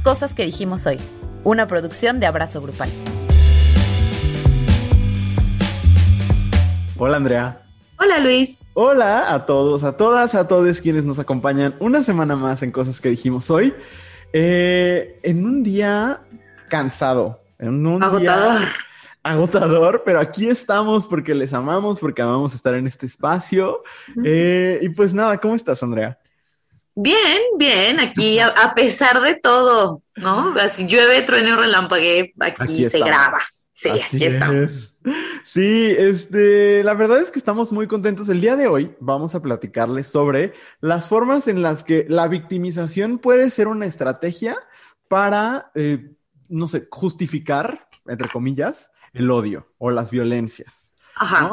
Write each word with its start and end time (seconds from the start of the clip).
Cosas 0.00 0.34
que 0.34 0.44
dijimos 0.44 0.86
hoy, 0.86 0.98
una 1.44 1.66
producción 1.66 2.20
de 2.20 2.26
Abrazo 2.26 2.60
Grupal. 2.60 2.88
Hola 6.98 7.16
Andrea. 7.16 7.62
Hola 7.98 8.20
Luis. 8.20 8.68
Hola 8.74 9.32
a 9.32 9.46
todos, 9.46 9.84
a 9.84 9.96
todas, 9.96 10.34
a 10.34 10.48
todos 10.48 10.80
quienes 10.80 11.04
nos 11.04 11.18
acompañan 11.18 11.74
una 11.78 12.02
semana 12.02 12.36
más 12.36 12.62
en 12.62 12.70
Cosas 12.72 13.00
que 13.00 13.10
dijimos 13.10 13.50
hoy. 13.50 13.74
Eh, 14.32 15.20
en 15.22 15.44
un 15.44 15.62
día 15.62 16.20
cansado, 16.68 17.40
en 17.58 17.86
un 17.86 18.02
agotador. 18.02 18.60
Día 18.60 18.72
agotador, 19.22 20.02
pero 20.04 20.20
aquí 20.20 20.48
estamos 20.48 21.06
porque 21.06 21.34
les 21.34 21.52
amamos, 21.52 22.00
porque 22.00 22.22
amamos 22.22 22.54
estar 22.54 22.74
en 22.74 22.86
este 22.86 23.06
espacio. 23.06 23.82
Eh, 24.24 24.80
y 24.82 24.88
pues 24.90 25.14
nada, 25.14 25.38
¿cómo 25.38 25.54
estás, 25.54 25.82
Andrea? 25.82 26.18
Bien, 26.94 27.40
bien, 27.58 28.00
aquí 28.00 28.38
a, 28.38 28.74
pesar 28.74 29.20
de 29.22 29.34
todo, 29.34 30.02
¿no? 30.16 30.54
Así 30.60 30.86
llueve, 30.86 31.22
truene 31.22 31.52
o 31.52 31.56
relampague, 31.56 32.34
aquí, 32.38 32.88
se 32.88 32.98
graba. 32.98 33.38
Sí, 33.72 33.88
aquí 33.88 34.24
estamos. 34.24 34.94
Sí, 35.44 35.94
este, 35.98 36.84
la 36.84 36.94
verdad 36.94 37.18
es 37.18 37.30
que 37.30 37.38
estamos 37.38 37.72
muy 37.72 37.86
contentos. 37.86 38.28
El 38.28 38.40
día 38.40 38.56
de 38.56 38.68
hoy 38.68 38.94
vamos 39.00 39.34
a 39.34 39.42
platicarles 39.42 40.06
sobre 40.06 40.52
las 40.80 41.08
formas 41.08 41.48
en 41.48 41.62
las 41.62 41.82
que 41.82 42.06
la 42.08 42.28
victimización 42.28 43.18
puede 43.18 43.50
ser 43.50 43.68
una 43.68 43.86
estrategia 43.86 44.56
para, 45.08 45.72
eh, 45.74 46.12
no 46.48 46.68
sé, 46.68 46.86
justificar, 46.90 47.88
entre 48.06 48.28
comillas, 48.28 48.92
el 49.12 49.30
odio 49.30 49.72
o 49.78 49.90
las 49.90 50.10
violencias. 50.10 50.94
Ajá. 51.16 51.50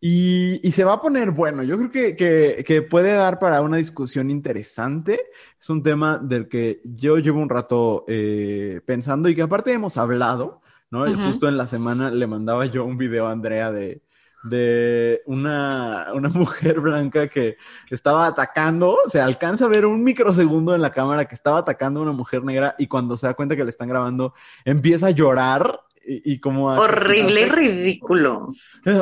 Y, 0.00 0.70
se 0.72 0.84
va 0.84 0.94
a 0.94 1.00
poner 1.00 1.30
bueno. 1.30 1.62
Yo 1.62 1.76
creo 1.76 1.90
que, 1.90 2.86
puede 2.88 3.12
dar 3.12 3.38
para 3.38 3.62
una 3.62 3.76
discusión 3.76 4.30
interesante. 4.30 5.20
Es 5.60 5.70
un 5.70 5.82
tema 5.82 6.18
del 6.18 6.48
que 6.48 6.80
yo 6.84 7.18
llevo 7.18 7.40
un 7.40 7.48
rato 7.48 8.04
eh, 8.08 8.80
pensando 8.86 9.28
y 9.28 9.34
que 9.34 9.42
aparte 9.42 9.72
hemos 9.72 9.96
hablado, 9.98 10.60
¿no? 10.90 11.04
Justo 11.06 11.48
en 11.48 11.56
la 11.56 11.66
semana 11.66 12.10
le 12.10 12.26
mandaba 12.26 12.66
yo 12.66 12.84
un 12.84 12.98
video 12.98 13.26
a 13.26 13.32
Andrea 13.32 13.72
de, 13.72 14.02
de 14.44 15.22
una, 15.26 16.08
una, 16.14 16.28
mujer 16.28 16.80
blanca 16.80 17.28
que 17.28 17.56
estaba 17.90 18.26
atacando, 18.26 18.96
se 19.10 19.20
alcanza 19.20 19.64
a 19.64 19.68
ver 19.68 19.86
un 19.86 20.04
microsegundo 20.04 20.74
en 20.74 20.82
la 20.82 20.92
cámara 20.92 21.26
que 21.26 21.34
estaba 21.34 21.58
atacando 21.58 22.00
a 22.00 22.02
una 22.04 22.12
mujer 22.12 22.44
negra 22.44 22.74
y 22.78 22.86
cuando 22.86 23.16
se 23.16 23.26
da 23.26 23.34
cuenta 23.34 23.56
que 23.56 23.64
le 23.64 23.70
están 23.70 23.88
grabando 23.88 24.34
empieza 24.64 25.08
a 25.08 25.10
llorar 25.10 25.80
y, 26.08 26.40
como... 26.40 26.66
Horrible 26.66 27.42
y 27.42 27.44
ridículo. 27.44 28.48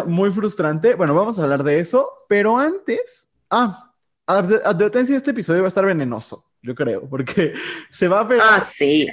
Muy 0.07 0.31
frustrante. 0.33 0.95
Bueno, 0.95 1.15
vamos 1.15 1.39
a 1.39 1.45
hablar 1.45 1.63
de 1.63 1.79
eso, 1.79 2.11
pero 2.29 2.59
antes... 2.59 3.29
Ah, 3.51 3.93
advertencia, 4.27 5.17
este 5.17 5.31
episodio 5.31 5.63
va 5.63 5.67
a 5.67 5.69
estar 5.69 5.87
venenoso, 5.87 6.45
yo 6.63 6.75
creo, 6.75 7.09
porque 7.09 7.55
se 7.91 8.09
va 8.09 8.21
a 8.21 8.25
ver 8.25 8.41
ah, 8.43 8.61
sí. 8.61 9.07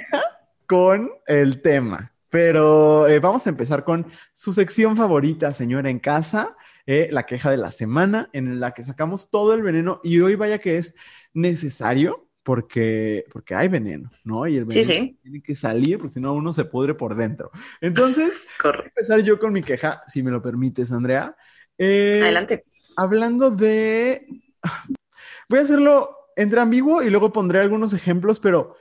con 0.66 1.10
el 1.26 1.62
tema. 1.62 2.10
Pero 2.30 3.06
eh, 3.06 3.20
vamos 3.20 3.46
a 3.46 3.50
empezar 3.50 3.84
con 3.84 4.06
su 4.32 4.52
sección 4.52 4.96
favorita, 4.96 5.52
señora 5.52 5.88
en 5.88 6.00
casa, 6.00 6.56
eh, 6.84 7.08
la 7.12 7.26
queja 7.26 7.50
de 7.50 7.58
la 7.58 7.70
semana, 7.70 8.28
en 8.32 8.58
la 8.58 8.72
que 8.72 8.82
sacamos 8.82 9.30
todo 9.30 9.54
el 9.54 9.62
veneno 9.62 10.00
y 10.02 10.20
hoy 10.20 10.34
vaya 10.34 10.58
que 10.58 10.78
es 10.78 10.94
necesario 11.32 12.26
porque, 12.44 13.24
porque 13.32 13.54
hay 13.54 13.68
veneno, 13.68 14.10
¿no? 14.22 14.46
Y 14.46 14.58
el 14.58 14.66
veneno 14.66 15.16
tiene 15.22 15.42
que 15.42 15.54
salir 15.54 15.98
porque 15.98 16.14
si 16.14 16.20
no 16.20 16.34
uno 16.34 16.52
se 16.52 16.66
pudre 16.66 16.94
por 16.94 17.16
dentro. 17.16 17.50
Entonces, 17.80 18.50
voy 18.62 18.72
a 18.74 18.82
empezar 18.82 19.20
yo 19.22 19.40
con 19.40 19.52
mi 19.52 19.62
queja, 19.62 20.02
si 20.06 20.22
me 20.22 20.30
lo 20.30 20.42
permites, 20.42 20.92
Andrea. 20.92 21.34
Eh, 21.78 22.20
Adelante. 22.22 22.64
Hablando 22.96 23.50
de... 23.50 24.26
Voy 25.48 25.58
a 25.58 25.62
hacerlo 25.62 26.16
entre 26.36 26.60
ambiguo 26.60 27.02
y 27.02 27.10
luego 27.10 27.32
pondré 27.32 27.60
algunos 27.60 27.94
ejemplos, 27.94 28.38
pero 28.38 28.76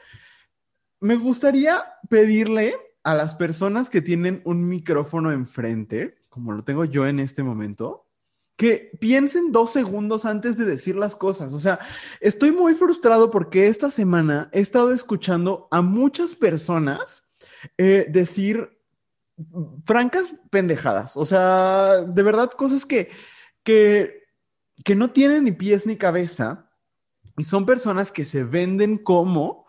me 1.00 1.16
gustaría 1.16 1.83
pedirle 2.09 2.75
a 3.03 3.16
las 3.16 3.36
personas 3.36 3.89
que 3.89 4.02
tienen 4.02 4.42
un 4.44 4.67
micrófono 4.67 5.32
enfrente, 5.32 6.15
como 6.30 6.52
lo 6.52 6.64
tengo 6.64 6.86
yo 6.86 7.08
en 7.08 7.20
este 7.20 7.43
momento, 7.43 8.02
que 8.55 8.91
piensen 8.99 9.52
dos 9.52 9.71
segundos 9.71 10.25
antes 10.25 10.58
de 10.58 10.65
decir 10.65 10.95
las 10.95 11.15
cosas. 11.15 11.53
O 11.53 11.59
sea, 11.59 11.80
estoy 12.19 12.52
muy 12.52 12.75
frustrado 12.75 13.31
porque 13.31 13.67
esta 13.67 13.89
semana 13.89 14.49
he 14.52 14.59
estado 14.59 14.91
escuchando 14.91 15.67
a 15.71 15.81
muchas 15.81 16.36
personas 16.36 17.23
eh, 17.77 18.05
decir 18.09 18.77
francas 19.86 20.36
pendejadas. 20.49 21.17
O 21.17 21.25
sea, 21.25 22.02
de 22.02 22.23
verdad, 22.23 22.52
cosas 22.52 22.86
que, 22.86 23.09
que, 23.64 24.23
que 24.83 24.95
no 24.95 25.11
tienen 25.11 25.45
ni 25.45 25.52
pies 25.52 25.85
ni 25.85 25.97
cabeza 25.97 26.70
y 27.37 27.43
son 27.43 27.65
personas 27.65 28.11
que 28.11 28.25
se 28.25 28.43
venden 28.43 28.97
como 28.97 29.65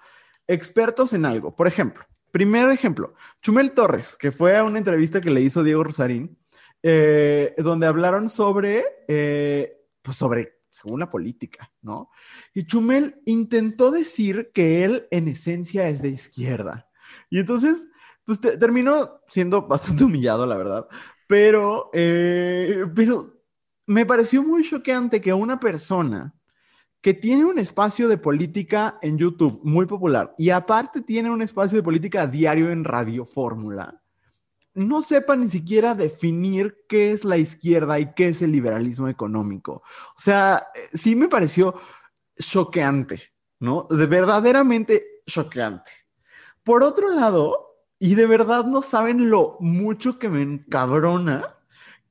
expertos 0.46 1.14
en 1.14 1.24
algo. 1.24 1.56
Por 1.56 1.66
ejemplo, 1.66 2.04
primer 2.30 2.68
ejemplo, 2.70 3.14
Chumel 3.40 3.72
Torres, 3.72 4.16
que 4.18 4.32
fue 4.32 4.56
a 4.56 4.64
una 4.64 4.78
entrevista 4.78 5.22
que 5.22 5.30
le 5.30 5.40
hizo 5.40 5.62
Diego 5.62 5.84
Rosarín 5.84 6.36
eh, 6.86 7.54
donde 7.56 7.86
hablaron 7.86 8.28
sobre, 8.28 8.84
eh, 9.08 9.86
pues 10.02 10.18
sobre, 10.18 10.58
según 10.70 11.00
la 11.00 11.08
política, 11.08 11.72
¿no? 11.80 12.10
Y 12.52 12.66
Chumel 12.66 13.22
intentó 13.24 13.90
decir 13.90 14.50
que 14.52 14.84
él 14.84 15.08
en 15.10 15.28
esencia 15.28 15.88
es 15.88 16.02
de 16.02 16.10
izquierda. 16.10 16.90
Y 17.30 17.38
entonces, 17.38 17.76
pues 18.26 18.38
terminó 18.38 19.22
siendo 19.28 19.66
bastante 19.66 20.04
humillado, 20.04 20.44
la 20.44 20.58
verdad. 20.58 20.86
Pero, 21.26 21.88
eh, 21.94 22.84
pero 22.94 23.28
me 23.86 24.04
pareció 24.04 24.42
muy 24.42 24.62
choqueante 24.62 25.22
que 25.22 25.32
una 25.32 25.58
persona 25.58 26.34
que 27.00 27.14
tiene 27.14 27.46
un 27.46 27.58
espacio 27.58 28.08
de 28.08 28.18
política 28.18 28.98
en 29.00 29.16
YouTube 29.16 29.58
muy 29.64 29.86
popular 29.86 30.34
y 30.36 30.50
aparte 30.50 31.00
tiene 31.00 31.30
un 31.30 31.40
espacio 31.40 31.78
de 31.78 31.82
política 31.82 32.26
diario 32.26 32.70
en 32.70 32.84
Radio 32.84 33.24
Fórmula, 33.24 34.03
no 34.74 35.02
sepa 35.02 35.36
ni 35.36 35.48
siquiera 35.48 35.94
definir 35.94 36.84
qué 36.88 37.12
es 37.12 37.24
la 37.24 37.36
izquierda 37.36 37.98
y 37.98 38.12
qué 38.14 38.28
es 38.28 38.42
el 38.42 38.52
liberalismo 38.52 39.08
económico. 39.08 39.82
O 40.16 40.20
sea, 40.20 40.68
eh, 40.74 40.90
sí 40.96 41.16
me 41.16 41.28
pareció 41.28 41.74
choqueante, 42.38 43.20
¿no? 43.60 43.86
De 43.88 44.06
verdaderamente 44.06 45.06
choqueante. 45.26 45.90
Por 46.62 46.82
otro 46.82 47.10
lado, 47.10 47.74
y 47.98 48.14
de 48.16 48.26
verdad 48.26 48.64
no 48.64 48.82
saben 48.82 49.30
lo 49.30 49.56
mucho 49.60 50.18
que 50.18 50.28
me 50.28 50.42
encabrona 50.42 51.53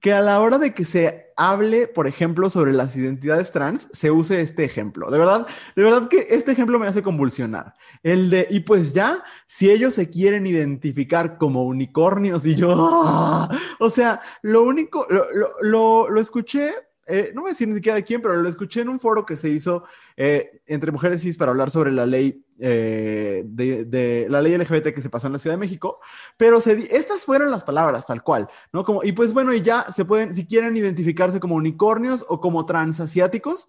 que 0.04 0.12
a 0.12 0.20
la 0.20 0.42
hora 0.42 0.58
de 0.58 0.74
que 0.74 0.84
se 0.84 1.32
hable, 1.38 1.88
por 1.88 2.08
ejemplo, 2.08 2.50
sobre 2.50 2.74
las 2.74 2.98
identidades 2.98 3.54
trans, 3.54 3.88
se 3.94 4.12
use 4.12 4.42
este 4.42 4.66
ejemplo. 4.66 5.10
De 5.10 5.18
verdad, 5.18 5.48
de 5.78 5.82
verdad 5.82 6.10
que 6.10 6.28
este 6.30 6.52
ejemplo 6.52 6.78
me 6.78 6.88
hace 6.88 7.02
convulsionar. 7.02 7.74
El 8.04 8.30
de, 8.30 8.46
y 8.50 8.60
pues 8.60 8.94
ya, 8.94 9.24
si 9.48 9.72
ellos 9.72 9.94
se 9.94 10.10
quieren 10.10 10.46
identificar 10.46 11.38
como 11.38 11.64
unicornios 11.64 12.46
y 12.46 12.56
yo, 12.56 12.70
o 13.80 13.90
sea, 13.90 14.20
lo 14.42 14.64
único, 14.64 15.08
lo, 15.10 15.26
lo, 15.62 16.10
lo 16.10 16.20
escuché 16.20 16.74
eh, 17.06 17.32
no 17.34 17.42
voy 17.42 17.50
a 17.50 17.54
decir 17.54 17.68
ni 17.68 17.76
siquiera 17.76 17.96
de 17.96 18.04
quién, 18.04 18.22
pero 18.22 18.36
lo 18.36 18.48
escuché 18.48 18.82
en 18.82 18.90
un 18.90 19.00
foro 19.00 19.26
que 19.26 19.36
se 19.36 19.50
hizo 19.50 19.84
eh, 20.16 20.62
entre 20.66 20.92
mujeres 20.92 21.22
cis 21.22 21.38
para 21.38 21.52
hablar 21.52 21.70
sobre 21.70 21.92
la 21.92 22.06
ley 22.06 22.46
eh, 22.60 23.44
de, 23.46 24.28
la 24.30 24.42
ley 24.42 24.58
LGBT 24.58 24.94
que 24.94 25.02
se 25.02 25.10
pasó 25.10 25.28
en 25.28 25.34
la 25.34 25.40
Ciudad 25.40 25.56
de 25.56 25.60
México, 25.60 26.00
pero 26.38 26.60
estas 26.60 27.24
fueron 27.24 27.52
las 27.52 27.64
palabras 27.64 28.06
tal 28.06 28.24
cual, 28.24 28.48
¿no? 28.72 28.86
Como, 28.86 29.04
y 29.04 29.12
pues 29.12 29.34
bueno, 29.34 29.54
y 29.54 29.62
ya 29.62 29.86
se 29.94 30.06
pueden, 30.06 30.34
si 30.34 30.46
quieren 30.46 30.78
identificarse 30.78 31.40
como 31.40 31.56
unicornios 31.56 32.24
o 32.30 32.40
como 32.40 32.66
transasiáticos, 32.66 33.68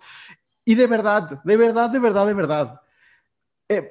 y 0.65 0.77
de 0.77 0.87
verdad, 0.87 1.43
de 1.43 1.56
verdad, 1.56 1.91
de 1.91 1.99
verdad, 1.99 2.27
de 2.27 2.34
verdad. 2.34 2.81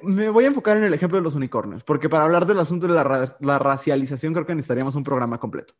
me 0.02 0.30
voy 0.30 0.44
a 0.44 0.48
enfocar 0.48 0.78
en 0.78 0.84
el 0.84 0.94
ejemplo 0.94 1.18
de 1.18 1.22
los 1.22 1.34
unicornios, 1.34 1.84
porque 1.84 2.08
para 2.08 2.24
hablar 2.24 2.46
del 2.46 2.60
asunto 2.60 2.86
de 2.86 2.94
la, 2.94 3.36
la 3.40 3.58
racialización 3.58 4.32
creo 4.32 4.46
que 4.46 4.54
necesitaríamos 4.54 4.94
un 4.94 5.04
programa 5.04 5.38
completo. 5.38 5.74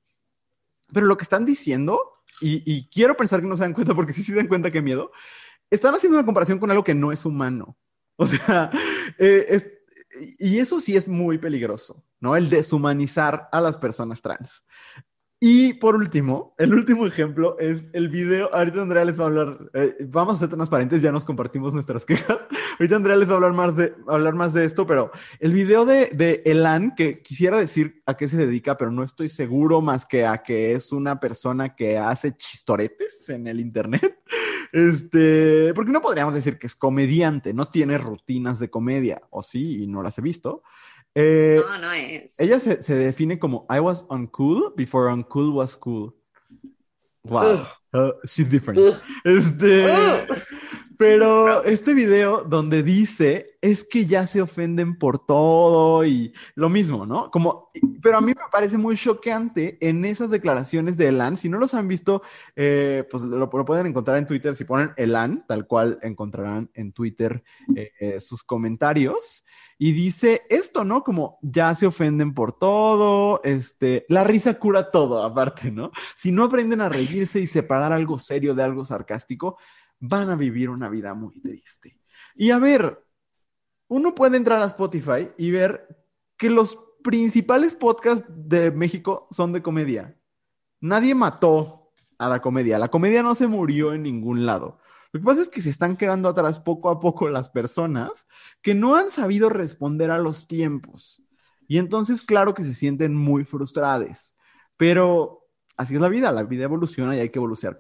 Pero 0.92 1.06
lo 1.06 1.16
que 1.16 1.24
están 1.24 1.46
diciendo 1.46 2.14
y, 2.46 2.88
quiero 2.92 3.16
pensar 3.16 3.40
que 3.40 3.46
no 3.46 3.56
se 3.56 3.62
dan 3.62 3.72
cuenta 3.72 3.94
porque 3.94 4.12
sí 4.14 4.22
se 4.22 4.34
dan 4.34 4.48
cuenta 4.48 4.70
que 4.70 4.82
miedo, 4.82 5.10
están 5.70 5.94
haciendo 5.94 6.18
una 6.18 6.26
comparación 6.26 6.58
con 6.58 6.70
algo 6.70 6.84
que 6.84 6.94
no 6.94 7.12
es 7.12 7.24
humano. 7.24 7.76
O 8.16 8.26
sea, 8.26 8.70
eh, 9.18 9.60
y 10.38 10.58
eso 10.58 10.80
sí 10.80 10.96
es 10.96 11.08
muy 11.08 11.36
peligroso, 11.36 12.04
¿no? 12.20 12.36
El 12.36 12.48
deshumanizar 12.48 13.48
a 13.50 13.60
las 13.60 13.76
personas 13.76 14.22
trans. 14.22 14.62
Y 15.40 15.74
por 15.74 15.96
último, 15.96 16.54
el 16.58 16.72
último 16.72 17.06
ejemplo 17.06 17.58
es 17.58 17.86
el 17.92 18.08
video. 18.08 18.54
Ahorita 18.54 18.80
Andrea 18.80 19.04
les 19.04 19.18
va 19.18 19.24
a 19.24 19.26
hablar, 19.26 19.58
eh, 19.74 19.94
vamos 20.08 20.36
a 20.36 20.40
ser 20.40 20.48
transparentes, 20.48 21.02
ya 21.02 21.12
nos 21.12 21.24
compartimos 21.24 21.72
nuestras 21.74 22.04
quejas. 22.06 22.38
Ahorita 22.78 22.96
Andrea 22.96 23.16
les 23.16 23.28
va 23.28 23.34
a 23.34 23.36
hablar 23.36 23.52
más 23.52 23.76
de, 23.76 23.94
hablar 24.06 24.34
más 24.34 24.54
de 24.54 24.64
esto, 24.64 24.86
pero 24.86 25.10
el 25.40 25.52
video 25.52 25.84
de, 25.84 26.06
de 26.14 26.42
Elan, 26.46 26.94
que 26.94 27.20
quisiera 27.20 27.58
decir 27.58 28.02
a 28.06 28.16
qué 28.16 28.26
se 28.26 28.38
dedica, 28.38 28.76
pero 28.76 28.90
no 28.90 29.02
estoy 29.02 29.28
seguro 29.28 29.80
más 29.80 30.06
que 30.06 30.24
a 30.24 30.38
que 30.38 30.72
es 30.72 30.92
una 30.92 31.20
persona 31.20 31.74
que 31.74 31.98
hace 31.98 32.34
chistoretes 32.36 33.28
en 33.28 33.46
el 33.46 33.60
Internet. 33.60 34.20
Este, 34.72 35.72
porque 35.72 35.92
no 35.92 36.00
podríamos 36.00 36.34
decir 36.34 36.58
que 36.58 36.66
es 36.66 36.74
comediante, 36.74 37.54
no 37.54 37.68
tiene 37.68 37.96
rutinas 37.96 38.58
de 38.58 38.70
comedia, 38.70 39.22
o 39.30 39.40
sí, 39.44 39.84
y 39.84 39.86
no 39.86 40.02
las 40.02 40.18
he 40.18 40.20
visto. 40.20 40.64
Eh, 41.14 41.60
no, 41.64 41.78
no 41.78 41.92
es. 41.92 42.38
Ella 42.40 42.58
se, 42.58 42.82
se, 42.82 42.94
define 42.94 43.38
como 43.38 43.66
I 43.70 43.78
was 43.78 44.04
uncool 44.10 44.72
before 44.76 45.12
uncool 45.12 45.52
was 45.52 45.76
cool. 45.76 46.14
Wow. 47.22 47.60
Uh, 47.92 48.10
she's 48.24 48.50
different. 48.50 48.78
Este, 49.24 49.86
Pero 50.96 51.64
este 51.64 51.92
video 51.92 52.44
donde 52.44 52.82
dice 52.82 53.58
es 53.60 53.84
que 53.84 54.06
ya 54.06 54.26
se 54.26 54.40
ofenden 54.40 54.96
por 54.98 55.24
todo 55.24 56.04
y 56.04 56.32
lo 56.54 56.68
mismo, 56.68 57.04
¿no? 57.04 57.30
Como, 57.30 57.70
pero 58.00 58.18
a 58.18 58.20
mí 58.20 58.28
me 58.28 58.42
parece 58.52 58.78
muy 58.78 58.96
choqueante 58.96 59.76
en 59.80 60.04
esas 60.04 60.30
declaraciones 60.30 60.96
de 60.96 61.08
Elan. 61.08 61.36
Si 61.36 61.48
no 61.48 61.58
los 61.58 61.74
han 61.74 61.88
visto, 61.88 62.22
eh, 62.54 63.06
pues 63.10 63.24
lo, 63.24 63.50
pueden 63.50 63.86
encontrar 63.86 64.18
en 64.18 64.26
Twitter. 64.26 64.54
Si 64.54 64.64
ponen 64.64 64.92
Elan, 64.96 65.44
tal 65.48 65.66
cual 65.66 65.98
encontrarán 66.02 66.70
en 66.74 66.92
Twitter 66.92 67.42
eh, 67.74 67.90
eh, 67.98 68.20
sus 68.20 68.44
comentarios. 68.44 69.44
Y 69.78 69.92
dice 69.92 70.42
esto, 70.48 70.84
¿no? 70.84 71.02
Como 71.02 71.38
ya 71.42 71.74
se 71.74 71.86
ofenden 71.86 72.34
por 72.34 72.58
todo, 72.58 73.40
este, 73.44 74.06
la 74.08 74.24
risa 74.24 74.58
cura 74.58 74.90
todo, 74.90 75.22
aparte, 75.22 75.70
¿no? 75.70 75.90
Si 76.16 76.32
no 76.32 76.44
aprenden 76.44 76.80
a 76.80 76.88
reírse 76.88 77.40
y 77.40 77.46
separar 77.46 77.92
algo 77.92 78.18
serio 78.18 78.54
de 78.54 78.62
algo 78.62 78.84
sarcástico, 78.84 79.58
van 79.98 80.30
a 80.30 80.36
vivir 80.36 80.70
una 80.70 80.88
vida 80.88 81.14
muy 81.14 81.40
triste. 81.40 81.98
Y 82.34 82.50
a 82.50 82.58
ver, 82.58 82.98
uno 83.88 84.14
puede 84.14 84.36
entrar 84.36 84.62
a 84.62 84.66
Spotify 84.66 85.30
y 85.36 85.50
ver 85.50 86.06
que 86.36 86.50
los 86.50 86.78
principales 87.02 87.76
podcasts 87.76 88.26
de 88.28 88.70
México 88.70 89.28
son 89.30 89.52
de 89.52 89.62
comedia. 89.62 90.16
Nadie 90.80 91.14
mató 91.14 91.92
a 92.18 92.28
la 92.28 92.40
comedia. 92.40 92.78
La 92.78 92.88
comedia 92.88 93.22
no 93.22 93.34
se 93.34 93.46
murió 93.46 93.92
en 93.92 94.02
ningún 94.02 94.46
lado. 94.46 94.78
Lo 95.14 95.20
que 95.20 95.26
pasa 95.26 95.42
es 95.42 95.48
que 95.48 95.62
se 95.62 95.70
están 95.70 95.96
quedando 95.96 96.28
atrás 96.28 96.58
poco 96.58 96.90
a 96.90 96.98
poco 96.98 97.28
las 97.28 97.48
personas 97.48 98.26
que 98.60 98.74
no 98.74 98.96
han 98.96 99.12
sabido 99.12 99.48
responder 99.48 100.10
a 100.10 100.18
los 100.18 100.48
tiempos. 100.48 101.22
Y 101.68 101.78
entonces, 101.78 102.20
claro 102.20 102.52
que 102.52 102.64
se 102.64 102.74
sienten 102.74 103.14
muy 103.14 103.44
frustradas. 103.44 104.34
Pero 104.76 105.46
así 105.76 105.94
es 105.94 106.00
la 106.00 106.08
vida, 106.08 106.32
la 106.32 106.42
vida 106.42 106.64
evoluciona 106.64 107.14
y 107.14 107.20
hay 107.20 107.30
que 107.30 107.38
evolucionar 107.38 107.76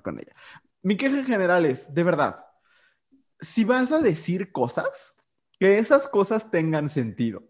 con, 0.00 0.18
ella. 0.20 0.32
Mi 0.80 0.96
queja 0.96 1.18
en 1.18 1.24
general 1.24 1.66
es, 1.66 1.92
de 1.92 2.04
verdad, 2.04 2.44
si 3.40 3.64
vas 3.64 3.90
a 3.90 4.00
decir 4.00 4.52
cosas, 4.52 5.16
que 5.58 5.78
esas 5.78 6.06
cosas 6.06 6.52
tengan 6.52 6.88
sentido. 6.88 7.48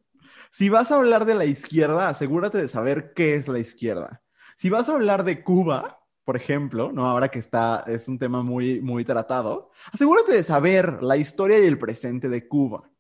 Si 0.51 0.71
vas 0.71 0.93
a 0.93 0.95
hablar 0.97 1.27
de 1.27 1.35
la 1.35 1.45
izquierda, 1.45 2.09
asegúrate 2.09 2.57
de 2.57 2.69
saber 2.69 3.13
qué 3.13 3.35
es 3.35 3.49
la 3.49 3.59
izquierda. 3.59 4.23
Si 4.57 4.71
vas 4.71 4.89
a 4.89 4.93
hablar 4.93 5.25
de 5.25 5.45
Cuba, 5.45 6.01
por 6.29 6.37
ejemplo, 6.37 6.93
¿no? 6.93 7.07
Ahora 7.07 7.31
que 7.31 7.39
está, 7.39 7.85
es 7.87 8.07
un 8.07 8.19
tema 8.19 8.43
muy, 8.43 8.83
muy 8.83 9.03
tratado, 9.03 9.71
asegúrate 9.91 10.31
de 10.31 10.43
saber 10.43 11.03
la 11.03 11.17
historia 11.17 11.59
y 11.59 11.65
el 11.65 11.79
presente 11.79 12.29
de 12.29 12.47
Cuba, 12.47 12.91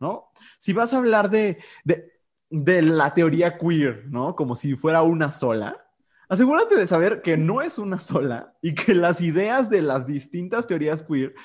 ¿no? 0.00 0.32
Si 0.58 0.72
vas 0.72 0.92
a 0.92 0.96
hablar 0.96 1.30
de, 1.30 1.58
de, 1.84 2.10
de 2.50 2.82
la 2.82 3.14
teoría 3.14 3.56
queer, 3.56 4.06
¿no? 4.08 4.34
Como 4.34 4.56
si 4.56 4.74
fuera 4.74 5.02
una 5.02 5.30
sola, 5.30 5.86
asegúrate 6.28 6.74
de 6.74 6.88
saber 6.88 7.22
que 7.22 7.36
no 7.36 7.62
es 7.62 7.78
una 7.78 8.00
sola 8.00 8.56
y 8.60 8.74
que 8.74 8.96
las 8.96 9.20
ideas 9.20 9.70
de 9.70 9.80
las 9.80 10.04
distintas 10.04 10.66
teorías 10.66 11.04
queer 11.04 11.36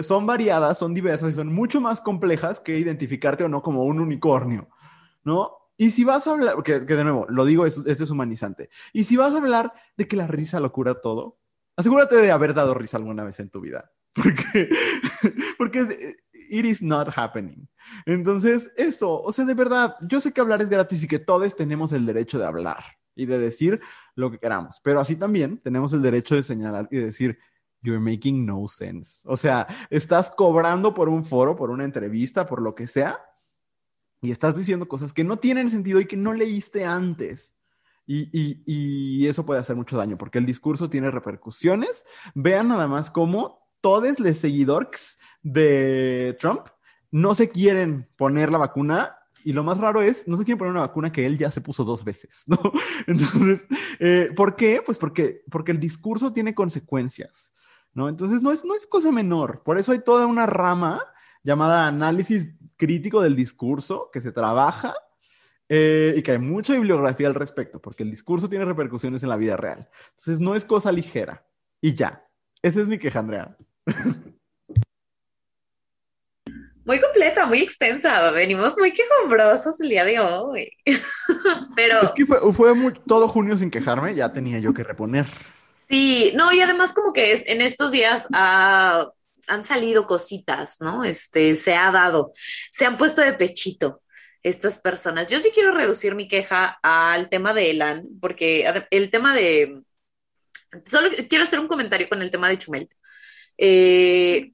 son 0.00 0.24
variadas, 0.24 0.78
son 0.78 0.94
diversas 0.94 1.34
y 1.34 1.36
son 1.36 1.52
mucho 1.52 1.82
más 1.82 2.00
complejas 2.00 2.60
que 2.60 2.78
identificarte 2.78 3.44
o 3.44 3.50
no 3.50 3.60
como 3.60 3.84
un 3.84 4.00
unicornio, 4.00 4.70
¿no? 5.22 5.52
Y 5.76 5.90
si 5.90 6.04
vas 6.04 6.26
a 6.26 6.32
hablar, 6.32 6.62
que, 6.62 6.80
de 6.80 7.04
nuevo, 7.04 7.26
lo 7.28 7.44
digo, 7.44 7.66
es, 7.66 7.78
es 7.78 8.10
humanizante. 8.10 8.70
Y 8.92 9.04
si 9.04 9.16
vas 9.16 9.34
a 9.34 9.38
hablar 9.38 9.72
de 9.96 10.08
que 10.08 10.16
la 10.16 10.26
risa 10.26 10.60
lo 10.60 10.72
cura 10.72 11.00
todo, 11.00 11.38
asegúrate 11.76 12.16
de 12.16 12.30
haber 12.30 12.54
dado 12.54 12.74
risa 12.74 12.96
alguna 12.96 13.24
vez 13.24 13.40
en 13.40 13.50
tu 13.50 13.60
vida. 13.60 13.92
Porque, 14.16 14.70
porque 15.58 16.16
it 16.48 16.64
is 16.64 16.80
not 16.80 17.08
happening. 17.14 17.68
Entonces, 18.06 18.70
eso, 18.76 19.20
o 19.20 19.30
sea, 19.30 19.44
de 19.44 19.52
verdad, 19.52 19.94
yo 20.00 20.22
sé 20.22 20.32
que 20.32 20.40
hablar 20.40 20.62
es 20.62 20.70
gratis 20.70 21.02
y 21.02 21.06
que 21.06 21.18
todos 21.18 21.54
tenemos 21.54 21.92
el 21.92 22.06
derecho 22.06 22.38
de 22.38 22.46
hablar 22.46 22.82
y 23.14 23.26
de 23.26 23.38
decir 23.38 23.78
lo 24.14 24.30
que 24.30 24.38
queramos. 24.38 24.80
Pero 24.82 25.00
así 25.00 25.16
también 25.16 25.58
tenemos 25.58 25.92
el 25.92 26.00
derecho 26.00 26.34
de 26.34 26.42
señalar 26.42 26.88
y 26.90 26.96
decir, 26.96 27.38
you're 27.82 28.00
making 28.00 28.46
no 28.46 28.66
sense. 28.68 29.20
O 29.26 29.36
sea, 29.36 29.66
estás 29.90 30.30
cobrando 30.30 30.94
por 30.94 31.10
un 31.10 31.22
foro, 31.22 31.54
por 31.54 31.70
una 31.70 31.84
entrevista, 31.84 32.46
por 32.46 32.62
lo 32.62 32.74
que 32.74 32.86
sea, 32.86 33.20
y 34.20 34.30
estás 34.30 34.56
diciendo 34.56 34.88
cosas 34.88 35.12
que 35.12 35.24
no 35.24 35.38
tienen 35.38 35.70
sentido 35.70 36.00
y 36.00 36.06
que 36.06 36.16
no 36.16 36.32
leíste 36.32 36.84
antes. 36.84 37.54
Y, 38.08 38.30
y, 38.64 39.26
eso 39.26 39.44
puede 39.44 39.58
hacer 39.58 39.74
mucho 39.74 39.96
daño 39.96 40.16
porque 40.16 40.38
el 40.38 40.46
discurso 40.46 40.88
tiene 40.88 41.10
repercusiones. 41.10 42.04
Vean 42.34 42.68
nada 42.68 42.86
más 42.86 43.10
cómo 43.10 43.68
todos 43.80 44.20
los 44.20 44.38
seguidores 44.38 45.18
de 45.42 46.36
Trump 46.38 46.68
no 47.10 47.34
se 47.34 47.48
quieren 47.48 48.08
poner 48.16 48.52
la 48.52 48.58
vacuna 48.58 49.16
y 49.46 49.52
lo 49.52 49.62
más 49.62 49.78
raro 49.78 50.02
es, 50.02 50.26
no 50.26 50.36
se 50.36 50.44
quiere 50.44 50.58
poner 50.58 50.72
una 50.72 50.80
vacuna 50.80 51.12
que 51.12 51.24
él 51.24 51.38
ya 51.38 51.52
se 51.52 51.60
puso 51.60 51.84
dos 51.84 52.04
veces, 52.04 52.42
¿no? 52.46 52.58
Entonces, 53.06 53.64
eh, 54.00 54.32
¿por 54.34 54.56
qué? 54.56 54.82
Pues 54.84 54.98
porque, 54.98 55.44
porque 55.50 55.70
el 55.70 55.78
discurso 55.78 56.32
tiene 56.32 56.52
consecuencias, 56.52 57.52
¿no? 57.94 58.08
Entonces, 58.08 58.42
no 58.42 58.50
es, 58.50 58.64
no 58.64 58.74
es 58.74 58.88
cosa 58.88 59.12
menor. 59.12 59.62
Por 59.62 59.78
eso 59.78 59.92
hay 59.92 60.00
toda 60.00 60.26
una 60.26 60.46
rama 60.46 61.00
llamada 61.44 61.86
análisis 61.86 62.48
crítico 62.76 63.20
del 63.20 63.36
discurso 63.36 64.10
que 64.12 64.20
se 64.20 64.32
trabaja 64.32 64.94
eh, 65.68 66.14
y 66.16 66.22
que 66.22 66.32
hay 66.32 66.38
mucha 66.38 66.74
bibliografía 66.74 67.26
al 67.26 67.34
respecto, 67.34 67.80
porque 67.80 68.04
el 68.04 68.10
discurso 68.10 68.48
tiene 68.48 68.64
repercusiones 68.64 69.22
en 69.22 69.28
la 69.28 69.36
vida 69.36 69.56
real. 69.56 69.88
Entonces, 70.10 70.40
no 70.40 70.54
es 70.54 70.64
cosa 70.64 70.92
ligera. 70.92 71.44
Y 71.80 71.94
ya. 71.94 72.24
Esa 72.62 72.80
es 72.80 72.88
mi 72.88 72.98
queja, 72.98 73.18
Andrea. 73.18 73.56
muy 76.84 77.00
completa, 77.00 77.46
muy 77.46 77.58
extensa. 77.58 78.30
Venimos 78.30 78.76
muy 78.78 78.92
quejumbrosos 78.92 79.80
el 79.80 79.88
día 79.88 80.04
de 80.04 80.20
hoy. 80.20 80.70
Pero. 81.76 82.02
Es 82.02 82.12
que 82.12 82.24
fue, 82.26 82.92
todo 83.06 83.28
junio 83.28 83.56
sin 83.56 83.70
quejarme, 83.70 84.14
ya 84.14 84.32
tenía 84.32 84.60
yo 84.60 84.72
que 84.72 84.84
reponer. 84.84 85.26
Sí, 85.88 86.32
no, 86.36 86.52
y 86.52 86.60
además, 86.60 86.92
como 86.92 87.12
que 87.12 87.32
es, 87.32 87.44
en 87.46 87.60
estos 87.60 87.90
días 87.90 88.28
han 89.46 89.64
salido 89.64 90.06
cositas, 90.06 90.80
¿no? 90.80 91.04
Este, 91.04 91.56
se 91.56 91.74
ha 91.74 91.90
dado, 91.90 92.32
se 92.70 92.86
han 92.86 92.98
puesto 92.98 93.22
de 93.22 93.32
pechito 93.32 94.02
estas 94.42 94.78
personas. 94.78 95.26
Yo 95.26 95.40
sí 95.40 95.50
quiero 95.52 95.72
reducir 95.72 96.14
mi 96.14 96.28
queja 96.28 96.78
al 96.82 97.28
tema 97.28 97.52
de 97.52 97.70
Elan, 97.70 98.04
porque 98.20 98.70
el 98.90 99.10
tema 99.10 99.34
de. 99.34 99.82
Solo 100.86 101.10
quiero 101.28 101.44
hacer 101.44 101.58
un 101.58 101.68
comentario 101.68 102.08
con 102.08 102.22
el 102.22 102.30
tema 102.30 102.48
de 102.48 102.58
Chumel. 102.58 102.88
Eh, 103.58 104.52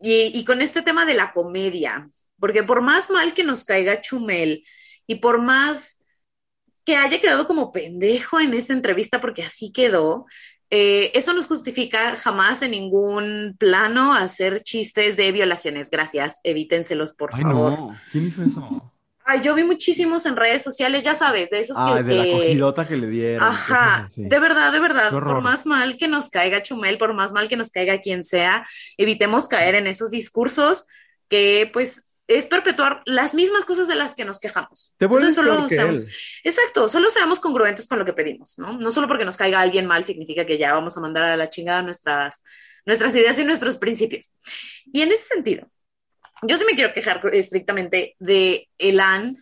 y, 0.00 0.44
con 0.44 0.62
este 0.62 0.82
tema 0.82 1.04
de 1.04 1.14
la 1.14 1.32
comedia, 1.32 2.08
porque 2.38 2.62
por 2.62 2.80
más 2.80 3.10
mal 3.10 3.34
que 3.34 3.44
nos 3.44 3.64
caiga 3.64 4.00
Chumel 4.00 4.64
y 5.06 5.16
por 5.16 5.42
más 5.42 6.04
que 6.84 6.96
haya 6.96 7.20
quedado 7.20 7.46
como 7.46 7.72
pendejo 7.72 8.40
en 8.40 8.54
esa 8.54 8.72
entrevista, 8.72 9.20
porque 9.20 9.42
así 9.42 9.72
quedó, 9.72 10.26
eh, 10.70 11.10
eso 11.14 11.32
no 11.32 11.42
justifica 11.42 12.16
jamás 12.16 12.62
en 12.62 12.72
ningún 12.72 13.56
plano 13.58 14.14
hacer 14.14 14.62
chistes 14.62 15.16
de 15.16 15.32
violaciones. 15.32 15.90
Gracias, 15.90 16.40
evítenselos, 16.44 17.14
por 17.14 17.30
Ay, 17.32 17.42
favor. 17.42 17.72
No. 17.72 17.96
¿Quién 18.12 18.26
hizo 18.26 18.42
eso? 18.42 18.92
Ay, 19.24 19.42
yo 19.42 19.54
vi 19.54 19.62
muchísimos 19.62 20.24
en 20.24 20.36
redes 20.36 20.62
sociales, 20.62 21.04
ya 21.04 21.14
sabes, 21.14 21.50
de 21.50 21.60
esos 21.60 21.76
que. 21.76 22.02
de 22.02 22.14
la 22.14 22.38
cogidota 22.38 22.88
que 22.88 22.96
le 22.96 23.08
dieron. 23.08 23.46
Ajá, 23.46 24.08
de 24.16 24.38
verdad, 24.38 24.72
de 24.72 24.80
verdad. 24.80 25.10
Por 25.10 25.42
más 25.42 25.66
mal 25.66 25.98
que 25.98 26.08
nos 26.08 26.30
caiga 26.30 26.62
Chumel, 26.62 26.96
por 26.96 27.12
más 27.12 27.32
mal 27.32 27.46
que 27.46 27.56
nos 27.56 27.70
caiga 27.70 27.98
quien 27.98 28.24
sea, 28.24 28.66
evitemos 28.96 29.46
caer 29.46 29.74
en 29.74 29.86
esos 29.86 30.10
discursos 30.10 30.86
que, 31.28 31.68
pues, 31.72 32.07
es 32.28 32.46
perpetuar 32.46 33.02
las 33.06 33.34
mismas 33.34 33.64
cosas 33.64 33.88
de 33.88 33.94
las 33.94 34.14
que 34.14 34.26
nos 34.26 34.38
quejamos. 34.38 34.94
Te 34.98 35.06
vuelves 35.06 35.34
solo 35.34 35.66
Exacto, 36.44 36.88
solo 36.88 37.08
seamos 37.08 37.40
congruentes 37.40 37.88
con 37.88 37.98
lo 37.98 38.04
que 38.04 38.12
pedimos, 38.12 38.58
¿no? 38.58 38.78
No 38.78 38.90
solo 38.92 39.08
porque 39.08 39.24
nos 39.24 39.38
caiga 39.38 39.60
alguien 39.60 39.86
mal 39.86 40.04
significa 40.04 40.44
que 40.44 40.58
ya 40.58 40.74
vamos 40.74 40.96
a 40.96 41.00
mandar 41.00 41.24
a 41.24 41.36
la 41.36 41.48
chingada 41.48 41.80
nuestras, 41.80 42.42
nuestras 42.84 43.14
ideas 43.14 43.38
y 43.38 43.44
nuestros 43.44 43.78
principios. 43.78 44.36
Y 44.92 45.00
en 45.00 45.10
ese 45.10 45.24
sentido, 45.24 45.70
yo 46.42 46.58
sí 46.58 46.66
me 46.66 46.74
quiero 46.74 46.92
quejar 46.92 47.20
estrictamente 47.32 48.14
de 48.18 48.68
Elan, 48.76 49.34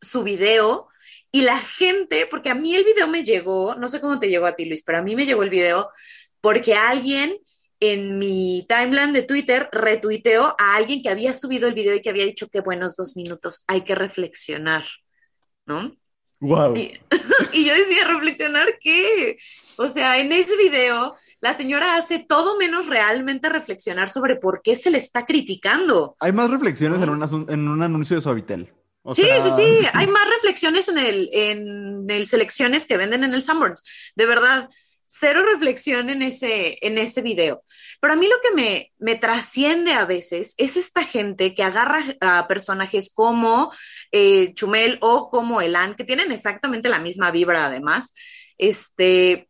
su 0.00 0.24
video 0.24 0.88
y 1.30 1.42
la 1.42 1.58
gente, 1.58 2.26
porque 2.26 2.50
a 2.50 2.54
mí 2.56 2.74
el 2.74 2.84
video 2.84 3.06
me 3.06 3.22
llegó, 3.22 3.76
no 3.76 3.86
sé 3.86 4.00
cómo 4.00 4.18
te 4.18 4.28
llegó 4.28 4.46
a 4.46 4.56
ti, 4.56 4.64
Luis, 4.64 4.82
pero 4.82 4.98
a 4.98 5.02
mí 5.02 5.14
me 5.14 5.26
llegó 5.26 5.44
el 5.44 5.50
video 5.50 5.90
porque 6.40 6.74
alguien 6.74 7.38
en 7.80 8.18
mi 8.18 8.66
timeline 8.68 9.12
de 9.12 9.22
Twitter 9.22 9.68
retuiteó 9.72 10.54
a 10.58 10.76
alguien 10.76 11.02
que 11.02 11.10
había 11.10 11.34
subido 11.34 11.68
el 11.68 11.74
video 11.74 11.94
y 11.94 12.00
que 12.00 12.10
había 12.10 12.24
dicho 12.24 12.48
que 12.48 12.60
buenos 12.60 12.96
dos 12.96 13.16
minutos, 13.16 13.64
hay 13.66 13.82
que 13.82 13.94
reflexionar, 13.94 14.84
¿no? 15.66 15.94
Wow. 16.40 16.76
Y, 16.76 16.98
y, 17.52 17.66
yo 17.66 17.74
decía, 17.74 18.06
¿reflexionar 18.08 18.78
qué? 18.80 19.38
O 19.76 19.86
sea, 19.86 20.18
en 20.18 20.32
ese 20.32 20.56
video, 20.56 21.14
la 21.40 21.54
señora 21.54 21.96
hace 21.96 22.18
todo 22.18 22.58
menos 22.58 22.86
realmente 22.86 23.48
reflexionar 23.48 24.08
sobre 24.08 24.36
por 24.36 24.62
qué 24.62 24.74
se 24.74 24.90
le 24.90 24.98
está 24.98 25.26
criticando. 25.26 26.16
Hay 26.20 26.32
más 26.32 26.50
reflexiones 26.50 27.00
en, 27.02 27.10
un, 27.10 27.46
en 27.50 27.68
un 27.68 27.82
anuncio 27.82 28.16
de 28.16 28.22
Suavitel. 28.22 28.72
sí, 29.14 29.22
sí, 29.22 29.50
sí, 29.56 29.86
hay 29.92 30.06
más 30.06 30.28
reflexiones 30.30 30.88
en 30.88 30.98
el, 30.98 31.30
en 31.32 32.10
el 32.10 32.26
selecciones 32.26 32.86
que 32.86 32.96
venden 32.96 33.24
en 33.24 33.34
el 33.34 33.42
Sanborns. 33.42 33.84
De 34.14 34.26
verdad, 34.26 34.70
cero 35.06 35.42
reflexión 35.52 36.10
en 36.10 36.22
ese, 36.22 36.78
en 36.82 36.98
ese 36.98 37.22
video. 37.22 37.62
Pero 38.00 38.12
a 38.12 38.16
mí 38.16 38.26
lo 38.26 38.36
que 38.42 38.54
me, 38.54 38.92
me 38.98 39.14
trasciende 39.14 39.92
a 39.92 40.04
veces 40.04 40.54
es 40.58 40.76
esta 40.76 41.04
gente 41.04 41.54
que 41.54 41.62
agarra 41.62 42.04
a 42.20 42.46
personajes 42.48 43.12
como 43.14 43.72
eh, 44.12 44.52
Chumel 44.54 44.98
o 45.00 45.28
como 45.28 45.60
Elan, 45.60 45.94
que 45.94 46.04
tienen 46.04 46.32
exactamente 46.32 46.88
la 46.88 46.98
misma 46.98 47.30
vibra 47.30 47.66
además, 47.66 48.12
este, 48.58 49.48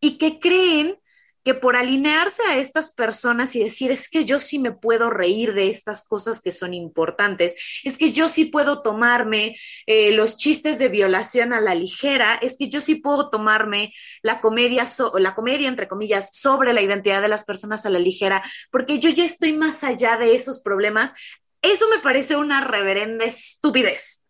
y 0.00 0.18
que 0.18 0.38
creen 0.38 0.98
que 1.44 1.54
por 1.54 1.76
alinearse 1.76 2.42
a 2.48 2.58
estas 2.58 2.92
personas 2.92 3.54
y 3.54 3.62
decir, 3.62 3.92
es 3.92 4.08
que 4.08 4.24
yo 4.24 4.38
sí 4.38 4.58
me 4.58 4.72
puedo 4.72 5.10
reír 5.10 5.54
de 5.54 5.68
estas 5.68 6.06
cosas 6.08 6.40
que 6.40 6.50
son 6.50 6.74
importantes, 6.74 7.80
es 7.84 7.96
que 7.96 8.10
yo 8.10 8.28
sí 8.28 8.46
puedo 8.46 8.82
tomarme 8.82 9.54
eh, 9.86 10.12
los 10.12 10.36
chistes 10.36 10.78
de 10.78 10.88
violación 10.88 11.52
a 11.52 11.60
la 11.60 11.74
ligera, 11.74 12.34
es 12.34 12.56
que 12.56 12.68
yo 12.68 12.80
sí 12.80 12.96
puedo 12.96 13.30
tomarme 13.30 13.92
la 14.22 14.40
comedia, 14.40 14.86
la 15.18 15.34
comedia, 15.34 15.68
entre 15.68 15.88
comillas, 15.88 16.30
sobre 16.32 16.72
la 16.72 16.82
identidad 16.82 17.20
de 17.20 17.28
las 17.28 17.44
personas 17.44 17.84
a 17.84 17.90
la 17.90 17.98
ligera, 17.98 18.42
porque 18.70 18.98
yo 18.98 19.10
ya 19.10 19.24
estoy 19.24 19.52
más 19.52 19.84
allá 19.84 20.16
de 20.16 20.34
esos 20.34 20.60
problemas. 20.60 21.14
Eso 21.62 21.88
me 21.88 21.98
parece 21.98 22.36
una 22.36 22.60
reverenda 22.62 23.24
estupidez 23.24 24.23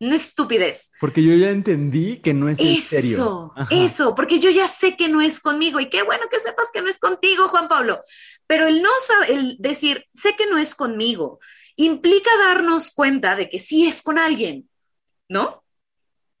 una 0.00 0.16
estupidez. 0.16 0.90
Porque 1.00 1.22
yo 1.22 1.34
ya 1.34 1.50
entendí 1.50 2.18
que 2.18 2.34
no 2.34 2.48
es 2.48 2.58
en 2.60 2.80
serio. 2.80 3.12
Eso, 3.12 3.54
eso, 3.70 4.14
porque 4.14 4.38
yo 4.38 4.50
ya 4.50 4.68
sé 4.68 4.96
que 4.96 5.08
no 5.08 5.20
es 5.20 5.40
conmigo 5.40 5.80
y 5.80 5.88
qué 5.88 6.02
bueno 6.02 6.24
que 6.30 6.40
sepas 6.40 6.70
que 6.72 6.82
no 6.82 6.88
es 6.88 6.98
contigo, 6.98 7.48
Juan 7.48 7.68
Pablo. 7.68 8.00
Pero 8.46 8.66
el 8.66 8.82
no 8.82 8.90
el 9.28 9.56
decir, 9.58 10.04
sé 10.14 10.34
que 10.36 10.46
no 10.46 10.58
es 10.58 10.74
conmigo, 10.74 11.38
implica 11.76 12.30
darnos 12.38 12.92
cuenta 12.92 13.36
de 13.36 13.48
que 13.48 13.58
sí 13.58 13.86
es 13.86 14.02
con 14.02 14.18
alguien, 14.18 14.68
¿no? 15.28 15.63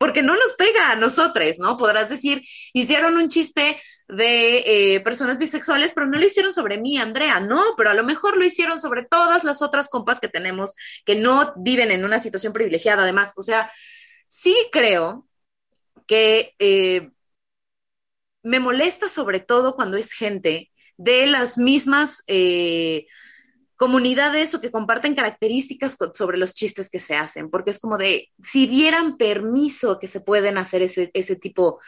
Porque 0.04 0.22
no 0.22 0.34
nos 0.34 0.52
pega 0.52 0.90
a 0.90 0.96
nosotros, 0.96 1.58
¿no? 1.58 1.78
Podrás 1.78 2.10
decir, 2.10 2.42
hicieron 2.74 3.16
un 3.16 3.30
chiste 3.30 3.80
de 4.06 4.58
eh, 4.96 5.00
personas 5.00 5.38
bisexuales, 5.38 5.92
pero 5.94 6.06
no 6.06 6.18
lo 6.18 6.26
hicieron 6.26 6.52
sobre 6.52 6.76
mí, 6.76 6.98
Andrea, 6.98 7.40
no, 7.40 7.62
pero 7.74 7.88
a 7.88 7.94
lo 7.94 8.04
mejor 8.04 8.36
lo 8.36 8.44
hicieron 8.44 8.78
sobre 8.78 9.06
todas 9.06 9.44
las 9.44 9.62
otras 9.62 9.88
compas 9.88 10.20
que 10.20 10.28
tenemos 10.28 10.74
que 11.06 11.14
no 11.14 11.54
viven 11.56 11.90
en 11.90 12.04
una 12.04 12.20
situación 12.20 12.52
privilegiada, 12.52 13.04
además. 13.04 13.32
O 13.38 13.42
sea, 13.42 13.72
sí 14.26 14.54
creo 14.70 15.26
que 16.06 16.54
eh, 16.58 17.10
me 18.42 18.60
molesta 18.60 19.08
sobre 19.08 19.40
todo 19.40 19.74
cuando 19.74 19.96
es 19.96 20.12
gente 20.12 20.70
de 20.98 21.26
las 21.28 21.56
mismas... 21.56 22.24
Eh, 22.26 23.06
comunidades 23.76 24.54
o 24.54 24.60
que 24.60 24.70
comparten 24.70 25.14
características 25.14 25.96
sobre 26.12 26.38
los 26.38 26.54
chistes 26.54 26.88
que 26.88 27.00
se 27.00 27.16
hacen, 27.16 27.50
porque 27.50 27.70
es 27.70 27.78
como 27.78 27.98
de, 27.98 28.30
si 28.40 28.66
dieran 28.66 29.16
permiso 29.16 29.98
que 29.98 30.06
se 30.06 30.20
pueden 30.20 30.58
hacer 30.58 30.82
ese, 30.82 31.10
ese 31.14 31.36
tipo 31.36 31.80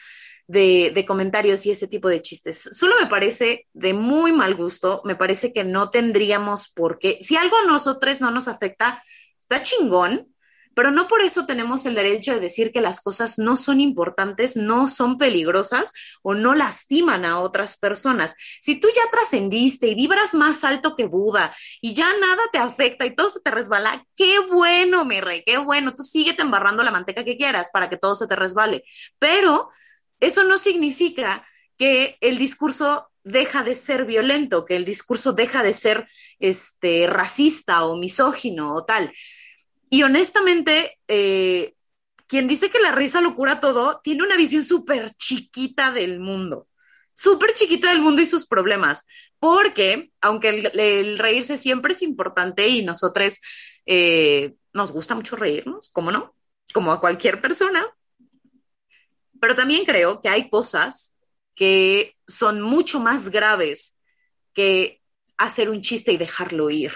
de, 0.49 0.93
de, 0.95 1.05
comentarios 1.05 1.67
y 1.67 1.71
ese 1.71 1.89
tipo 1.89 2.09
de 2.09 2.23
chistes. 2.23 2.69
Solo 2.73 2.95
me 3.01 3.09
parece 3.09 3.67
de 3.73 3.95
muy 3.95 4.33
mal 4.33 4.55
gusto, 4.55 5.03
me 5.05 5.17
parece 5.17 5.53
que 5.53 5.65
no 5.65 5.91
tendríamos 5.91 6.69
por 6.69 6.99
qué, 6.99 7.19
si 7.21 7.37
algo 7.37 7.57
a 7.57 7.67
nosotros 7.67 8.21
no 8.21 8.31
nos 8.31 8.49
afecta, 8.49 9.03
está 9.41 9.63
chingón, 9.63 10.29
pero 10.77 10.91
no 10.91 11.09
por 11.09 11.23
eso 11.23 11.47
tenemos 11.47 11.87
el 11.87 11.95
derecho 11.95 12.35
de 12.35 12.39
decir 12.39 12.71
que 12.71 12.83
las 12.83 13.01
cosas 13.01 13.39
no 13.39 13.57
son 13.57 13.81
importantes, 13.81 14.57
no 14.57 14.89
son 14.89 15.17
peligrosas 15.17 15.95
o 16.21 16.35
no 16.35 16.55
lastiman 16.55 17.25
a 17.25 17.41
otras 17.41 17.79
personas. 17.79 18.37
Si 18.61 18.79
tú 18.79 18.87
ya 18.95 19.11
trascendiste 19.11 19.87
y 19.87 19.95
vibras 19.95 20.35
más 20.35 20.65
alto 20.65 20.95
que 20.95 21.07
Buda 21.07 21.57
y 21.81 21.95
ya 21.95 22.07
nada 22.21 22.43
te 22.53 22.59
afecta 22.59 23.07
y 23.07 23.17
todo 23.17 23.31
se 23.31 23.41
te 23.41 23.51
resbala, 23.51 24.05
qué 24.15 24.39
bueno, 24.53 25.07
mi 25.07 25.23
rey, 25.23 25.43
qué 25.47 25.57
bueno. 25.57 25.95
Tú 25.95 26.03
síguete 26.03 26.43
embarrando 26.43 26.83
la 26.83 26.91
manteca 26.91 27.25
que 27.25 27.39
quieras 27.39 27.71
para 27.73 27.89
que 27.89 27.97
todo 27.97 28.15
se 28.15 28.27
te 28.27 28.37
resbale. 28.37 28.85
Pero 29.19 29.71
eso 30.21 30.45
no 30.45 30.59
significa 30.59 31.47
que 31.79 32.19
el 32.21 32.37
discurso 32.37 33.09
deja 33.25 33.65
de 33.65 33.77
ser 33.77 34.05
violento, 34.05 34.67
que 34.67 34.77
el 34.77 34.85
discurso 34.85 35.33
deja 35.33 35.63
de 35.63 35.73
ser 35.73 36.07
este 36.39 37.07
racista 37.07 37.87
o 37.87 37.97
misógino 37.97 38.75
o 38.75 38.85
tal. 38.85 39.11
Y 39.89 40.03
honestamente, 40.03 40.99
eh, 41.09 41.75
quien 42.27 42.49
dice 42.49 42.71
que 42.71 42.81
la 42.81 42.93
risa 42.93 43.21
lo 43.21 43.35
cura 43.35 43.61
todo, 43.61 44.01
tiene 44.03 44.25
una 44.25 44.37
visión 44.37 44.65
súper 44.65 45.11
chiquita 45.15 45.93
del 45.93 46.19
mundo, 46.21 46.69
súper 47.13 47.55
chiquita 47.55 47.91
del 47.91 48.01
mundo 48.01 48.23
y 48.23 48.27
sus 48.27 48.47
problemas, 48.47 49.07
porque 49.39 50.11
aunque 50.21 50.71
el, 50.75 51.19
reírse 51.19 51.57
siempre 51.57 51.93
es 51.93 52.03
importante 52.03 52.67
y 52.67 52.85
nosotros 52.85 53.41
eh, 53.87 54.55
nos 54.73 54.93
gusta 54.93 55.15
mucho 55.15 55.37
reírnos, 55.37 55.91
¿cómo 55.93 56.11
no? 56.11 56.35
Como 56.73 56.91
a 56.91 57.01
cualquier 57.01 57.41
persona, 57.41 57.87
pero 59.41 59.55
también 59.55 59.85
creo 59.85 60.21
que 60.21 60.29
hay 60.29 60.49
cosas 60.51 61.19
que 61.55 62.17
son 62.27 62.61
mucho 62.61 62.99
más 63.01 63.31
graves 63.31 63.99
que 64.53 65.01
hacer 65.39 65.71
un 65.71 65.83
chiste 65.83 66.13
y 66.13 66.17
dejarlo 66.17 66.71
ir. 66.71 66.93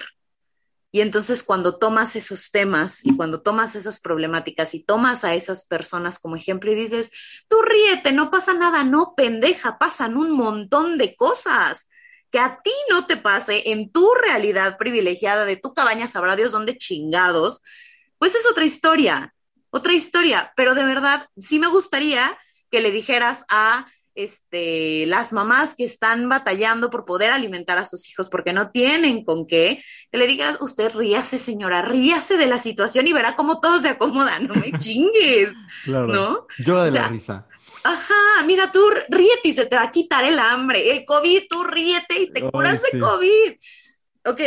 Y 0.93 1.03
entonces 1.03 1.45
cuando 1.45 1.79
tomas 1.79 2.17
esos 2.17 2.51
temas 2.51 3.05
y 3.05 3.17
cuando 3.17 3.43
tomas 3.43 3.77
esas 3.77 4.01
problemáticas 4.01 4.75
y 4.75 4.83
tomas 4.83 5.23
a 5.23 5.35
esas 5.35 5.65
personas 5.65 6.19
como 6.19 6.37
ejemplo 6.37 6.73
y 6.73 6.75
dices, 6.75 7.13
tú 7.49 7.63
ríete, 7.63 8.13
no 8.13 8.31
pasa 8.31 8.55
nada, 8.55 8.83
no, 8.83 9.15
pendeja, 9.17 9.79
pasan 9.79 10.17
un 10.17 10.33
montón 10.33 10.99
de 10.99 11.15
cosas. 11.15 11.89
Que 12.33 12.39
a 12.39 12.61
ti 12.63 12.73
no 12.91 13.07
te 13.07 13.17
pase 13.17 13.71
en 13.73 13.91
tu 13.91 14.09
realidad 14.15 14.79
privilegiada 14.79 15.45
de 15.45 15.57
tu 15.57 15.75
cabaña, 15.75 16.07
sabrá 16.07 16.37
Dios 16.37 16.53
dónde 16.53 16.79
chingados, 16.79 17.63
pues 18.19 18.37
es 18.37 18.47
otra 18.47 18.65
historia, 18.65 19.35
otra 19.71 19.95
historia. 19.95 20.53
Pero 20.57 20.75
de 20.75 20.85
verdad, 20.85 21.27
sí 21.37 21.59
me 21.59 21.67
gustaría 21.67 22.39
que 22.71 22.81
le 22.81 22.93
dijeras 22.93 23.45
a 23.49 23.87
este, 24.15 25.07
las 25.07 25.33
mamás 25.33 25.75
que 25.75 25.85
están 25.85 26.29
batallando 26.29 26.91
por 26.91 27.05
poder 27.05 27.31
alimentar 27.31 27.79
a 27.79 27.87
sus 27.87 28.09
hijos 28.09 28.29
porque 28.29 28.53
no 28.53 28.71
tienen 28.71 29.25
con 29.25 29.47
qué, 29.47 29.83
que 30.11 30.19
le 30.19 30.27
digas, 30.27 30.59
usted 30.61 30.95
ríase, 30.95 31.39
señora, 31.39 31.83
ríase 31.83 32.37
de 32.37 32.47
la 32.47 32.59
situación 32.59 33.07
y 33.09 33.13
verá 33.13 33.37
cómo 33.37 33.61
todo 33.61 33.81
se 33.81 33.89
acomoda, 33.89 34.39
no 34.39 34.55
me 34.55 34.73
chingues, 34.79 35.51
claro. 35.85 36.09
¿no? 36.09 36.47
Yo 36.59 36.83
de 36.85 36.91
la 36.91 37.09
risa. 37.09 37.47
Ajá, 37.83 38.45
mira, 38.45 38.71
tú 38.71 38.83
ríete 39.09 39.49
y 39.49 39.53
se 39.53 39.67
te 39.67 39.77
va 39.77 39.85
a 39.85 39.91
quitar 39.91 40.25
el 40.25 40.39
hambre, 40.39 40.91
el 40.91 41.05
COVID, 41.05 41.43
tú 41.49 41.65
ríete 41.65 42.21
y 42.21 42.31
te 42.31 42.43
curas 42.51 42.81
de 42.83 43.01
COVID. 43.01 43.53
Ok, 44.27 44.41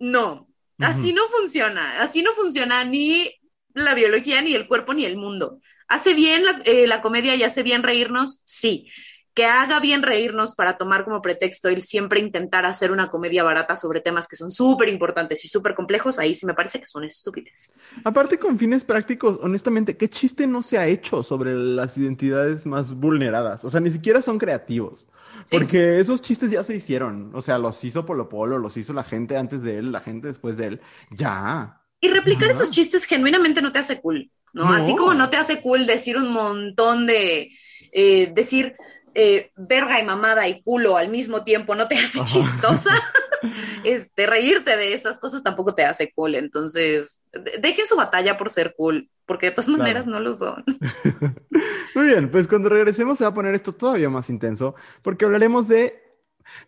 no, 0.00 0.48
así 0.78 1.12
no 1.12 1.22
funciona, 1.28 2.02
así 2.02 2.22
no 2.22 2.34
funciona 2.34 2.84
ni 2.84 3.30
la 3.72 3.94
biología, 3.94 4.42
ni 4.42 4.54
el 4.54 4.68
cuerpo, 4.68 4.92
ni 4.92 5.04
el 5.04 5.16
mundo. 5.16 5.60
¿Hace 5.94 6.12
bien 6.12 6.44
la, 6.44 6.58
eh, 6.64 6.88
la, 6.88 7.00
comedia 7.00 7.36
y 7.36 7.44
hace 7.44 7.62
bien 7.62 7.84
reírnos? 7.84 8.42
Sí. 8.46 8.88
Que 9.32 9.46
haga 9.46 9.78
bien 9.78 10.02
reírnos 10.02 10.56
para 10.56 10.76
tomar 10.76 11.04
como 11.04 11.22
pretexto 11.22 11.68
el 11.68 11.82
siempre 11.82 12.18
intentar 12.18 12.66
hacer 12.66 12.90
una 12.90 13.12
comedia 13.12 13.44
barata 13.44 13.76
sobre 13.76 14.00
temas 14.00 14.26
que 14.26 14.34
son 14.34 14.50
súper 14.50 14.88
importantes 14.88 15.44
y 15.44 15.48
súper 15.48 15.76
complejos, 15.76 16.18
ahí 16.18 16.34
sí 16.34 16.46
me 16.46 16.54
parece 16.54 16.80
que 16.80 16.88
son 16.88 17.04
estúpidos. 17.04 17.72
Aparte, 18.02 18.40
con 18.40 18.58
fines 18.58 18.82
prácticos, 18.82 19.38
honestamente, 19.40 19.96
¿qué 19.96 20.10
chiste 20.10 20.48
no 20.48 20.62
se 20.62 20.78
ha 20.78 20.88
hecho 20.88 21.22
sobre 21.22 21.54
las 21.54 21.96
identidades 21.96 22.66
más 22.66 22.92
vulneradas? 22.92 23.64
O 23.64 23.70
sea, 23.70 23.78
ni 23.78 23.92
siquiera 23.92 24.20
son 24.20 24.38
creativos. 24.38 25.06
Porque 25.48 26.00
esos 26.00 26.22
chistes 26.22 26.50
ya 26.50 26.64
se 26.64 26.74
hicieron. 26.74 27.30
O 27.34 27.42
sea, 27.42 27.58
los 27.58 27.84
hizo 27.84 28.04
Polo 28.04 28.28
Polo, 28.28 28.58
los 28.58 28.76
hizo 28.76 28.92
la 28.92 29.04
gente 29.04 29.36
antes 29.36 29.62
de 29.62 29.78
él, 29.78 29.92
la 29.92 30.00
gente 30.00 30.26
después 30.26 30.56
de 30.56 30.66
él. 30.66 30.80
Ya. 31.12 31.83
Y 32.04 32.08
replicar 32.08 32.50
esos 32.50 32.70
chistes 32.70 33.06
genuinamente 33.06 33.62
no 33.62 33.72
te 33.72 33.78
hace 33.78 33.98
cool. 34.02 34.30
¿no? 34.52 34.70
Así 34.70 34.94
como 34.94 35.14
no 35.14 35.30
te 35.30 35.38
hace 35.38 35.62
cool 35.62 35.86
decir 35.86 36.18
un 36.18 36.30
montón 36.30 37.06
de, 37.06 37.50
eh, 37.92 38.30
decir 38.34 38.76
eh, 39.14 39.52
verga 39.56 39.98
y 39.98 40.04
mamada 40.04 40.46
y 40.46 40.60
culo 40.60 40.98
al 40.98 41.08
mismo 41.08 41.44
tiempo 41.44 41.74
no 41.74 41.88
te 41.88 41.96
hace 41.96 42.22
chistosa. 42.24 42.94
este, 43.84 44.26
reírte 44.26 44.76
de 44.76 44.92
esas 44.92 45.18
cosas 45.18 45.42
tampoco 45.42 45.74
te 45.74 45.86
hace 45.86 46.12
cool. 46.12 46.34
Entonces, 46.34 47.24
dejen 47.62 47.86
su 47.86 47.96
batalla 47.96 48.36
por 48.36 48.50
ser 48.50 48.74
cool, 48.76 49.08
porque 49.24 49.46
de 49.46 49.52
todas 49.52 49.68
maneras 49.68 50.06
no 50.06 50.20
lo 50.20 50.34
son. 50.34 50.62
Muy 51.94 52.06
bien, 52.08 52.30
pues 52.30 52.46
cuando 52.46 52.68
regresemos 52.68 53.16
se 53.16 53.24
va 53.24 53.30
a 53.30 53.34
poner 53.34 53.54
esto 53.54 53.72
todavía 53.72 54.10
más 54.10 54.28
intenso, 54.28 54.74
porque 55.00 55.24
hablaremos 55.24 55.68
de, 55.68 56.02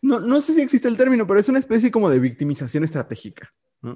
no, 0.01 0.19
no 0.19 0.41
sé 0.41 0.55
si 0.55 0.63
existe 0.63 0.89
el 0.89 0.97
término, 0.97 1.27
pero 1.27 1.41
es 1.41 1.49
una 1.51 1.59
especie 1.59 1.91
como 1.91 2.09
de 2.09 2.21
victimización 2.21 2.85
estratégica. 2.85 3.53
Mm, 3.83 3.93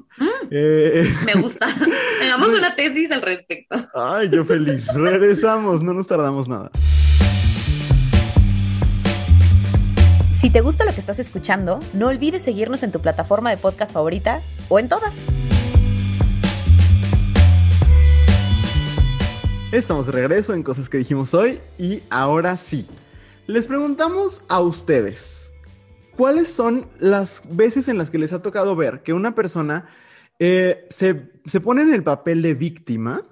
eh, 0.51 1.15
me 1.27 1.41
gusta. 1.41 1.67
Hagamos 2.23 2.55
una 2.55 2.75
tesis 2.75 3.11
al 3.13 3.23
respecto. 3.23 3.77
Ay, 3.95 4.29
yo 4.31 4.45
feliz. 4.45 4.87
Regresamos, 4.95 5.83
no 5.83 5.95
nos 5.95 6.07
tardamos 6.07 6.49
nada. 6.49 6.71
Si 10.35 10.49
te 10.49 10.63
gusta 10.63 10.85
lo 10.85 10.93
que 10.93 11.01
estás 11.01 11.19
escuchando, 11.19 11.81
no 11.93 12.07
olvides 12.07 12.43
seguirnos 12.43 12.83
en 12.83 12.93
tu 12.93 13.01
plataforma 13.01 13.51
de 13.51 13.59
podcast 13.59 13.93
favorita 13.93 14.41
o 14.71 14.79
en 14.79 14.89
todas. 14.89 15.13
Estamos 19.71 20.07
de 20.07 20.13
regreso 20.13 20.55
en 20.55 20.63
cosas 20.63 20.89
que 20.89 20.99
dijimos 20.99 21.35
hoy 21.35 21.61
y 21.79 22.03
ahora 22.11 22.57
sí. 22.57 22.87
Les 23.47 23.67
preguntamos 23.67 24.45
a 24.49 24.61
ustedes, 24.61 25.50
¿cuáles 26.17 26.49
son 26.49 26.89
las 26.99 27.43
veces 27.57 27.89
en 27.89 27.99
las 27.99 28.11
que 28.11 28.19
les 28.19 28.33
ha 28.33 28.43
tocado 28.43 28.77
ver 28.77 29.03
que 29.03 29.13
una 29.13 29.35
persona 29.35 29.89
eh, 30.39 30.87
se, 30.91 31.33
se 31.45 31.61
pone 31.61 31.83
en 31.83 31.93
el 31.95 32.03
papel 32.03 32.43
de 32.43 32.55
víctima 32.55 33.23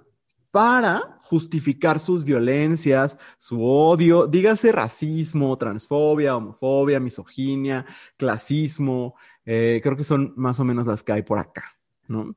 para 0.51 1.17
justificar 1.21 1.99
sus 1.99 2.25
violencias, 2.25 3.19
su 3.37 3.63
odio, 3.63 4.27
dígase 4.27 4.73
racismo, 4.73 5.57
transfobia, 5.59 6.37
homofobia, 6.37 7.01
misoginia, 7.01 7.85
clasismo, 8.17 9.15
eh, 9.45 9.81
creo 9.83 9.97
que 9.97 10.05
son 10.05 10.33
más 10.37 10.59
o 10.61 10.65
menos 10.65 10.87
las 10.87 11.03
que 11.03 11.13
hay 11.13 11.23
por 11.23 11.39
acá, 11.39 11.79
¿no? 12.07 12.35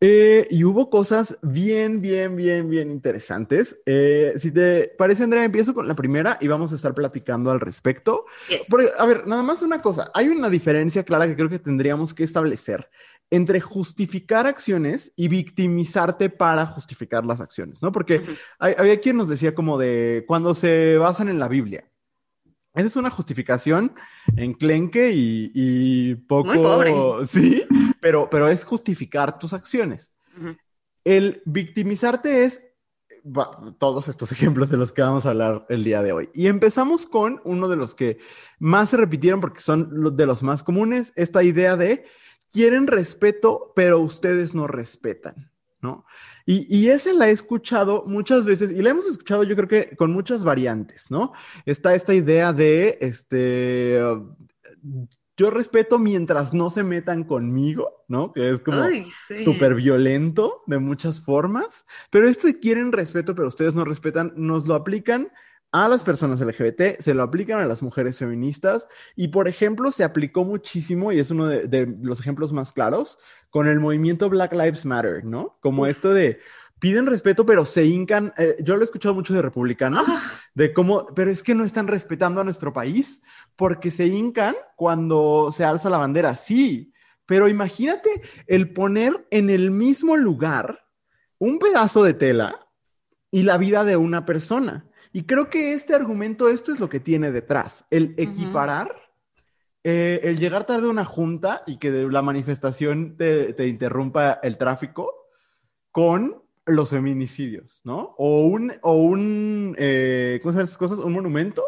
Eh, 0.00 0.46
y 0.50 0.62
hubo 0.64 0.90
cosas 0.90 1.38
bien, 1.40 2.02
bien, 2.02 2.36
bien, 2.36 2.68
bien 2.68 2.90
interesantes. 2.90 3.78
Eh, 3.86 4.34
si 4.38 4.50
te 4.52 4.92
parece, 4.98 5.22
Andrea, 5.22 5.44
empiezo 5.44 5.72
con 5.72 5.88
la 5.88 5.96
primera 5.96 6.36
y 6.40 6.48
vamos 6.48 6.72
a 6.72 6.74
estar 6.74 6.94
platicando 6.94 7.50
al 7.50 7.60
respecto. 7.60 8.26
Yes. 8.48 8.66
Porque, 8.68 8.90
a 8.98 9.06
ver, 9.06 9.26
nada 9.26 9.42
más 9.42 9.62
una 9.62 9.80
cosa. 9.80 10.10
Hay 10.14 10.28
una 10.28 10.50
diferencia 10.50 11.02
clara 11.02 11.26
que 11.26 11.34
creo 11.34 11.48
que 11.48 11.58
tendríamos 11.58 12.12
que 12.12 12.24
establecer 12.24 12.90
entre 13.30 13.60
justificar 13.60 14.46
acciones 14.46 15.12
y 15.16 15.28
victimizarte 15.28 16.30
para 16.30 16.66
justificar 16.66 17.24
las 17.24 17.40
acciones, 17.40 17.82
¿no? 17.82 17.90
Porque 17.90 18.22
hay- 18.58 18.74
había 18.78 19.00
quien 19.00 19.16
nos 19.16 19.28
decía 19.28 19.54
como 19.54 19.78
de 19.78 20.24
cuando 20.28 20.54
se 20.54 20.96
basan 20.98 21.28
en 21.28 21.38
la 21.40 21.48
Biblia. 21.48 21.90
Esa 22.76 22.86
es 22.86 22.96
una 22.96 23.10
justificación 23.10 23.94
enclenque 24.36 25.10
y, 25.12 25.50
y 25.54 26.14
poco... 26.14 26.54
Muy 26.54 26.58
pobre. 26.58 26.94
Sí, 27.26 27.64
pero, 28.00 28.30
pero 28.30 28.48
es 28.48 28.64
justificar 28.64 29.38
tus 29.38 29.52
acciones. 29.52 30.12
El 31.02 31.42
victimizarte 31.46 32.44
es 32.44 32.62
todos 33.78 34.08
estos 34.08 34.32
ejemplos 34.32 34.70
de 34.70 34.76
los 34.76 34.92
que 34.92 35.02
vamos 35.02 35.26
a 35.26 35.30
hablar 35.30 35.66
el 35.68 35.84
día 35.84 36.02
de 36.02 36.12
hoy. 36.12 36.30
Y 36.34 36.46
empezamos 36.46 37.06
con 37.06 37.40
uno 37.44 37.68
de 37.68 37.76
los 37.76 37.94
que 37.94 38.18
más 38.58 38.90
se 38.90 38.96
repitieron 38.96 39.40
porque 39.40 39.60
son 39.60 39.88
los 39.92 40.16
de 40.16 40.26
los 40.26 40.42
más 40.42 40.62
comunes, 40.62 41.12
esta 41.16 41.42
idea 41.42 41.76
de 41.76 42.04
quieren 42.50 42.86
respeto, 42.86 43.72
pero 43.74 43.98
ustedes 43.98 44.54
no 44.54 44.66
respetan, 44.66 45.50
¿no? 45.80 46.04
Y, 46.44 46.66
y 46.74 46.88
esa 46.88 47.12
la 47.12 47.28
he 47.28 47.32
escuchado 47.32 48.04
muchas 48.06 48.44
veces 48.44 48.70
y 48.70 48.82
la 48.82 48.90
hemos 48.90 49.06
escuchado 49.06 49.42
yo 49.44 49.56
creo 49.56 49.68
que 49.68 49.96
con 49.96 50.12
muchas 50.12 50.44
variantes, 50.44 51.10
¿no? 51.10 51.32
Está 51.64 51.94
esta 51.94 52.14
idea 52.14 52.52
de, 52.52 52.98
este, 53.00 54.00
yo 55.36 55.50
respeto 55.50 55.98
mientras 55.98 56.54
no 56.54 56.70
se 56.70 56.82
metan 56.82 57.24
conmigo, 57.24 58.04
¿no? 58.08 58.32
Que 58.32 58.50
es 58.50 58.60
como 58.60 58.82
sí. 58.86 59.44
súper 59.44 59.74
violento 59.74 60.62
de 60.66 60.78
muchas 60.78 61.20
formas, 61.20 61.86
pero 62.10 62.28
esto 62.28 62.48
quieren 62.60 62.92
respeto, 62.92 63.34
pero 63.34 63.48
ustedes 63.48 63.74
no 63.74 63.84
respetan, 63.84 64.32
nos 64.36 64.66
lo 64.66 64.74
aplican 64.74 65.30
a 65.72 65.88
las 65.88 66.02
personas 66.02 66.40
LGBT, 66.40 67.00
se 67.00 67.14
lo 67.14 67.22
aplican 67.22 67.60
a 67.60 67.66
las 67.66 67.82
mujeres 67.82 68.18
feministas 68.18 68.88
y, 69.14 69.28
por 69.28 69.48
ejemplo, 69.48 69.90
se 69.90 70.04
aplicó 70.04 70.44
muchísimo 70.44 71.12
y 71.12 71.18
es 71.18 71.30
uno 71.30 71.46
de, 71.46 71.66
de 71.66 71.94
los 72.00 72.20
ejemplos 72.20 72.52
más 72.52 72.72
claros 72.72 73.18
con 73.50 73.68
el 73.68 73.80
movimiento 73.80 74.28
Black 74.28 74.52
Lives 74.52 74.86
Matter, 74.86 75.24
¿no? 75.24 75.58
Como 75.60 75.82
Uf. 75.82 75.88
esto 75.88 76.14
de 76.14 76.40
piden 76.78 77.06
respeto, 77.06 77.46
pero 77.46 77.64
se 77.64 77.84
hincan, 77.84 78.32
eh, 78.36 78.56
yo 78.60 78.76
lo 78.76 78.82
he 78.82 78.84
escuchado 78.84 79.14
mucho 79.14 79.34
de 79.34 79.42
republicanos, 79.42 80.04
Ah, 80.06 80.22
de 80.54 80.72
cómo, 80.72 81.06
pero 81.14 81.30
es 81.30 81.42
que 81.42 81.54
no 81.54 81.64
están 81.64 81.88
respetando 81.88 82.40
a 82.40 82.44
nuestro 82.44 82.72
país 82.72 83.22
porque 83.56 83.90
se 83.90 84.06
hincan 84.06 84.54
cuando 84.76 85.50
se 85.52 85.64
alza 85.64 85.90
la 85.90 85.98
bandera, 85.98 86.36
sí, 86.36 86.92
pero 87.24 87.48
imagínate 87.48 88.22
el 88.46 88.72
poner 88.72 89.26
en 89.30 89.50
el 89.50 89.70
mismo 89.70 90.16
lugar 90.16 90.86
un 91.38 91.58
pedazo 91.58 92.02
de 92.02 92.14
tela 92.14 92.68
y 93.30 93.42
la 93.42 93.58
vida 93.58 93.84
de 93.84 93.96
una 93.96 94.24
persona. 94.24 94.86
Y 95.16 95.22
creo 95.22 95.48
que 95.48 95.72
este 95.72 95.94
argumento, 95.94 96.50
esto 96.50 96.74
es 96.74 96.78
lo 96.78 96.90
que 96.90 97.00
tiene 97.00 97.32
detrás, 97.32 97.86
el 97.88 98.12
equiparar, 98.18 98.94
eh, 99.82 100.20
el 100.24 100.38
llegar 100.38 100.64
tarde 100.64 100.88
a 100.88 100.90
una 100.90 101.06
junta 101.06 101.62
y 101.66 101.78
que 101.78 101.90
de 101.90 102.06
la 102.12 102.20
manifestación 102.20 103.16
te, 103.16 103.54
te 103.54 103.66
interrumpa 103.66 104.38
el 104.42 104.58
tráfico 104.58 105.10
con 105.90 106.42
los 106.66 106.90
feminicidios, 106.90 107.80
¿no? 107.82 108.14
O 108.18 108.42
un, 108.42 108.74
o 108.82 108.92
un 108.96 109.74
eh, 109.78 110.38
¿cómo 110.42 110.52
se 110.52 110.56
llaman 110.56 110.66
esas 110.66 110.76
cosas? 110.76 110.98
Un 110.98 111.14
monumento 111.14 111.64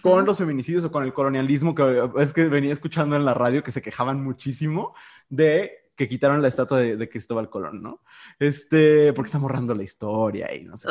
con 0.00 0.24
los 0.24 0.38
feminicidios 0.38 0.82
o 0.86 0.90
con 0.90 1.04
el 1.04 1.12
colonialismo, 1.12 1.74
que 1.74 2.08
es 2.16 2.32
que 2.32 2.48
venía 2.48 2.72
escuchando 2.72 3.16
en 3.16 3.26
la 3.26 3.34
radio 3.34 3.62
que 3.62 3.70
se 3.70 3.82
quejaban 3.82 4.24
muchísimo 4.24 4.94
de 5.28 5.87
que 5.98 6.08
quitaron 6.08 6.40
la 6.40 6.48
estatua 6.48 6.78
de, 6.78 6.96
de 6.96 7.08
Cristóbal 7.10 7.50
Colón, 7.50 7.82
¿no? 7.82 8.02
Este, 8.38 9.12
porque 9.12 9.28
está 9.28 9.38
borrando 9.38 9.74
la 9.74 9.82
historia 9.82 10.54
y 10.54 10.64
no 10.64 10.78
sé. 10.78 10.88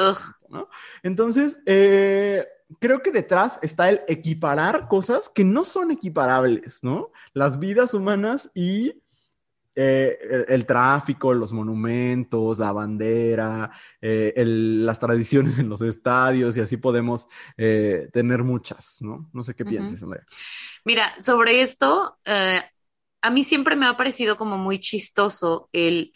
¿no? 0.49 0.69
Entonces, 1.01 1.59
eh, 1.65 2.45
creo 2.79 3.01
que 3.01 3.11
detrás 3.11 3.57
está 3.63 3.89
el 3.89 4.01
equiparar 4.07 4.87
cosas 4.87 5.29
que 5.29 5.43
no 5.45 5.63
son 5.65 5.91
equiparables, 5.91 6.83
¿no? 6.83 7.11
Las 7.33 7.57
vidas 7.57 7.93
humanas 7.93 8.51
y 8.53 9.01
eh, 9.75 10.17
el, 10.29 10.45
el 10.49 10.65
tráfico, 10.65 11.33
los 11.33 11.53
monumentos, 11.53 12.57
la 12.59 12.71
bandera, 12.71 13.71
eh, 14.01 14.33
el- 14.35 14.85
las 14.85 14.99
tradiciones 14.99 15.59
en 15.59 15.69
los 15.69 15.81
estadios 15.81 16.57
y 16.57 16.61
así 16.61 16.77
podemos 16.77 17.27
tener 17.55 18.43
muchas, 18.43 18.97
¿no? 19.01 19.29
No 19.33 19.43
sé 19.43 19.53
qué 19.53 19.63
pienses, 19.65 20.01
Andrea. 20.03 20.23
Mira, 20.83 21.13
sobre 21.21 21.61
esto, 21.61 22.17
a 23.21 23.29
mí 23.29 23.43
siempre 23.43 23.75
me 23.75 23.87
ha 23.87 23.97
parecido 23.97 24.37
como 24.37 24.57
muy 24.57 24.79
chistoso 24.79 25.69
el, 25.73 26.13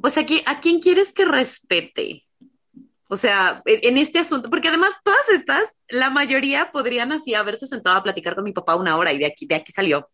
pues 0.00 0.18
aquí, 0.18 0.42
¿a 0.46 0.60
quién 0.60 0.80
quieres 0.80 1.12
que 1.12 1.24
respete? 1.24 2.24
O 3.10 3.16
sea, 3.16 3.62
en, 3.64 3.96
este 3.96 4.18
asunto, 4.18 4.50
porque 4.50 4.68
además 4.68 4.90
todas 5.02 5.28
estas, 5.30 5.78
la 5.88 6.10
mayoría 6.10 6.70
podrían 6.70 7.10
así 7.10 7.34
haberse 7.34 7.66
sentado 7.66 7.96
a 7.96 8.02
platicar 8.02 8.34
con 8.34 8.44
mi 8.44 8.52
papá 8.52 8.76
una 8.76 8.96
hora 8.98 9.12
y 9.12 9.18
de 9.18 9.26
aquí, 9.26 9.46
de 9.46 9.54
aquí 9.54 9.72
salió. 9.72 10.10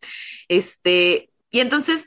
Este, 0.49 1.31
y 1.51 1.61
entonces, 1.61 2.07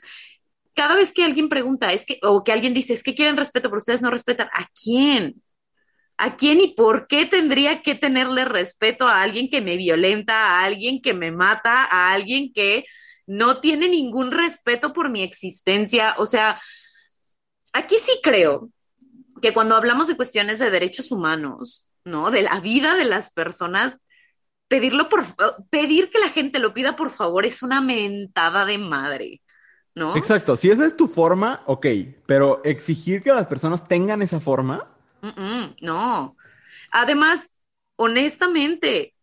cada 0.72 0.94
vez 0.94 1.12
que 1.12 1.24
alguien 1.24 1.50
pregunta, 1.50 1.92
es 1.92 2.06
que, 2.06 2.18
o 2.22 2.42
que 2.42 2.52
alguien 2.52 2.72
dice, 2.72 2.94
es 2.94 3.02
que 3.02 3.14
quieren 3.14 3.36
respeto, 3.36 3.68
pero 3.68 3.78
ustedes 3.78 4.00
no 4.00 4.10
respetan, 4.10 4.48
¿a 4.54 4.66
quién? 4.82 5.42
¿A 6.16 6.36
quién 6.36 6.60
y 6.60 6.74
por 6.74 7.06
qué 7.06 7.26
tendría 7.26 7.82
que 7.82 7.94
tenerle 7.94 8.46
respeto 8.46 9.06
a 9.06 9.22
alguien 9.22 9.50
que 9.50 9.60
me 9.60 9.76
violenta, 9.76 10.34
a 10.34 10.64
alguien 10.64 11.02
que 11.02 11.12
me 11.12 11.32
mata, 11.32 11.84
a 11.84 12.12
alguien 12.12 12.50
que 12.52 12.84
no 13.28 13.60
tiene 13.60 13.88
ningún 13.88 14.32
respeto 14.32 14.92
por 14.92 15.08
mi 15.10 15.22
existencia? 15.22 16.16
O 16.18 16.26
sea, 16.26 16.60
aquí 17.72 17.94
sí 18.00 18.18
creo 18.22 18.70
que 19.40 19.54
cuando 19.54 19.76
hablamos 19.76 20.08
de 20.08 20.16
cuestiones 20.16 20.58
de 20.58 20.70
derechos 20.70 21.12
humanos, 21.12 21.92
¿no? 22.04 22.32
De 22.32 22.42
la 22.42 22.58
vida 22.58 22.96
de 22.96 23.04
las 23.04 23.30
personas, 23.30 24.04
pedirlo 24.66 25.08
por 25.08 25.24
pedir 25.70 26.10
que 26.10 26.18
la 26.18 26.28
gente 26.28 26.58
lo 26.58 26.74
pida 26.74 26.96
por 26.96 27.10
favor 27.10 27.46
es 27.46 27.62
una 27.62 27.80
mentada 27.80 28.64
de 28.64 28.78
madre, 28.78 29.42
¿no? 29.94 30.16
Exacto, 30.16 30.56
si 30.56 30.70
esa 30.70 30.84
es 30.84 30.96
tu 30.96 31.06
forma, 31.06 31.62
ok, 31.66 31.86
pero 32.26 32.60
exigir 32.64 33.22
que 33.22 33.30
las 33.30 33.46
personas 33.46 33.86
tengan 33.86 34.22
esa 34.22 34.40
forma, 34.40 34.88
Mm, 35.22 35.28
mm, 35.28 35.76
no. 35.82 36.36
Además, 36.90 37.56
honestamente, 37.96 39.14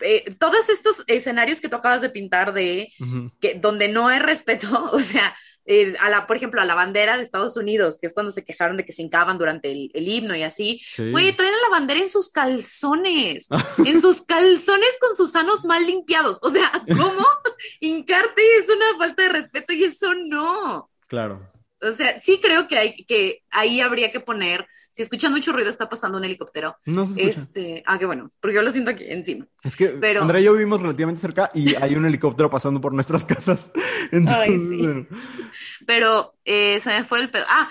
eh, 0.00 0.34
todos 0.38 0.68
estos 0.68 1.04
escenarios 1.06 1.60
que 1.60 1.68
tú 1.68 1.76
acabas 1.76 2.02
de 2.02 2.10
pintar 2.10 2.52
de 2.52 2.92
que 3.40 3.54
donde 3.54 3.88
no 3.88 4.08
hay 4.08 4.18
respeto, 4.18 4.66
o 4.92 5.00
sea, 5.00 5.36
eh, 5.68 5.94
a 6.00 6.08
la, 6.10 6.26
por 6.26 6.36
ejemplo, 6.36 6.60
a 6.60 6.64
la 6.64 6.76
bandera 6.76 7.16
de 7.16 7.24
Estados 7.24 7.56
Unidos, 7.56 7.98
que 7.98 8.06
es 8.06 8.14
cuando 8.14 8.30
se 8.30 8.44
quejaron 8.44 8.76
de 8.76 8.84
que 8.84 8.92
se 8.92 9.02
hincaban 9.02 9.36
durante 9.36 9.72
el, 9.72 9.90
el 9.94 10.06
himno 10.06 10.36
y 10.36 10.44
así, 10.44 10.80
sí. 10.84 11.10
güey, 11.10 11.32
traen 11.32 11.54
la 11.60 11.70
bandera 11.70 12.00
en 12.00 12.08
sus 12.08 12.30
calzones, 12.30 13.48
en 13.84 14.00
sus 14.00 14.22
calzones 14.22 14.96
con 15.00 15.16
sus 15.16 15.32
sanos 15.32 15.64
mal 15.64 15.84
limpiados. 15.84 16.38
O 16.42 16.50
sea, 16.50 16.70
¿cómo 16.86 17.26
hincarte 17.80 18.42
es 18.60 18.68
una 18.68 18.98
falta 18.98 19.24
de 19.24 19.28
respeto 19.30 19.72
y 19.72 19.84
eso 19.84 20.14
no? 20.14 20.88
Claro. 21.08 21.50
O 21.82 21.92
sea, 21.92 22.18
sí 22.20 22.40
creo 22.42 22.66
que, 22.68 22.78
hay, 22.78 23.04
que 23.04 23.42
ahí 23.50 23.80
habría 23.82 24.10
que 24.10 24.20
poner, 24.20 24.66
si 24.92 25.02
escuchan 25.02 25.30
mucho 25.32 25.52
ruido, 25.52 25.68
está 25.68 25.88
pasando 25.90 26.16
un 26.16 26.24
helicóptero. 26.24 26.76
No 26.86 27.06
se. 27.06 27.28
Este, 27.28 27.82
ah, 27.86 27.98
qué 27.98 28.06
bueno, 28.06 28.30
porque 28.40 28.54
yo 28.56 28.62
lo 28.62 28.70
siento 28.72 28.92
aquí 28.92 29.04
encima. 29.08 29.46
Es 29.62 29.76
que 29.76 29.88
Pero- 29.88 30.22
Andrea 30.22 30.40
y 30.40 30.44
yo 30.44 30.52
vivimos 30.54 30.80
relativamente 30.80 31.20
cerca 31.20 31.50
y 31.54 31.74
hay 31.82 31.94
un 31.94 32.06
helicóptero 32.06 32.48
pasando 32.48 32.80
por 32.80 32.94
nuestras 32.94 33.24
casas. 33.26 33.70
Entonces, 34.10 34.48
Ay, 34.48 34.58
sí. 34.58 34.76
bueno. 34.78 35.06
Pero 35.86 36.34
eh, 36.44 36.80
se 36.80 36.90
me 36.90 37.04
fue 37.04 37.20
el 37.20 37.30
pedo. 37.30 37.44
Ah, 37.48 37.70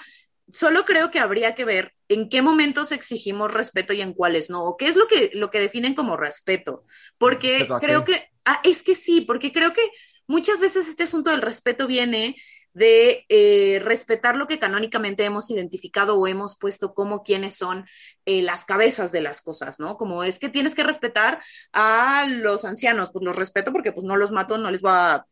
solo 0.54 0.86
creo 0.86 1.10
que 1.12 1.20
habría 1.20 1.56
que 1.56 1.66
ver 1.66 1.94
en 2.08 2.30
qué 2.30 2.42
momentos 2.44 2.92
exigimos 2.92 3.52
respeto 3.54 3.92
y 3.94 4.02
en 4.02 4.14
cuáles 4.14 4.50
no, 4.52 4.64
o 4.64 4.78
qué 4.78 4.88
es 4.88 4.96
lo 4.96 5.08
que, 5.08 5.32
lo 5.34 5.50
que 5.50 5.60
definen 5.60 5.96
como 5.96 6.16
respeto. 6.18 6.84
Porque 7.18 7.54
¿Respeto 7.60 7.76
a 7.76 7.80
creo 7.80 8.04
qué? 8.04 8.14
que, 8.14 8.30
ah, 8.46 8.62
es 8.64 8.84
que 8.84 8.94
sí, 8.94 9.22
porque 9.22 9.52
creo 9.52 9.74
que 9.74 9.82
muchas 10.28 10.60
veces 10.60 10.88
este 10.88 11.04
asunto 11.04 11.32
del 11.32 11.42
respeto 11.42 11.88
viene 11.88 12.36
de 12.76 13.26
eh, 13.30 13.80
respetar 13.82 14.36
lo 14.36 14.48
que 14.48 14.60
canónicamente 14.60 15.24
hemos 15.26 15.50
identificado 15.50 16.16
o 16.20 16.28
hemos 16.28 16.58
puesto 16.60 16.94
como 16.94 17.24
quienes 17.24 17.56
son 17.56 17.86
eh, 18.26 18.42
las 18.42 18.66
cabezas 18.66 19.12
de 19.12 19.22
las 19.22 19.42
cosas, 19.42 19.80
¿no? 19.80 19.98
Como 19.98 20.24
es 20.24 20.38
que 20.40 20.50
tienes 20.50 20.76
que 20.76 20.84
respetar 20.84 21.42
a 21.74 22.26
los 22.30 22.66
ancianos, 22.66 23.12
pues 23.12 23.24
los 23.26 23.36
respeto 23.36 23.72
porque 23.72 23.94
pues 23.94 24.06
no 24.06 24.18
los 24.18 24.32
mato, 24.32 24.58
no 24.58 24.70
les 24.70 24.82
voy 24.82 24.92
a 24.94 25.26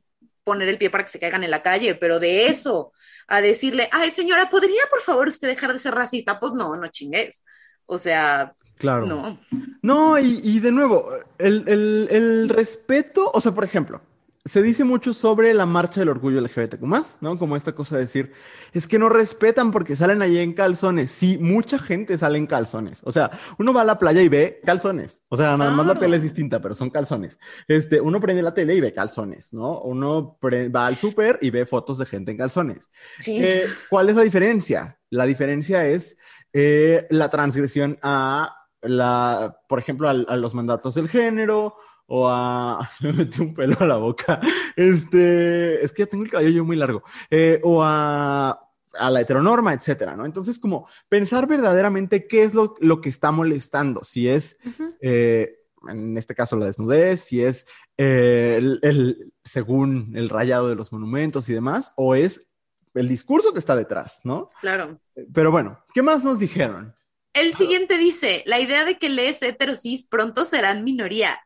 poner 0.45 0.69
el 0.69 0.77
pie 0.77 0.89
para 0.89 1.03
que 1.03 1.09
se 1.11 1.19
caigan 1.19 1.43
en 1.43 1.51
la 1.51 1.61
calle, 1.61 1.95
pero 1.95 2.19
de 2.19 2.47
eso 2.47 2.91
a 3.27 3.41
decirle, 3.41 3.89
ay 3.91 4.09
señora, 4.09 4.49
¿podría 4.49 4.81
por 4.89 5.01
favor 5.01 5.27
usted 5.27 5.47
dejar 5.49 5.73
de 5.73 5.79
ser 5.79 5.93
racista? 5.93 6.39
Pues 6.39 6.53
no, 6.53 6.75
no 6.75 6.87
chingues. 6.87 7.43
O 7.85 7.97
sea, 7.97 8.55
Claro. 8.77 9.05
no. 9.05 9.39
No, 9.81 10.17
y, 10.17 10.39
y 10.43 10.59
de 10.61 10.71
nuevo, 10.71 11.09
el, 11.37 11.63
el- 11.67 12.07
el 12.09 12.49
respeto, 12.49 13.29
o 13.33 13.39
sea, 13.41 13.51
por 13.51 13.63
ejemplo, 13.65 14.01
se 14.45 14.61
dice 14.61 14.83
mucho 14.83 15.13
sobre 15.13 15.53
la 15.53 15.65
marcha 15.65 16.01
del 16.01 16.09
orgullo 16.09 16.41
LGBTQ+, 16.41 16.83
¿no? 17.21 17.39
Como 17.39 17.55
esta 17.55 17.71
cosa 17.71 17.95
de 17.95 18.01
decir, 18.01 18.33
es 18.73 18.87
que 18.87 18.99
no 18.99 19.07
respetan 19.07 19.71
porque 19.71 19.95
salen 19.95 20.21
allí 20.21 20.37
en 20.37 20.51
calzones. 20.51 21.11
Sí, 21.11 21.37
mucha 21.37 21.79
gente 21.79 22.17
sale 22.17 22.37
en 22.37 22.47
calzones. 22.47 22.99
O 23.03 23.11
sea, 23.13 23.31
uno 23.57 23.71
va 23.73 23.81
a 23.81 23.85
la 23.85 23.97
playa 23.97 24.21
y 24.21 24.27
ve 24.27 24.59
calzones. 24.65 25.23
O 25.29 25.37
sea, 25.37 25.55
nada 25.55 25.71
más 25.71 25.85
la 25.85 25.95
tele 25.95 26.17
es 26.17 26.23
distinta, 26.23 26.59
pero 26.61 26.75
son 26.75 26.89
calzones. 26.89 27.39
Este, 27.69 28.01
uno 28.01 28.19
prende 28.19 28.43
la 28.43 28.53
tele 28.53 28.75
y 28.75 28.81
ve 28.81 28.93
calzones, 28.93 29.53
¿no? 29.53 29.79
Uno 29.79 30.37
va 30.43 30.87
al 30.87 30.97
súper 30.97 31.39
y 31.41 31.49
ve 31.49 31.65
fotos 31.65 31.97
de 31.97 32.05
gente 32.05 32.31
en 32.31 32.37
calzones. 32.37 32.89
Sí. 33.19 33.41
Eh, 33.41 33.63
¿Cuál 33.89 34.09
es 34.09 34.17
la 34.17 34.23
diferencia? 34.23 34.99
La 35.09 35.25
diferencia 35.25 35.87
es 35.87 36.17
eh, 36.51 37.07
la 37.09 37.29
transgresión 37.29 37.97
a 38.01 38.57
la, 38.81 39.57
por 39.69 39.79
ejemplo, 39.79 40.09
a 40.09 40.35
los 40.35 40.53
mandatos 40.53 40.95
del 40.95 41.07
género 41.07 41.77
o 42.07 42.29
a... 42.29 42.89
Me 43.01 43.13
metí 43.13 43.41
un 43.41 43.53
pelo 43.53 43.77
a 43.79 43.85
la 43.85 43.97
boca. 43.97 44.39
Este, 44.75 45.83
es 45.83 45.91
que 45.91 46.03
ya 46.03 46.07
tengo 46.07 46.23
el 46.23 46.31
cabello 46.31 46.65
muy 46.65 46.75
largo. 46.75 47.03
Eh, 47.29 47.59
o 47.63 47.83
a 47.83 48.59
a 48.97 49.09
la 49.09 49.21
heteronorma, 49.21 49.73
etcétera, 49.73 50.15
¿no? 50.15 50.25
Entonces, 50.25 50.59
como 50.59 50.87
pensar 51.09 51.47
verdaderamente 51.47 52.27
qué 52.27 52.43
es 52.43 52.53
lo, 52.53 52.75
lo 52.79 53.01
que 53.01 53.09
está 53.09 53.31
molestando, 53.31 54.03
si 54.03 54.27
es, 54.29 54.57
eh, 55.01 55.57
en 55.87 56.17
este 56.17 56.35
caso, 56.35 56.57
la 56.57 56.65
desnudez, 56.65 57.21
si 57.21 57.43
es 57.43 57.65
eh, 57.97 58.59
el, 58.81 59.33
según 59.43 60.13
el 60.15 60.29
rayado 60.29 60.69
de 60.69 60.75
los 60.75 60.91
monumentos 60.91 61.49
y 61.49 61.53
demás, 61.53 61.91
o 61.95 62.15
es 62.15 62.45
el 62.93 63.07
discurso 63.07 63.53
que 63.53 63.59
está 63.59 63.75
detrás, 63.75 64.19
¿no? 64.23 64.49
Claro. 64.61 64.99
Pero 65.33 65.51
bueno, 65.51 65.83
¿qué 65.93 66.01
más 66.01 66.23
nos 66.23 66.37
dijeron? 66.37 66.95
El 67.33 67.55
siguiente 67.55 67.97
dice, 67.97 68.43
la 68.45 68.59
idea 68.59 68.85
de 68.85 68.99
que 68.99 69.09
les 69.09 69.41
heterosis 69.41 70.07
pronto 70.07 70.45
serán 70.45 70.83
minoría. 70.83 71.39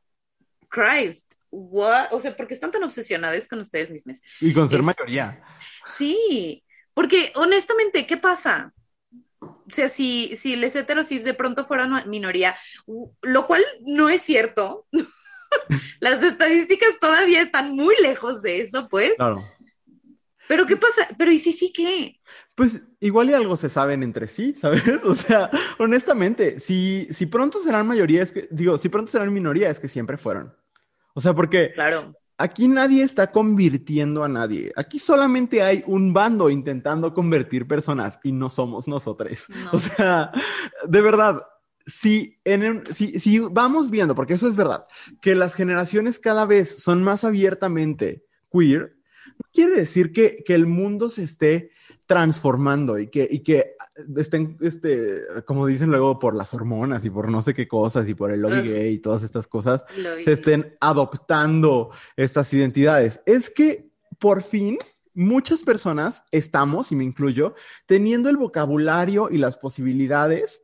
Christ, 0.70 1.34
what? 1.50 2.08
O 2.12 2.20
sea, 2.20 2.36
¿por 2.36 2.48
qué 2.48 2.54
están 2.54 2.72
tan 2.72 2.84
obsesionados 2.84 3.48
con 3.48 3.60
ustedes 3.60 3.90
mismos? 3.90 4.22
Y 4.42 4.54
con 4.54 4.70
ser 4.70 4.84
mayoría. 4.84 5.42
Sí, 5.86 6.64
porque 6.94 7.32
honestamente, 7.36 8.06
¿qué 8.06 8.18
pasa? 8.18 8.74
O 9.40 9.70
sea, 9.70 9.90
si, 9.90 10.36
si 10.38 10.56
les 10.56 10.76
heterosis 10.76 11.24
de 11.24 11.34
pronto 11.34 11.66
fueran 11.66 12.10
minoría, 12.10 12.58
lo 13.22 13.48
cual 13.48 13.64
no 13.82 14.10
es 14.10 14.22
cierto. 14.22 14.88
Las 16.00 16.24
estadísticas 16.24 17.00
todavía 17.00 17.42
están 17.42 17.76
muy 17.76 17.96
lejos 18.02 18.42
de 18.42 18.62
eso, 18.62 18.88
pues. 18.90 19.14
Claro. 19.16 19.44
Pero 20.48 20.66
¿qué 20.66 20.78
pasa? 20.78 21.08
Pero 21.18 21.32
¿y 21.32 21.40
si 21.40 21.52
sí 21.52 21.72
qué? 21.74 22.20
Pues 22.58 22.82
igual 23.00 23.30
y 23.30 23.34
algo 23.34 23.56
se 23.56 23.70
saben 23.70 24.02
entre 24.02 24.28
sí, 24.28 24.56
¿sabes? 24.60 24.82
O 25.04 25.14
sea, 25.14 25.52
honestamente, 25.78 26.60
si, 26.60 27.08
si 27.12 27.28
pronto 27.28 27.62
serán 27.62 27.86
mayoría, 27.86 28.24
es 28.24 28.32
que, 28.32 28.48
digo, 28.50 28.80
si 28.80 28.90
pronto 28.90 29.12
serán 29.12 29.32
minoría, 29.32 29.70
es 29.70 29.80
que 29.80 29.88
siempre 29.88 30.18
fueron. 30.18 30.56
O 31.14 31.22
sea, 31.22 31.36
porque 31.36 31.72
claro. 31.76 32.16
aquí 32.36 32.68
nadie 32.68 33.04
está 33.04 33.32
convirtiendo 33.32 34.24
a 34.24 34.28
nadie. 34.28 34.72
Aquí 34.76 34.98
solamente 34.98 35.62
hay 35.62 35.84
un 35.86 36.14
bando 36.14 36.50
intentando 36.50 37.14
convertir 37.14 37.68
personas 37.68 38.20
y 38.24 38.32
no 38.32 38.50
somos 38.50 38.88
nosotros. 38.88 39.46
No. 39.50 39.70
O 39.74 39.78
sea, 39.78 40.32
de 40.88 41.02
verdad, 41.02 41.44
si, 41.86 42.40
en, 42.44 42.92
si, 42.92 43.20
si 43.20 43.38
vamos 43.38 43.92
viendo, 43.92 44.16
porque 44.16 44.34
eso 44.34 44.48
es 44.48 44.56
verdad, 44.56 44.88
que 45.22 45.36
las 45.36 45.54
generaciones 45.54 46.18
cada 46.18 46.48
vez 46.48 46.80
son 46.80 47.04
más 47.04 47.24
abiertamente 47.24 48.26
queer, 48.52 48.98
no 49.28 49.48
quiere 49.54 49.76
decir 49.76 50.12
que, 50.12 50.44
que 50.44 50.56
el 50.56 50.66
mundo 50.66 51.12
se 51.12 51.22
esté 51.22 51.77
transformando 52.08 52.98
y 52.98 53.08
que, 53.08 53.28
y 53.30 53.40
que 53.40 53.76
estén, 54.16 54.58
este, 54.62 55.22
como 55.46 55.68
dicen 55.68 55.90
luego, 55.90 56.18
por 56.20 56.36
las 56.36 56.54
hormonas 56.54 57.04
y 57.04 57.10
por 57.10 57.30
no 57.30 57.42
sé 57.42 57.54
qué 57.54 57.68
cosas 57.68 58.08
y 58.08 58.16
por 58.16 58.32
el 58.32 58.42
lobby 58.42 58.62
gay 58.62 58.94
y 58.94 59.00
todas 59.00 59.24
estas 59.24 59.46
cosas, 59.46 59.84
se 60.24 60.32
estén 60.32 60.76
adoptando 60.80 61.92
estas 62.16 62.52
identidades. 62.54 63.22
Es 63.26 63.50
que 63.50 63.92
por 64.20 64.42
fin 64.42 64.80
muchas 65.14 65.64
personas 65.64 66.24
estamos, 66.32 66.92
y 66.92 66.96
me 66.96 67.04
incluyo, 67.04 67.56
teniendo 67.86 68.30
el 68.30 68.38
vocabulario 68.38 69.30
y 69.30 69.38
las 69.38 69.58
posibilidades 69.58 70.62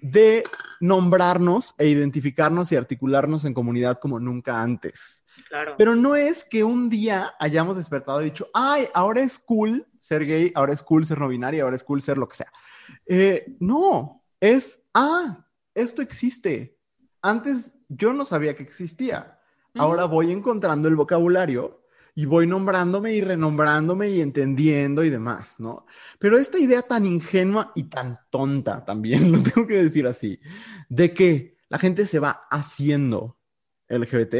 de 0.00 0.44
nombrarnos 0.80 1.74
e 1.78 1.88
identificarnos 1.88 2.70
y 2.70 2.76
articularnos 2.76 3.44
en 3.44 3.54
comunidad 3.54 3.98
como 3.98 4.20
nunca 4.20 4.62
antes. 4.62 5.24
Claro. 5.48 5.74
Pero 5.76 5.96
no 5.96 6.14
es 6.14 6.44
que 6.44 6.62
un 6.62 6.88
día 6.88 7.34
hayamos 7.40 7.76
despertado 7.76 8.20
y 8.20 8.26
dicho, 8.26 8.48
ay, 8.54 8.84
ahora 8.94 9.22
es 9.22 9.38
cool 9.38 9.86
ser 10.04 10.26
gay, 10.26 10.52
ahora 10.54 10.74
es 10.74 10.82
cool 10.82 11.06
ser 11.06 11.18
no 11.18 11.28
binario, 11.28 11.64
ahora 11.64 11.76
es 11.76 11.82
cool 11.82 12.02
ser 12.02 12.18
lo 12.18 12.28
que 12.28 12.36
sea. 12.36 12.52
Eh, 13.06 13.56
no, 13.58 14.22
es, 14.38 14.82
ah, 14.92 15.46
esto 15.74 16.02
existe. 16.02 16.78
Antes 17.22 17.74
yo 17.88 18.12
no 18.12 18.26
sabía 18.26 18.54
que 18.54 18.62
existía. 18.62 19.40
Ahora 19.76 20.04
voy 20.04 20.30
encontrando 20.30 20.88
el 20.88 20.94
vocabulario 20.94 21.86
y 22.14 22.26
voy 22.26 22.46
nombrándome 22.46 23.14
y 23.14 23.22
renombrándome 23.22 24.10
y 24.10 24.20
entendiendo 24.20 25.04
y 25.04 25.10
demás, 25.10 25.58
¿no? 25.58 25.86
Pero 26.18 26.36
esta 26.36 26.58
idea 26.58 26.82
tan 26.82 27.06
ingenua 27.06 27.72
y 27.74 27.84
tan 27.84 28.20
tonta 28.30 28.84
también, 28.84 29.32
lo 29.32 29.42
tengo 29.42 29.66
que 29.66 29.82
decir 29.82 30.06
así, 30.06 30.38
de 30.90 31.14
que 31.14 31.56
la 31.70 31.78
gente 31.78 32.06
se 32.06 32.18
va 32.18 32.42
haciendo 32.50 33.38
LGBT, 33.88 34.34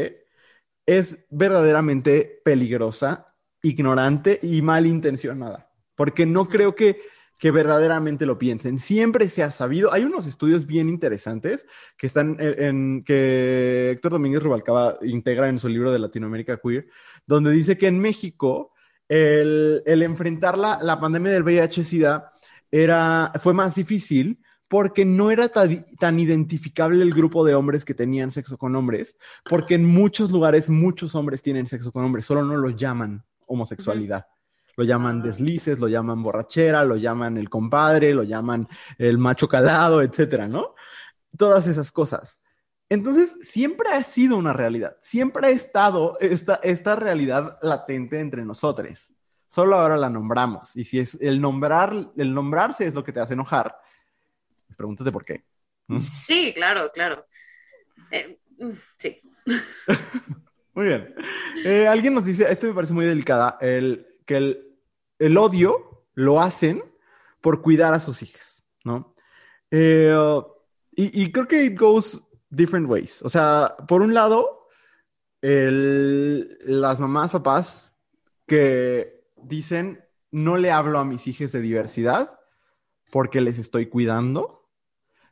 es 0.85 1.25
verdaderamente 1.31 2.39
peligrosa, 2.45 3.25
ignorante 3.65 4.39
y 4.41 4.61
malintencionada, 4.61 5.69
porque 5.95 6.25
no 6.25 6.47
creo 6.47 6.75
que, 6.75 7.01
que 7.39 7.51
verdaderamente 7.51 8.25
lo 8.25 8.37
piensen. 8.37 8.79
Siempre 8.79 9.27
se 9.29 9.43
ha 9.43 9.51
sabido, 9.51 9.91
hay 9.91 10.03
unos 10.03 10.27
estudios 10.27 10.65
bien 10.65 10.87
interesantes 10.89 11.65
que 11.97 12.07
están 12.07 12.37
en, 12.39 12.63
en- 12.63 13.03
que 13.03 13.91
Héctor 13.91 14.13
Domínguez 14.13 14.43
Rubalcaba 14.43 14.97
integra 15.01 15.49
en 15.49 15.59
su 15.59 15.67
libro 15.67 15.91
de 15.91 15.99
Latinoamérica 15.99 16.59
Queer, 16.63 16.87
donde 17.25 17.51
dice 17.51 17.77
que 17.77 17.87
en 17.87 17.99
México 17.99 18.71
el, 19.09 19.81
el 19.85 20.01
enfrentar 20.03 20.57
la, 20.57 20.79
la 20.81 20.99
pandemia 20.99 21.31
del 21.31 21.43
VIH-Sida 21.43 22.31
era, 22.71 23.31
fue 23.41 23.53
más 23.53 23.75
difícil 23.75 24.39
porque 24.67 25.05
no 25.05 25.29
era 25.29 25.47
tan, 25.49 25.85
tan 25.99 26.19
identificable 26.19 27.03
el 27.03 27.13
grupo 27.13 27.45
de 27.45 27.53
hombres 27.53 27.85
que 27.85 27.93
tenían 27.93 28.31
sexo 28.31 28.57
con 28.57 28.75
hombres, 28.75 29.17
porque 29.47 29.75
en 29.75 29.85
muchos 29.85 30.31
lugares 30.31 30.69
muchos 30.71 31.13
hombres 31.15 31.41
tienen 31.43 31.67
sexo 31.67 31.91
con 31.91 32.03
hombres, 32.03 32.25
solo 32.25 32.43
no 32.43 32.57
lo 32.57 32.69
llaman 32.71 33.23
homosexualidad. 33.47 34.27
Lo 34.77 34.83
llaman 34.83 35.21
Ah. 35.21 35.27
deslices, 35.27 35.79
lo 35.79 35.87
llaman 35.87 36.21
borrachera, 36.21 36.83
lo 36.83 36.97
llaman 36.97 37.37
el 37.37 37.49
compadre, 37.49 38.13
lo 38.13 38.23
llaman 38.23 38.67
el 38.97 39.17
macho 39.17 39.47
calado, 39.47 40.01
etcétera, 40.01 40.47
¿no? 40.47 40.75
Todas 41.37 41.67
esas 41.67 41.91
cosas. 41.91 42.39
Entonces, 42.89 43.35
siempre 43.41 43.89
ha 43.89 44.03
sido 44.03 44.37
una 44.37 44.53
realidad, 44.53 44.97
siempre 45.01 45.47
ha 45.47 45.49
estado 45.49 46.17
esta, 46.19 46.59
esta 46.61 46.95
realidad 46.95 47.57
latente 47.61 48.19
entre 48.19 48.45
nosotros. 48.45 49.11
Solo 49.47 49.77
ahora 49.77 49.97
la 49.97 50.09
nombramos. 50.09 50.75
Y 50.75 50.83
si 50.83 50.99
es 50.99 51.17
el 51.21 51.39
nombrar, 51.41 52.11
el 52.17 52.33
nombrarse 52.33 52.85
es 52.85 52.93
lo 52.93 53.03
que 53.03 53.13
te 53.13 53.21
hace 53.21 53.33
enojar, 53.33 53.75
pregúntate 54.75 55.11
por 55.11 55.23
qué. 55.23 55.43
Sí, 56.27 56.51
claro, 56.53 56.91
claro. 56.93 57.25
Eh, 58.11 58.39
mm, 58.59 58.71
sí. 58.97 59.19
Muy 60.75 60.85
bien. 60.87 61.15
Eh, 61.65 61.87
alguien 61.87 62.13
nos 62.13 62.25
dice, 62.25 62.45
esto 62.51 62.67
me 62.67 62.73
parece 62.73 62.93
muy 62.93 63.05
delicada, 63.05 63.57
el, 63.61 64.05
que 64.25 64.37
el, 64.37 64.77
el 65.19 65.37
odio 65.37 66.05
lo 66.13 66.41
hacen 66.41 66.83
por 67.41 67.61
cuidar 67.61 67.93
a 67.93 67.99
sus 67.99 68.21
hijas, 68.21 68.61
¿no? 68.83 69.15
Eh, 69.71 70.13
y, 70.91 71.23
y 71.23 71.31
creo 71.31 71.47
que 71.47 71.63
it 71.65 71.79
goes 71.79 72.19
different 72.49 72.89
ways. 72.89 73.21
O 73.21 73.29
sea, 73.29 73.75
por 73.87 74.01
un 74.01 74.13
lado, 74.13 74.67
el- 75.41 76.57
las 76.65 76.99
mamás, 76.99 77.31
papás 77.31 77.93
que 78.47 79.25
dicen, 79.37 80.03
no 80.31 80.57
le 80.57 80.71
hablo 80.71 80.99
a 80.99 81.05
mis 81.05 81.27
hijas 81.27 81.51
de 81.51 81.61
diversidad 81.61 82.39
porque 83.11 83.41
les 83.41 83.57
estoy 83.59 83.87
cuidando. 83.87 84.69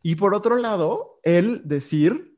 Y 0.02 0.16
por 0.16 0.34
otro 0.36 0.56
lado, 0.58 1.20
el 1.24 1.62
decir, 1.68 2.38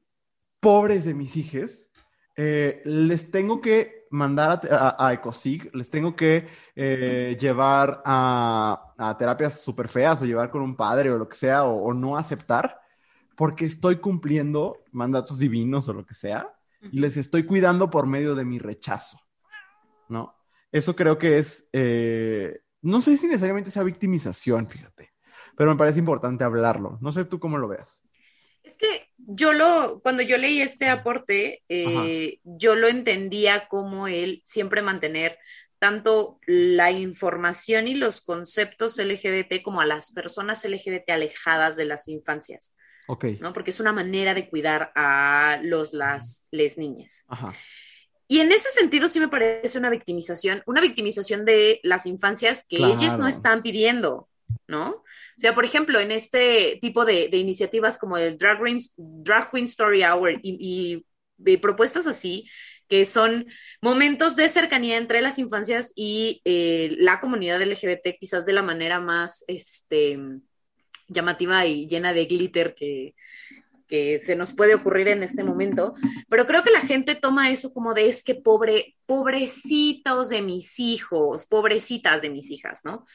pobres 0.60 1.06
de 1.06 1.14
mis 1.14 1.36
hijas, 1.38 1.90
eh, 2.38 2.82
les 2.86 3.32
tengo 3.32 3.62
que 3.62 4.06
mandar 4.12 4.62
a, 4.72 4.76
a- 4.98 5.08
a 5.08 5.14
Ecosig, 5.14 5.74
les 5.76 5.90
tengo 5.90 6.16
que 6.16 6.48
eh, 6.76 7.38
llevar 7.40 8.02
a, 8.06 8.94
a 8.98 9.18
terapias 9.18 9.62
súper 9.62 9.88
feas 9.88 10.22
o 10.22 10.26
llevar 10.26 10.50
con 10.52 10.62
un 10.62 10.76
padre 10.76 11.12
o 11.12 11.18
lo 11.18 11.28
que 11.28 11.36
sea, 11.38 11.64
o, 11.66 11.84
o 11.84 11.94
no 11.94 12.18
aceptar, 12.18 12.80
porque 13.36 13.66
estoy 13.66 13.98
cumpliendo 13.98 14.84
mandatos 14.92 15.40
divinos 15.40 15.88
o 15.90 15.94
lo 15.94 16.06
que 16.06 16.14
sea, 16.14 16.50
y 16.82 17.00
les 17.00 17.18
estoy 17.18 17.46
cuidando 17.46 17.90
por 17.90 18.06
medio 18.06 18.36
de 18.36 18.46
mi 18.46 18.60
rechazo, 18.60 19.20
¿no? 20.10 20.36
Eso 20.72 20.96
creo 20.96 21.18
que 21.18 21.38
es, 21.40 21.68
eh, 21.74 22.60
no 22.82 23.02
sé 23.02 23.18
si 23.18 23.28
necesariamente 23.28 23.72
sea 23.72 23.84
victimización, 23.84 24.68
fíjate, 24.68 25.14
pero 25.58 25.72
me 25.72 25.78
parece 25.78 26.00
importante 26.00 26.44
hablarlo. 26.44 26.98
No 27.02 27.12
sé 27.12 27.26
tú 27.26 27.40
cómo 27.40 27.58
lo 27.58 27.68
veas. 27.68 28.02
Es 28.64 28.78
que 28.78 29.05
yo 29.18 29.54
lo, 29.54 30.00
cuando 30.02 30.22
yo 30.24 30.38
leí 30.38 30.62
este 30.62 30.90
aporte, 30.90 31.64
eh, 31.70 32.40
yo 32.44 32.76
lo 32.76 32.88
entendía 32.88 33.68
como 33.68 34.08
él 34.08 34.42
siempre 34.46 34.82
mantener 34.82 35.38
tanto 35.80 36.40
la 36.48 36.92
información 36.92 37.88
y 37.88 37.96
los 37.96 38.22
conceptos 38.22 38.98
LGBT 38.98 39.62
como 39.62 39.82
a 39.82 39.86
las 39.86 40.12
personas 40.12 40.64
LGBT 40.66 41.10
alejadas 41.12 41.76
de 41.76 41.86
las 41.86 42.08
infancias, 42.08 42.76
Ok. 43.08 43.26
¿no? 43.40 43.54
Porque 43.54 43.72
es 43.72 43.80
una 43.80 43.94
manera 43.94 44.34
de 44.34 44.50
cuidar 44.50 44.92
a 44.96 45.60
los, 45.64 45.94
las, 45.94 46.48
les 46.52 46.78
niñas. 46.78 47.26
Ajá. 47.28 47.54
y 48.28 48.40
en 48.40 48.52
ese 48.52 48.70
sentido 48.72 49.08
sí 49.10 49.20
me 49.20 49.28
parece 49.28 49.78
una 49.78 49.92
victimización, 49.92 50.64
una 50.66 50.82
victimización 50.82 51.46
de 51.46 51.80
las 51.84 52.06
infancias 52.08 52.66
que 52.68 52.78
ellos 52.78 53.12
no 53.14 53.18
Claro. 53.18 53.28
están 53.28 53.62
pidiendo, 53.62 54.28
¿no? 54.68 55.04
O 55.38 55.40
sea, 55.40 55.54
por 55.54 55.66
ejemplo, 55.66 56.00
en 56.00 56.12
este 56.12 56.78
tipo 56.82 57.04
de, 57.04 57.30
iniciativas 57.34 57.98
como 57.98 58.18
el 58.18 58.38
Drag, 58.38 58.64
Queen, 58.64 58.80
Drag 58.98 59.52
Queen 59.52 59.66
Story 59.66 60.04
Hour 60.04 60.40
y, 60.42 61.06
de 61.38 61.58
propuestas 61.58 62.08
así, 62.08 62.50
que 62.88 63.06
son 63.06 63.48
momentos 63.82 64.36
de 64.38 64.48
cercanía 64.48 64.98
entre 64.98 65.22
las 65.22 65.38
infancias 65.38 65.92
y 65.96 66.42
eh, 66.46 66.96
la 67.00 67.20
comunidad 67.20 67.62
LGBT, 67.62 68.18
quizás 68.18 68.46
de 68.46 68.54
la 68.54 68.62
manera 68.62 69.02
más 69.02 69.44
este, 69.48 70.18
llamativa 71.10 71.66
y 71.66 71.88
llena 71.88 72.14
de 72.14 72.26
glitter 72.26 72.74
que, 72.74 73.16
que 73.88 74.20
se 74.20 74.36
nos 74.36 74.54
puede 74.54 74.76
ocurrir 74.76 75.08
en 75.10 75.24
este 75.24 75.44
momento, 75.44 75.94
pero 76.30 76.48
creo 76.48 76.64
que 76.64 76.72
la 76.72 76.82
gente 76.82 77.16
toma 77.16 77.52
eso 77.52 77.74
como 77.74 77.94
de 77.94 78.08
es 78.08 78.24
que 78.24 78.36
pobre, 78.36 78.96
pobrecitos 79.06 80.30
de 80.30 80.42
mis 80.42 80.80
hijos, 80.80 81.46
pobrecitas 81.46 82.22
de 82.22 82.30
mis 82.30 82.50
hijas, 82.52 82.82
¿no? 82.84 83.06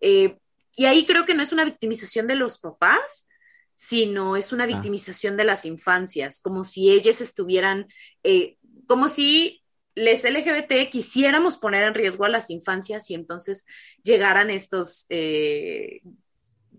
Eh, 0.00 0.38
y 0.76 0.86
ahí 0.86 1.06
creo 1.06 1.24
que 1.24 1.34
no 1.34 1.42
es 1.42 1.52
una 1.52 1.64
victimización 1.64 2.26
de 2.26 2.34
los 2.36 2.58
papás, 2.58 3.28
sino 3.74 4.36
es 4.36 4.52
una 4.52 4.66
victimización 4.66 5.36
de 5.36 5.44
las 5.44 5.64
infancias, 5.64 6.40
como 6.40 6.64
si 6.64 6.90
ellas 6.90 7.20
estuvieran, 7.20 7.88
eh, 8.22 8.58
como 8.86 9.08
si 9.08 9.62
les 9.94 10.24
LGBT 10.24 10.90
quisiéramos 10.90 11.56
poner 11.58 11.84
en 11.84 11.94
riesgo 11.94 12.24
a 12.24 12.28
las 12.28 12.50
infancias 12.50 13.10
y 13.10 13.14
entonces 13.14 13.66
llegaran 14.02 14.50
estos 14.50 15.06
eh, 15.08 16.02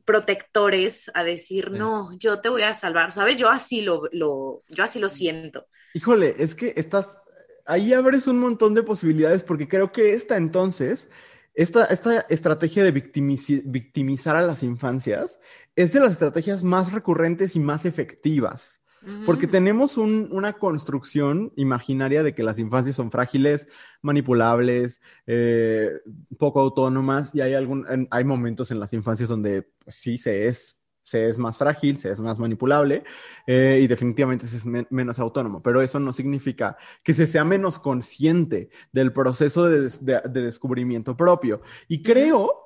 protectores 0.05 1.11
a 1.13 1.23
decir, 1.23 1.71
Sí. 1.71 1.77
no, 1.77 2.11
yo 2.17 2.39
te 2.39 2.49
voy 2.49 2.61
a 2.61 2.75
salvar, 2.75 3.11
¿sabes? 3.11 3.37
Yo 3.37 3.49
así 3.49 3.81
lo, 3.81 4.03
lo, 4.11 4.63
yo 4.69 4.83
así 4.83 4.99
lo 4.99 5.09
siento. 5.09 5.67
Híjole, 5.93 6.35
es 6.39 6.55
que 6.55 6.73
estás, 6.77 7.19
ahí 7.65 7.93
abres 7.93 8.27
un 8.27 8.39
montón 8.39 8.75
de 8.75 8.83
posibilidades 8.83 9.43
porque 9.43 9.67
creo 9.67 9.91
que 9.91 10.13
esta 10.13 10.37
entonces, 10.37 11.09
esta, 11.55 11.85
esta 11.85 12.19
estrategia 12.29 12.83
de 12.83 12.91
victimizar 12.91 14.35
a 14.35 14.41
las 14.41 14.61
infancias 14.63 15.39
es 15.75 15.93
de 15.93 15.99
las 16.01 16.11
estrategias 16.11 16.63
más 16.63 16.91
recurrentes 16.91 17.55
y 17.55 17.59
más 17.59 17.85
efectivas. 17.85 18.81
Porque 19.27 19.45
tenemos 19.45 19.97
un- 19.97 20.29
una 20.31 20.53
construcción 20.53 21.53
imaginaria 21.55 22.23
de 22.23 22.33
que 22.33 22.41
las 22.41 22.57
infancias 22.57 22.95
son 22.95 23.11
frágiles, 23.11 23.67
manipulables, 24.01 24.99
eh, 25.27 25.91
poco 26.39 26.59
autónomas, 26.59 27.35
y 27.35 27.41
hay, 27.41 27.53
algún, 27.53 27.85
hay 28.09 28.23
momentos 28.23 28.71
en 28.71 28.79
las 28.79 28.93
infancias 28.93 29.29
donde 29.29 29.61
pues, 29.83 29.95
sí 29.95 30.17
se 30.17 30.47
es, 30.47 30.75
se 31.05 31.29
es 31.29 31.37
más 31.37 31.57
frágil, 31.57 31.97
se 31.97 32.11
es 32.11 32.19
más 32.19 32.39
manipulable, 32.39 33.03
eh, 33.47 33.79
y 33.81 33.87
definitivamente 33.87 34.47
se 34.47 34.57
es 34.57 34.65
men- 34.65 34.87
menos 34.89 35.19
autónomo. 35.19 35.61
Pero 35.63 35.81
eso 35.81 35.99
no 35.99 36.11
significa 36.11 36.77
que 37.03 37.13
se 37.13 37.27
sea 37.27 37.45
menos 37.45 37.79
consciente 37.79 38.69
del 38.91 39.13
proceso 39.13 39.65
de, 39.65 39.81
des- 39.83 40.03
de- 40.03 40.21
de 40.29 40.41
descubrimiento 40.41 41.15
propio. 41.15 41.61
Y 41.87 42.03
creo 42.03 42.63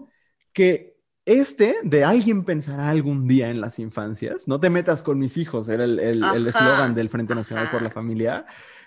que 0.54 0.98
este 1.26 1.76
de 1.84 2.04
alguien 2.04 2.44
pensará 2.44 2.90
algún 2.90 3.28
día 3.28 3.52
en 3.52 3.62
las 3.62 3.78
infancias, 3.78 4.48
no 4.48 4.60
te 4.60 4.70
metas 4.72 5.04
con 5.04 5.20
mis 5.20 5.38
hijos, 5.38 5.70
era 5.70 5.84
el 5.84 6.00
el- 6.00 6.24
el 6.24 6.24
Ajá, 6.24 6.50
eslogan 6.50 6.96
del 6.96 7.10
Frente 7.10 7.36
Nacional 7.36 7.70
por 7.72 7.82
la. 7.84 7.92
Familia. 7.92 8.46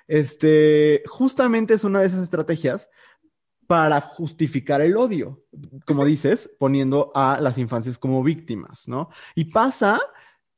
Este, 0.08 1.02
justamente 1.06 1.74
es 1.74 1.84
una 1.84 2.00
de 2.00 2.06
esas 2.06 2.22
estrategias 2.22 2.90
para 3.66 4.00
justificar 4.00 4.80
el 4.80 4.96
odio, 4.96 5.44
como 5.86 6.04
dices, 6.04 6.50
poniendo 6.58 7.12
a 7.14 7.38
las 7.40 7.58
infancias 7.58 7.98
como 7.98 8.22
víctimas, 8.22 8.88
¿no? 8.88 9.08
Y 9.34 9.46
pasa 9.46 10.00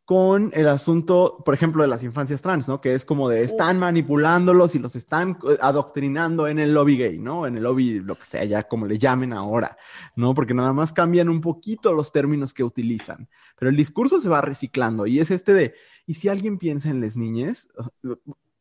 con 0.05 0.51
el 0.55 0.69
asunto, 0.69 1.43
por 1.45 1.55
ejemplo, 1.55 1.83
de 1.83 1.89
las 1.89 2.03
infancias 2.03 2.43
trans, 2.43 2.69
¿no? 2.69 2.81
Que 2.81 2.95
es 2.95 3.07
como 3.07 3.29
de 3.31 3.43
están 3.43 3.79
manipulándolos 3.79 4.75
y 4.75 4.79
los 4.79 4.97
están 4.97 5.39
adoctrinando 5.63 6.47
en 6.47 6.59
el 6.59 6.75
lobby 6.75 6.99
gay, 6.99 7.19
¿no? 7.19 7.47
En 7.47 7.57
el 7.57 7.63
lobby, 7.63 8.01
lo 8.01 8.15
que 8.15 8.27
sea, 8.27 8.45
ya 8.45 8.65
como 8.65 8.87
le 8.87 8.99
llamen 8.99 9.33
ahora, 9.33 9.79
¿no? 10.15 10.35
Porque 10.35 10.53
nada 10.53 10.75
más 10.75 10.93
cambian 10.93 11.31
un 11.31 11.41
poquito 11.41 11.93
los 11.95 12.13
términos 12.13 12.53
que 12.53 12.65
utilizan, 12.65 13.29
pero 13.59 13.71
el 13.71 13.77
discurso 13.77 14.21
se 14.21 14.29
va 14.29 14.43
reciclando 14.43 15.07
y 15.07 15.21
es 15.21 15.31
este 15.31 15.55
de, 15.55 15.75
¿y 16.07 16.15
si 16.15 16.29
alguien 16.29 16.59
piensa 16.59 16.91
en 16.91 17.01
las 17.01 17.17
niñas? 17.17 17.69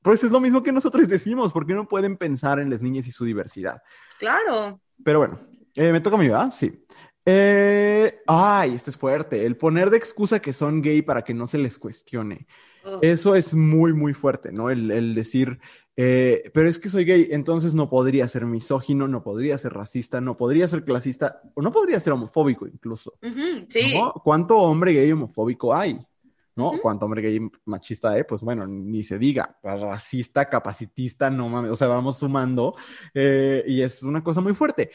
Pues 0.03 0.23
es 0.23 0.31
lo 0.31 0.39
mismo 0.39 0.61
que 0.61 0.71
nosotros 0.71 1.07
decimos, 1.09 1.51
¿por 1.51 1.65
qué 1.65 1.73
no 1.73 1.87
pueden 1.87 2.17
pensar 2.17 2.59
en 2.59 2.69
las 2.69 2.81
niñas 2.81 3.07
y 3.07 3.11
su 3.11 3.25
diversidad? 3.25 3.81
Claro. 4.19 4.79
Pero 5.03 5.19
bueno, 5.19 5.39
eh, 5.75 5.91
me 5.91 6.01
toca 6.01 6.17
a 6.17 6.19
mí, 6.19 6.27
¿verdad? 6.27 6.53
Sí. 6.55 6.85
Eh, 7.25 8.21
ay, 8.27 8.75
esto 8.75 8.89
es 8.89 8.97
fuerte. 8.97 9.45
El 9.45 9.57
poner 9.57 9.89
de 9.89 9.97
excusa 9.97 10.39
que 10.39 10.53
son 10.53 10.81
gay 10.81 11.01
para 11.01 11.23
que 11.23 11.33
no 11.33 11.47
se 11.47 11.57
les 11.57 11.79
cuestione. 11.79 12.47
Oh. 12.85 12.99
Eso 13.01 13.35
es 13.35 13.53
muy, 13.53 13.93
muy 13.93 14.13
fuerte, 14.13 14.51
¿no? 14.51 14.69
El, 14.69 14.91
el 14.91 15.15
decir, 15.15 15.57
eh, 15.95 16.49
pero 16.53 16.67
es 16.67 16.79
que 16.79 16.89
soy 16.89 17.05
gay, 17.05 17.27
entonces 17.31 17.73
no 17.73 17.89
podría 17.89 18.27
ser 18.27 18.45
misógino, 18.45 19.07
no 19.07 19.23
podría 19.23 19.57
ser 19.57 19.73
racista, 19.73 20.21
no 20.21 20.35
podría 20.35 20.67
ser 20.67 20.83
clasista, 20.83 21.41
o 21.53 21.61
no 21.61 21.71
podría 21.71 21.99
ser 21.99 22.13
homofóbico 22.13 22.67
incluso. 22.67 23.13
Sí. 23.67 23.93
¿no? 23.97 24.13
¿Cuánto 24.23 24.57
hombre 24.57 24.93
gay 24.93 25.11
homofóbico 25.11 25.75
hay? 25.75 25.99
¿No? 26.55 26.71
Ujú. 26.71 26.81
¿Cuánto 26.81 27.05
hombre 27.05 27.21
gay 27.21 27.39
machista 27.65 28.11
hay? 28.11 28.23
Pues 28.23 28.41
bueno, 28.41 28.67
ni 28.67 29.03
se 29.03 29.17
diga. 29.17 29.57
Racista, 29.63 30.49
capacitista, 30.49 31.29
no 31.29 31.49
mames. 31.49 31.71
O 31.71 31.75
sea, 31.75 31.87
vamos 31.87 32.19
sumando 32.19 32.75
eh, 33.13 33.63
y 33.67 33.81
es 33.81 34.03
una 34.03 34.23
cosa 34.23 34.41
muy 34.41 34.53
fuerte. 34.53 34.91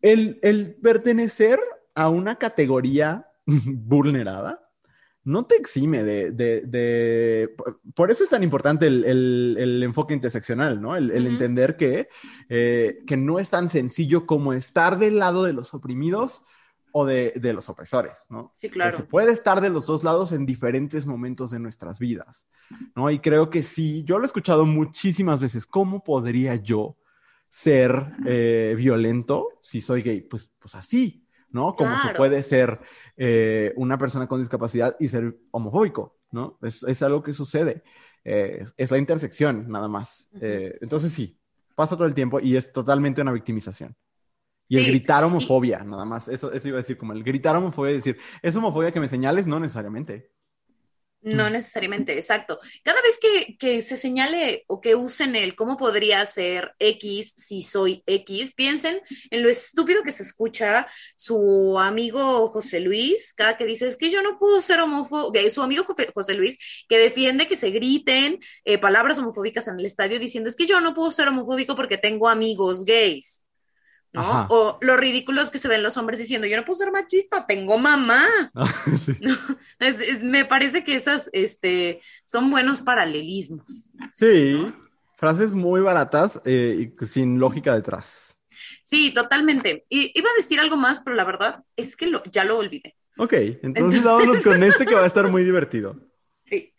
El, 0.00 0.38
el 0.42 0.74
pertenecer 0.76 1.58
a 1.94 2.08
una 2.08 2.36
categoría 2.36 3.26
vulnerada 3.46 4.60
no 5.24 5.46
te 5.46 5.54
exime 5.56 6.02
de, 6.02 6.32
de- 6.32 6.62
de- 6.62 7.54
Por 7.94 8.10
eso 8.10 8.24
es 8.24 8.30
tan 8.30 8.42
importante 8.42 8.86
el, 8.88 9.04
el- 9.04 9.56
el 9.58 9.82
enfoque 9.82 10.14
interseccional, 10.14 10.80
¿no? 10.82 10.96
El, 10.96 11.10
entender 11.26 11.76
que, 11.76 12.08
eh, 12.48 12.98
que 13.06 13.16
no 13.16 13.38
es 13.38 13.50
tan 13.50 13.68
sencillo 13.68 14.26
como 14.26 14.52
estar 14.52 14.98
del 14.98 15.18
lado 15.18 15.44
de 15.44 15.52
los 15.52 15.74
oprimidos 15.74 16.42
o 16.92 17.04
de, 17.06 17.32
de 17.36 17.52
los 17.52 17.68
opresores, 17.68 18.12
¿no? 18.28 18.52
Sí, 18.56 18.68
Que 18.68 18.74
claro. 18.74 18.96
Se 18.96 19.04
puede 19.04 19.32
estar 19.32 19.60
de 19.60 19.70
los 19.70 19.86
dos 19.86 20.04
lados 20.04 20.32
en 20.32 20.46
diferentes 20.46 21.06
momentos 21.06 21.50
de 21.50 21.58
nuestras 21.58 21.98
vidas, 21.98 22.46
¿no? 22.94 23.10
Y 23.10 23.18
creo 23.18 23.50
que 23.50 23.62
sí, 23.62 24.04
yo 24.04 24.18
lo 24.18 24.24
he 24.24 24.26
escuchado 24.26 24.66
muchísimas 24.66 25.40
veces, 25.40 25.66
¿cómo 25.66 26.04
podría 26.04 26.54
yo 26.56 26.96
ser 27.48 28.12
eh, 28.26 28.74
violento 28.76 29.48
si 29.60 29.80
soy 29.80 30.02
gay? 30.02 30.20
Pues, 30.22 30.50
pues 30.58 30.74
así, 30.74 31.26
¿no? 31.50 31.74
Como 31.74 31.98
se 31.98 32.14
puede 32.14 32.42
ser 32.42 32.80
eh, 33.16 33.72
una 33.76 33.98
persona 33.98 34.26
con 34.26 34.40
discapacidad 34.40 34.96
y 35.00 35.08
ser 35.08 35.36
homofóbico, 35.50 36.18
¿no? 36.30 36.58
Es, 36.62 36.82
es 36.82 37.02
algo 37.02 37.22
que 37.22 37.32
sucede. 37.32 37.82
Eh, 38.24 38.64
es 38.76 38.90
la 38.90 38.98
intersección, 38.98 39.68
nada 39.68 39.88
más. 39.88 40.28
Entonces 40.40 41.12
sí, 41.12 41.38
pasa 41.74 41.96
todo 41.96 42.06
el 42.06 42.14
tiempo 42.14 42.38
y 42.40 42.56
es 42.56 42.72
totalmente 42.72 43.20
una 43.22 43.32
victimización. 43.32 43.96
Y 44.68 44.78
el 44.78 44.86
gritar 44.86 45.22
homofobia, 45.24 45.80
nada 45.84 46.04
más. 46.04 46.28
Eso, 46.28 46.52
eso 46.52 46.68
iba 46.68 46.78
a 46.78 46.80
decir, 46.80 46.96
como 46.96 47.12
el 47.12 47.22
gritar 47.22 47.56
homofobia, 47.56 47.92
decir, 47.92 48.18
¿es 48.40 48.56
homofobia 48.56 48.90
que 48.90 49.00
me 49.00 49.08
señales? 49.08 49.46
No 49.46 49.60
necesariamente. 49.60 50.30
No 51.22 51.48
necesariamente, 51.50 52.14
exacto. 52.16 52.58
Cada 52.82 53.00
vez 53.00 53.16
que, 53.20 53.56
que 53.56 53.82
se 53.82 53.96
señale 53.96 54.64
o 54.66 54.80
que 54.80 54.96
usen 54.96 55.36
el 55.36 55.54
cómo 55.54 55.76
podría 55.76 56.26
ser 56.26 56.74
X 56.80 57.34
si 57.36 57.62
soy 57.62 58.02
X, 58.06 58.54
piensen 58.54 59.00
en 59.30 59.42
lo 59.44 59.48
estúpido 59.48 60.02
que 60.02 60.10
se 60.10 60.24
escucha 60.24 60.88
su 61.14 61.78
amigo 61.78 62.48
José 62.48 62.80
Luis, 62.80 63.34
cada 63.34 63.56
que 63.56 63.66
dice, 63.66 63.86
es 63.86 63.96
que 63.96 64.10
yo 64.10 64.20
no 64.20 64.36
puedo 64.40 64.60
ser 64.60 64.80
homófobo, 64.80 65.32
su 65.48 65.62
amigo 65.62 65.86
José 66.12 66.34
Luis, 66.34 66.84
que 66.88 66.98
defiende 66.98 67.46
que 67.46 67.56
se 67.56 67.70
griten 67.70 68.40
eh, 68.64 68.78
palabras 68.78 69.20
homofóbicas 69.20 69.68
en 69.68 69.78
el 69.78 69.86
estadio 69.86 70.18
diciendo, 70.18 70.48
es 70.48 70.56
que 70.56 70.66
yo 70.66 70.80
no 70.80 70.92
puedo 70.92 71.12
ser 71.12 71.28
homofóbico 71.28 71.76
porque 71.76 71.98
tengo 71.98 72.28
amigos 72.28 72.84
gays. 72.84 73.44
¿No? 74.12 74.20
Ajá. 74.20 74.46
O 74.50 74.78
lo 74.82 74.96
ridículos 74.96 75.50
que 75.50 75.58
se 75.58 75.68
ven 75.68 75.82
los 75.82 75.96
hombres 75.96 76.18
diciendo, 76.18 76.46
yo 76.46 76.56
no 76.56 76.64
puedo 76.64 76.78
ser 76.78 76.92
machista, 76.92 77.46
tengo 77.46 77.78
mamá. 77.78 78.24
Sí. 79.04 79.16
Es- 79.78 80.00
es- 80.00 80.22
me 80.22 80.44
parece 80.44 80.84
que 80.84 80.94
esas 80.94 81.28
este, 81.32 82.00
son 82.24 82.50
buenos 82.50 82.82
paralelismos. 82.82 83.90
Sí, 84.14 84.72
frases 85.16 85.52
muy 85.52 85.80
baratas 85.80 86.40
eh, 86.44 86.92
y 87.00 87.06
sin 87.06 87.38
lógica 87.40 87.74
detrás. 87.74 88.36
Sí, 88.84 89.10
totalmente. 89.12 89.86
Y 89.88 90.12
iba 90.18 90.28
a 90.30 90.36
decir 90.36 90.60
algo 90.60 90.76
más, 90.76 91.00
pero 91.02 91.16
la 91.16 91.24
verdad 91.24 91.62
es 91.76 91.96
que 91.96 92.06
lo, 92.06 92.22
ya 92.24 92.44
lo 92.44 92.58
olvidé. 92.58 92.96
Ok, 93.18 93.32
entonces 93.62 94.02
vámonos 94.02 94.42
con 94.42 94.62
este 94.62 94.86
que 94.86 94.94
va 94.94 95.04
a 95.04 95.06
estar 95.06 95.28
muy 95.30 95.42
divertido. 95.44 95.96
Sí. 96.44 96.74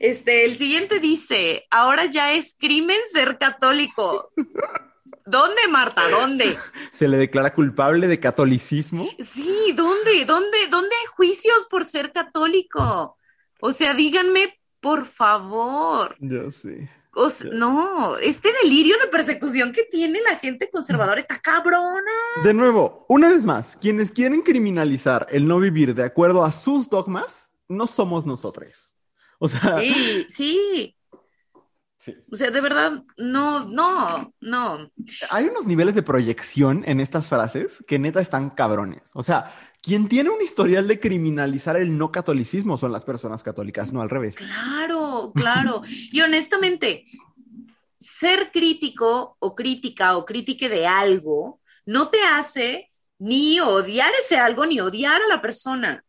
Este, 0.00 0.44
el 0.44 0.56
siguiente 0.56 0.98
dice, 1.00 1.64
ahora 1.70 2.06
ya 2.06 2.32
es 2.34 2.56
crimen 2.58 2.98
ser 3.12 3.38
católico. 3.38 4.32
¿Dónde, 5.26 5.68
Marta? 5.70 6.08
¿Dónde? 6.08 6.56
Se 6.92 7.08
le 7.08 7.16
declara 7.16 7.52
culpable 7.52 8.06
de 8.08 8.20
catolicismo. 8.20 9.08
Sí, 9.18 9.72
¿dónde? 9.74 10.24
¿Dónde? 10.24 10.58
¿Dónde 10.70 10.94
hay 10.94 11.06
juicios 11.16 11.66
por 11.70 11.84
ser 11.84 12.12
católico? 12.12 13.16
O 13.60 13.72
sea, 13.72 13.94
díganme, 13.94 14.60
por 14.80 15.06
favor. 15.06 16.16
Yo 16.18 16.50
sí. 16.50 16.88
O 17.14 17.28
no, 17.52 18.16
este 18.18 18.50
delirio 18.62 18.96
de 18.98 19.08
persecución 19.08 19.72
que 19.72 19.84
tiene 19.84 20.20
la 20.22 20.36
gente 20.36 20.70
conservadora 20.70 21.20
está 21.20 21.38
cabrona. 21.38 22.10
De 22.42 22.54
nuevo, 22.54 23.04
una 23.08 23.28
vez 23.28 23.44
más, 23.44 23.76
quienes 23.76 24.10
quieren 24.12 24.40
criminalizar 24.40 25.26
el 25.30 25.46
no 25.46 25.58
vivir 25.58 25.94
de 25.94 26.04
acuerdo 26.04 26.42
a 26.42 26.52
sus 26.52 26.88
dogmas, 26.88 27.50
no 27.68 27.86
somos 27.86 28.24
nosotros. 28.24 28.94
O 29.38 29.46
sea, 29.48 29.78
Sí, 29.80 30.26
sí. 30.30 30.96
O 32.30 32.36
sea, 32.36 32.50
de 32.50 32.60
verdad, 32.60 33.04
no, 33.16 33.64
no, 33.64 34.34
no. 34.40 34.90
Hay 35.30 35.44
unos 35.44 35.66
niveles 35.66 35.94
de 35.94 36.02
proyección 36.02 36.82
en 36.86 37.00
estas 37.00 37.28
frases 37.28 37.84
que 37.86 37.98
neta 37.98 38.20
están 38.20 38.50
cabrones. 38.50 39.02
O 39.14 39.22
sea, 39.22 39.52
quien 39.80 40.08
tiene 40.08 40.30
un 40.30 40.40
historial 40.40 40.88
de 40.88 41.00
criminalizar 41.00 41.76
el 41.76 41.96
no 41.96 42.10
catolicismo 42.10 42.76
son 42.76 42.92
las 42.92 43.04
personas 43.04 43.42
católicas, 43.42 43.92
no 43.92 44.00
al 44.00 44.10
revés. 44.10 44.36
Claro, 44.36 45.32
claro. 45.34 45.82
y 45.86 46.20
honestamente, 46.20 47.06
ser 47.98 48.50
crítico 48.52 49.36
o 49.38 49.54
crítica 49.54 50.16
o 50.16 50.24
crítica 50.24 50.68
de 50.68 50.86
algo 50.86 51.60
no 51.86 52.10
te 52.10 52.20
hace 52.22 52.90
ni 53.18 53.60
odiar 53.60 54.12
ese 54.20 54.38
algo 54.38 54.66
ni 54.66 54.80
odiar 54.80 55.20
a 55.22 55.28
la 55.28 55.40
persona. 55.40 56.04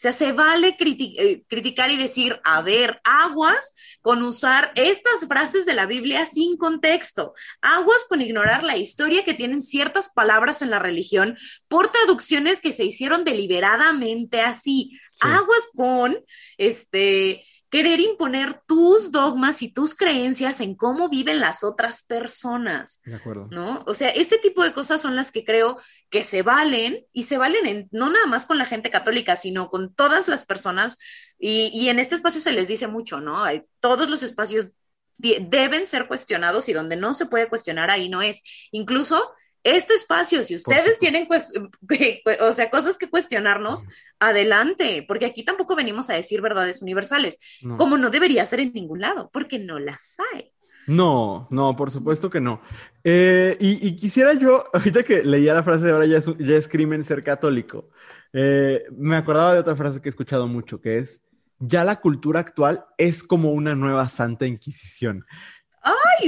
O 0.00 0.02
sea, 0.02 0.12
se 0.12 0.32
vale 0.32 0.78
eh, 0.78 1.42
criticar 1.46 1.90
y 1.90 1.98
decir, 1.98 2.40
a 2.42 2.62
ver, 2.62 3.02
aguas 3.04 3.74
con 4.00 4.22
usar 4.22 4.72
estas 4.74 5.28
frases 5.28 5.66
de 5.66 5.74
la 5.74 5.84
Biblia 5.84 6.24
sin 6.24 6.56
contexto, 6.56 7.34
aguas 7.60 8.06
con 8.08 8.22
ignorar 8.22 8.64
la 8.64 8.78
historia 8.78 9.26
que 9.26 9.34
tienen 9.34 9.60
ciertas 9.60 10.08
palabras 10.08 10.62
en 10.62 10.70
la 10.70 10.78
religión 10.78 11.36
por 11.68 11.92
traducciones 11.92 12.62
que 12.62 12.72
se 12.72 12.86
hicieron 12.86 13.24
deliberadamente 13.24 14.40
así, 14.40 14.98
aguas 15.20 15.68
con, 15.76 16.24
este, 16.56 17.44
querer 17.70 18.00
imponer 18.00 18.60
tus 18.66 19.12
dogmas 19.12 19.62
y 19.62 19.72
tus 19.72 19.94
creencias 19.94 20.60
en 20.60 20.74
cómo 20.74 21.08
viven 21.08 21.40
las 21.40 21.62
otras 21.62 22.02
personas. 22.02 23.00
De 23.04 23.14
acuerdo. 23.14 23.48
¿No? 23.50 23.84
O 23.86 23.94
sea, 23.94 24.08
ese 24.10 24.38
tipo 24.38 24.64
de 24.64 24.72
cosas 24.72 25.00
son 25.00 25.14
las 25.14 25.30
que 25.30 25.44
creo 25.44 25.78
que 26.10 26.24
se 26.24 26.42
valen 26.42 27.06
y 27.12 27.22
se 27.22 27.38
valen 27.38 27.66
en, 27.66 27.88
no 27.92 28.10
nada 28.10 28.26
más 28.26 28.46
con 28.46 28.58
la 28.58 28.66
gente 28.66 28.90
católica, 28.90 29.36
sino 29.36 29.70
con 29.70 29.94
todas 29.94 30.26
las 30.26 30.44
personas. 30.44 30.98
Y, 31.38 31.70
y 31.72 31.88
en 31.88 32.00
este 32.00 32.16
espacio 32.16 32.40
se 32.40 32.52
les 32.52 32.66
dice 32.66 32.88
mucho, 32.88 33.20
¿no? 33.20 33.44
Hay, 33.44 33.62
todos 33.78 34.10
los 34.10 34.22
espacios 34.24 34.72
deben 35.16 35.86
ser 35.86 36.08
cuestionados 36.08 36.68
y 36.68 36.72
donde 36.72 36.96
no 36.96 37.14
se 37.14 37.26
puede 37.26 37.48
cuestionar 37.48 37.90
ahí 37.90 38.08
no 38.08 38.22
es. 38.22 38.68
Incluso 38.72 39.32
este 39.62 39.94
espacio, 39.94 40.42
si 40.42 40.56
ustedes 40.56 40.98
tienen, 40.98 41.28
o 42.40 42.52
sea, 42.52 42.70
cosas 42.70 42.98
que 42.98 43.10
cuestionarnos, 43.10 43.86
adelante, 44.18 45.04
porque 45.06 45.26
aquí 45.26 45.44
tampoco 45.44 45.76
venimos 45.76 46.10
a 46.10 46.14
decir 46.14 46.40
verdades 46.40 46.82
universales, 46.82 47.38
como 47.76 47.98
no 47.98 48.10
debería 48.10 48.46
ser 48.46 48.60
en 48.60 48.72
ningún 48.72 49.00
lado, 49.00 49.30
porque 49.32 49.58
no 49.58 49.78
las 49.78 50.16
hay. 50.32 50.52
No, 50.86 51.46
no, 51.50 51.76
por 51.76 51.90
supuesto 51.90 52.30
que 52.30 52.40
no. 52.40 52.60
Eh, 53.04 53.56
y, 53.60 53.94
quisiera 53.96 54.34
yo, 54.34 54.64
ahorita 54.72 55.02
que 55.02 55.22
leía 55.22 55.54
la 55.54 55.62
frase 55.62 55.86
de 55.86 55.92
ahora 55.92 56.06
ya 56.06 56.18
es, 56.18 56.26
ya 56.38 56.56
es 56.56 56.68
crimen 56.68 57.04
ser 57.04 57.22
católico, 57.22 57.90
eh, 58.32 58.84
me 58.96 59.16
acordaba 59.16 59.54
de 59.54 59.60
otra 59.60 59.76
frase 59.76 60.00
que 60.00 60.08
he 60.08 60.10
escuchado 60.10 60.46
mucho, 60.48 60.80
que 60.80 60.98
es, 60.98 61.22
ya 61.58 61.84
la 61.84 62.00
cultura 62.00 62.40
actual 62.40 62.86
es 62.96 63.22
como 63.22 63.52
una 63.52 63.74
nueva 63.74 64.08
Santa 64.08 64.46
Inquisición. 64.46 65.26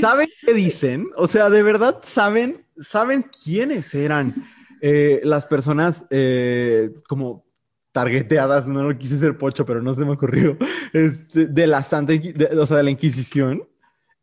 ¿Saben 0.01 0.29
qué 0.45 0.55
dicen? 0.55 1.09
O 1.17 1.29
sea, 1.29 1.51
de 1.51 1.63
verdad 1.63 2.01
saben, 2.05 2.65
saben 2.81 3.25
quiénes 3.45 3.95
eran 3.95 4.35
eh, 4.81 5.21
las 5.25 5.45
personas 5.45 6.07
eh, 6.11 6.91
como 7.09 7.45
targeteadas, 7.93 8.67
no 8.67 8.83
lo 8.83 8.99
quise 8.99 9.19
ser 9.19 9.37
pocho, 9.37 9.67
pero 9.67 9.83
no 9.83 9.95
se 9.95 10.05
me 10.05 10.13
ocurrió, 10.13 10.57
este, 10.93 11.47
de 11.47 11.67
la 11.67 11.83
Santa, 11.83 12.15
o 12.59 12.67
sea, 12.67 12.79
de 12.79 12.83
la 12.83 12.91
Inquisición. 12.91 13.69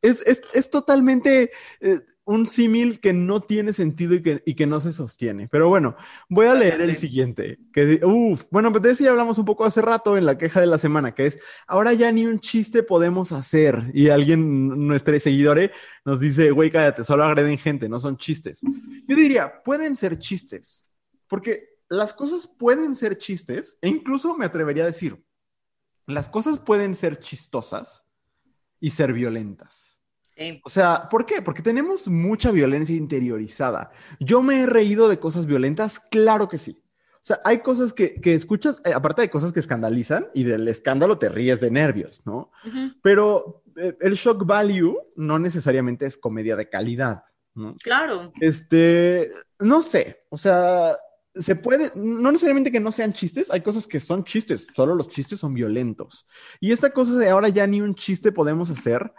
Es, 0.02 0.22
es, 0.26 0.42
es 0.54 0.70
totalmente 0.70 1.52
eh, 1.82 2.00
un 2.30 2.48
símil 2.48 3.00
que 3.00 3.12
no 3.12 3.42
tiene 3.42 3.74
sentido 3.74 4.14
y 4.14 4.22
que, 4.22 4.44
y 4.46 4.54
que, 4.54 4.68
no 4.68 4.80
se 4.80 4.92
sostiene. 4.92 5.48
Pero 5.48 5.68
bueno, 5.68 5.96
voy 6.30 6.46
a 6.46 6.54
leer 6.54 6.80
el 6.80 6.96
siguiente. 6.96 7.58
Que, 7.74 8.02
uf, 8.06 8.44
bueno, 8.52 8.72
pues 8.72 8.84
de 8.84 8.92
eso 8.92 9.04
ya 9.04 9.10
hablamos 9.10 9.40
un 9.40 9.46
poco 9.46 9.66
hace 9.66 9.82
rato 9.82 10.16
en 10.16 10.28
la 10.28 10.38
queja 10.38 10.62
de 10.62 10.68
la 10.68 10.78
semana, 10.78 11.16
que 11.16 11.26
es, 11.26 11.40
ahora 11.66 11.92
ya 11.94 12.12
ni 12.12 12.28
un 12.28 12.40
chiste 12.40 12.84
podemos 12.84 13.32
hacer. 13.32 13.90
Y 13.96 14.10
alguien, 14.10 14.88
nuestro 14.88 15.20
seguidor, 15.20 15.72
nos 16.06 16.20
dice, 16.20 16.52
güey, 16.52 16.70
cállate, 16.70 17.04
solo 17.04 17.24
agreden 17.24 17.58
gente, 17.58 17.90
no 17.90 18.00
son 18.00 18.16
chistes. 18.16 18.62
Yo 18.62 19.16
diría, 19.16 19.64
pueden 19.64 19.96
ser 19.96 20.20
chistes, 20.20 20.86
porque 21.28 21.80
las 21.90 22.14
cosas 22.14 22.46
pueden 22.46 22.96
ser 22.96 23.18
chistes, 23.18 23.80
e 23.82 23.90
incluso 23.90 24.36
me 24.36 24.46
atrevería 24.46 24.84
a 24.84 24.88
decir, 24.88 25.20
las 26.06 26.30
cosas 26.30 26.60
pueden 26.60 26.94
ser 26.94 27.18
chistosas 27.18 28.06
y 28.80 28.92
ser 28.92 29.14
violentas. 29.14 29.89
O 30.64 30.70
sea, 30.70 31.10
¿por 31.10 31.26
qué? 31.26 31.42
Porque 31.42 31.62
tenemos 31.62 32.08
mucha 32.08 32.52
violencia 32.52 32.96
interiorizada. 32.96 33.92
Yo 34.20 34.42
me 34.42 34.62
he 34.62 34.66
reído 34.66 35.10
de 35.10 35.20
cosas 35.20 35.46
violentas, 35.46 36.00
claro 36.00 36.48
que 36.48 36.58
sí. 36.58 36.82
O 37.22 37.26
sea, 37.30 37.40
hay 37.44 37.60
cosas 37.60 37.92
que, 37.92 38.20
escuchas, 38.24 38.82
eh, 38.86 38.94
aparte 38.94 39.22
de 39.22 39.30
cosas 39.30 39.52
que 39.52 39.60
escandalizan 39.60 40.28
y 40.34 40.44
del 40.44 40.68
escándalo 40.68 41.18
te 41.18 41.28
ríes 41.28 41.60
de 41.60 41.70
nervios, 41.70 42.22
¿no? 42.26 42.52
Pero 43.02 43.64
eh, 43.76 43.98
el 44.00 44.14
shock 44.14 44.46
value 44.46 44.98
no 45.18 45.38
necesariamente 45.38 46.06
es 46.06 46.18
comedia 46.18 46.56
de 46.56 46.70
calidad, 46.70 47.26
¿no? 47.56 47.76
Claro. 47.84 48.32
Este, 48.40 49.32
no 49.60 49.84
sé, 49.84 50.24
o 50.30 50.38
sea, 50.38 50.96
se 51.34 51.56
puede, 51.58 51.92
no 51.96 52.32
necesariamente 52.32 52.72
que 52.72 52.80
no 52.80 52.94
sean 52.94 53.12
chistes, 53.12 53.52
hay 53.52 53.62
cosas 53.62 53.86
que 53.86 54.00
son 54.00 54.24
chistes, 54.24 54.66
solo 54.74 54.96
los 54.96 55.10
chistes 55.10 55.40
son 55.40 55.54
violentos. 55.54 56.26
Y 56.62 56.72
esta 56.72 56.92
cosa 56.92 57.16
de 57.16 57.30
ahora 57.30 57.50
ya 57.50 57.68
ni 57.68 57.82
un 57.82 57.96
chiste 57.96 58.32
podemos 58.32 58.70
hacer, 58.70 59.14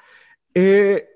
eh, 0.55 1.10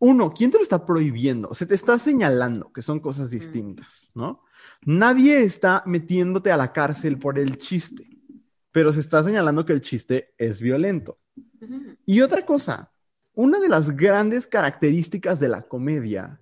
uno, 0.00 0.32
¿quién 0.32 0.50
te 0.50 0.56
lo 0.56 0.62
está 0.62 0.84
prohibiendo? 0.84 1.54
Se 1.54 1.66
te 1.66 1.74
está 1.74 1.98
señalando 1.98 2.72
que 2.72 2.82
son 2.82 3.00
cosas 3.00 3.30
distintas, 3.30 4.10
¿no? 4.14 4.42
Nadie 4.84 5.42
está 5.42 5.82
metiéndote 5.86 6.50
a 6.50 6.56
la 6.56 6.72
cárcel 6.72 7.18
por 7.18 7.38
el 7.38 7.58
chiste, 7.58 8.08
pero 8.72 8.92
se 8.92 9.00
está 9.00 9.22
señalando 9.22 9.64
que 9.66 9.74
el 9.74 9.82
chiste 9.82 10.34
es 10.38 10.60
violento. 10.60 11.18
Y 12.06 12.22
otra 12.22 12.46
cosa, 12.46 12.92
una 13.34 13.58
de 13.58 13.68
las 13.68 13.94
grandes 13.94 14.46
características 14.46 15.38
de 15.38 15.48
la 15.48 15.62
comedia 15.62 16.39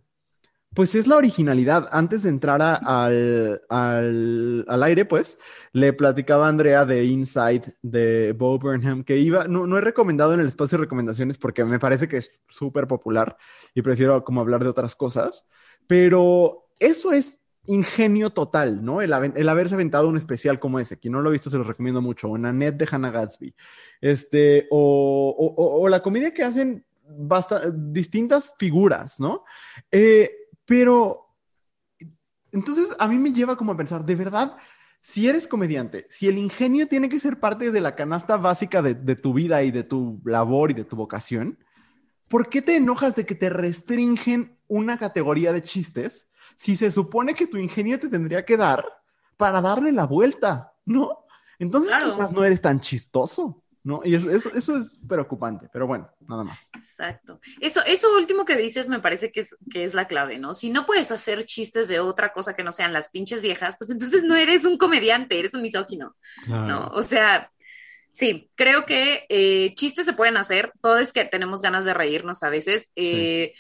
pues 0.74 0.94
es 0.94 1.07
la 1.07 1.16
originalidad. 1.16 1.88
Antes 1.92 2.22
de 2.22 2.28
entrar 2.28 2.61
al, 2.62 3.62
al, 3.68 4.83
aire, 4.83 5.04
pues, 5.04 5.38
le 5.72 5.92
platicaba 5.92 6.46
a 6.46 6.48
Andrea 6.50 6.85
de 6.85 7.04
Inside 7.04 7.64
de 7.83 8.33
Bo 8.33 8.59
Burnham, 8.59 9.02
que 9.04 9.16
iba, 9.16 9.48
no, 9.48 9.66
no 9.66 9.78
he 9.78 9.81
recomendado 9.81 10.35
en 10.35 10.40
el 10.40 10.46
espacio 10.46 10.78
de 10.78 10.85
recomendaciones 10.85 11.38
porque 11.38 11.64
me 11.64 11.78
parece 11.78 12.09
que 12.09 12.18
es 12.18 12.40
súper 12.48 12.87
popular 12.87 13.37
y 13.74 13.83
prefiero 13.83 14.22
como 14.24 14.40
hablar 14.40 14.62
de 14.62 14.70
otras 14.70 14.94
cosas, 14.94 15.46
pero 15.87 16.68
eso 16.78 17.12
es 17.12 17.40
ingenio 17.66 18.31
total, 18.31 18.85
¿no? 18.85 19.02
El, 19.02 19.12
haberse 19.12 19.74
aventado 19.74 20.09
un 20.09 20.16
especial 20.16 20.59
como 20.59 20.78
ese. 20.78 20.98
Quien 20.98 21.12
no 21.12 21.20
lo 21.20 21.28
ha 21.28 21.33
visto 21.33 21.50
se 21.50 21.59
lo 21.59 21.64
recomiendo 21.64 22.00
mucho. 22.00 22.28
O 22.28 22.37
Annette 22.37 22.78
de 22.78 22.88
Hannah 22.90 23.11
Gatsby. 23.11 23.54
Este, 24.00 24.66
o, 24.70 25.54
o, 25.57 25.88
la 25.88 26.02
comedia 26.02 26.33
que 26.33 26.44
hacen 26.44 26.85
basta, 27.09 27.70
distintas 27.70 28.54
figuras, 28.59 29.20
¿no? 29.20 29.44
Eh, 29.90 30.31
pero, 30.68 31.35
entonces 32.52 32.88
a 32.98 33.09
mí 33.09 33.18
me 33.18 33.33
lleva 33.33 33.57
como 33.57 33.72
a 33.72 33.76
pensar, 33.78 34.04
de 34.04 34.14
verdad, 34.14 34.59
si 35.00 35.26
eres 35.26 35.48
comediante, 35.48 36.04
si 36.11 36.28
el 36.28 36.37
ingenio 36.37 36.87
tiene 36.87 37.09
que 37.09 37.18
ser 37.18 37.40
parte 37.40 37.70
de 37.70 37.81
la 37.81 37.94
canasta 37.94 38.37
básica 38.37 38.83
de, 38.83 39.16
tu 39.16 39.33
vida 39.33 39.62
y 39.62 39.70
de 39.70 39.83
tu 39.83 40.20
labor 40.26 40.70
y 40.70 40.74
de 40.74 40.85
tu 40.85 40.94
vocación, 40.94 41.59
¿por 42.28 42.50
qué 42.50 42.61
te 42.61 42.76
enojas 42.76 43.16
de 43.16 43.24
que 43.24 43.35
te 43.35 43.48
restringen 43.48 44.59
una 44.66 44.98
categoría 44.98 45.54
de 45.54 45.62
chistes 45.62 46.28
si 46.59 46.76
se 46.76 46.90
supone 46.90 47.33
que 47.33 47.46
tu 47.46 47.57
ingenio 47.57 47.98
te 47.98 48.11
tendría 48.11 48.44
que 48.44 48.59
dar 48.59 48.85
para 49.38 49.62
darle 49.62 49.90
la 49.90 50.04
vuelta, 50.04 50.74
¿no? 50.85 51.24
Entonces 51.59 51.90
quizás 52.04 52.31
no 52.31 52.44
eres 52.44 52.61
tan 52.61 52.81
chistoso. 52.81 53.62
¿No? 53.85 54.01
Y 54.05 54.14
eso, 54.14 54.51
eso, 54.55 54.77
es 54.77 54.99
preocupante, 55.09 55.69
pero 55.73 55.87
bueno, 55.87 56.11
nada 56.27 56.45
más. 56.45 56.69
Exacto. 56.75 57.41
Eso, 57.61 57.81
eso 57.87 58.17
último 58.17 58.45
que 58.45 58.57
dices 58.57 58.88
me 58.88 59.01
parece 59.01 59.33
que 59.33 59.41
es, 59.41 59.57
que 59.71 59.85
es 59.85 59.95
la 59.95 60.09
clave, 60.09 60.38
¿no? 60.38 60.55
Si 60.55 60.71
no 60.71 60.87
puedes 60.87 61.11
hacer 61.11 61.45
chistes 61.47 61.88
de 61.88 62.01
otra 62.01 62.33
cosa 62.33 62.55
que 62.55 62.64
no 62.64 62.73
sean 62.73 62.93
las 62.93 63.11
pinches 63.11 63.41
viejas, 63.41 63.77
pues 63.79 63.91
entonces 63.91 64.25
no 64.25 64.37
eres 64.37 64.64
un 64.64 64.79
comediante, 64.79 65.38
eres 65.38 65.55
un 65.55 65.62
misógino, 65.62 66.17
¿no? 66.47 66.88
O 66.88 67.03
sea, 67.03 67.51
sí, 68.11 68.51
creo 68.55 68.85
que 68.85 69.27
eh, 69.29 69.75
chistes 69.75 70.07
se 70.07 70.12
pueden 70.12 70.37
hacer, 70.37 70.73
todo 70.83 70.99
es 70.99 71.12
que 71.12 71.25
tenemos 71.25 71.62
ganas 71.62 71.85
de 71.85 71.95
reírnos 71.95 72.43
a 72.43 72.51
veces. 72.51 72.91
Eh, 72.97 73.55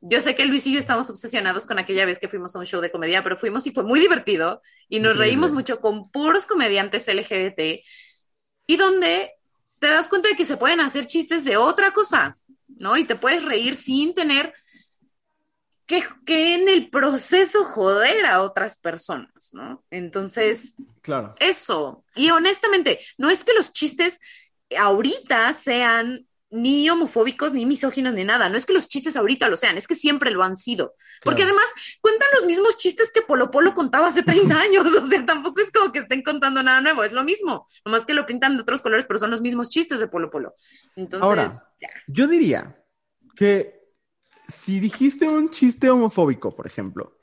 yo 0.00 0.20
sé 0.20 0.34
que 0.34 0.46
Luis 0.46 0.66
y 0.66 0.72
yo 0.72 0.78
estamos 0.78 1.10
obsesionados 1.10 1.66
con 1.66 1.78
aquella 1.78 2.06
vez 2.06 2.18
que 2.18 2.28
fuimos 2.28 2.54
a 2.54 2.60
un 2.60 2.66
show 2.66 2.80
de 2.80 2.90
comedia, 2.90 3.22
pero 3.22 3.36
fuimos 3.36 3.66
y 3.66 3.72
fue 3.72 3.84
muy 3.84 3.98
divertido 4.00 4.62
y 4.88 5.00
nos 5.00 5.18
reímos 5.18 5.52
mucho 5.52 5.80
con 5.80 6.10
puros 6.10 6.46
comediantes 6.46 7.08
LGBT 7.08 7.82
y 8.66 8.76
donde 8.76 9.37
te 9.78 9.86
das 9.86 10.08
cuenta 10.08 10.28
de 10.28 10.36
que 10.36 10.44
se 10.44 10.56
pueden 10.56 10.80
hacer 10.80 11.06
chistes 11.06 11.44
de 11.44 11.56
otra 11.56 11.92
cosa, 11.92 12.38
¿no? 12.66 12.96
Y 12.96 13.04
te 13.04 13.16
puedes 13.16 13.44
reír 13.44 13.76
sin 13.76 14.14
tener 14.14 14.54
que, 15.86 16.04
que 16.26 16.54
en 16.54 16.68
el 16.68 16.90
proceso 16.90 17.64
joder 17.64 18.26
a 18.26 18.42
otras 18.42 18.78
personas, 18.78 19.50
¿no? 19.52 19.82
Entonces, 19.90 20.74
claro. 21.00 21.34
Eso. 21.40 22.04
Y 22.14 22.30
honestamente, 22.30 23.00
no 23.16 23.30
es 23.30 23.42
que 23.42 23.54
los 23.54 23.72
chistes 23.72 24.20
ahorita 24.76 25.52
sean 25.54 26.27
ni 26.50 26.88
homofóbicos, 26.88 27.52
ni 27.52 27.66
misóginos, 27.66 28.14
ni 28.14 28.24
nada. 28.24 28.48
No 28.48 28.56
es 28.56 28.64
que 28.64 28.72
los 28.72 28.88
chistes 28.88 29.16
ahorita 29.16 29.48
lo 29.48 29.56
sean, 29.56 29.76
es 29.76 29.86
que 29.86 29.94
siempre 29.94 30.30
lo 30.30 30.42
han 30.42 30.56
sido. 30.56 30.94
Porque 31.22 31.42
además 31.42 31.64
cuentan 32.00 32.28
los 32.34 32.46
mismos 32.46 32.78
chistes 32.78 33.12
que 33.12 33.22
Polo 33.22 33.50
Polo 33.50 33.74
contaba 33.74 34.06
hace 34.06 34.22
30 34.22 34.60
años. 34.60 34.86
O 34.86 35.06
sea, 35.06 35.24
tampoco 35.26 35.60
es 35.60 35.70
como 35.70 35.92
que 35.92 36.00
estén 36.00 36.22
contando 36.22 36.62
nada 36.62 36.80
nuevo, 36.80 37.04
es 37.04 37.12
lo 37.12 37.24
mismo. 37.24 37.66
Nomás 37.84 38.06
que 38.06 38.14
lo 38.14 38.26
pintan 38.26 38.56
de 38.56 38.62
otros 38.62 38.82
colores, 38.82 39.04
pero 39.06 39.18
son 39.18 39.30
los 39.30 39.40
mismos 39.40 39.68
chistes 39.68 40.00
de 40.00 40.08
Polo 40.08 40.30
Polo. 40.30 40.54
Entonces, 40.96 41.22
Ahora, 41.22 41.50
yo 42.06 42.26
diría 42.26 42.82
que 43.36 43.78
si 44.48 44.80
dijiste 44.80 45.28
un 45.28 45.50
chiste 45.50 45.90
homofóbico, 45.90 46.56
por 46.56 46.66
ejemplo, 46.66 47.18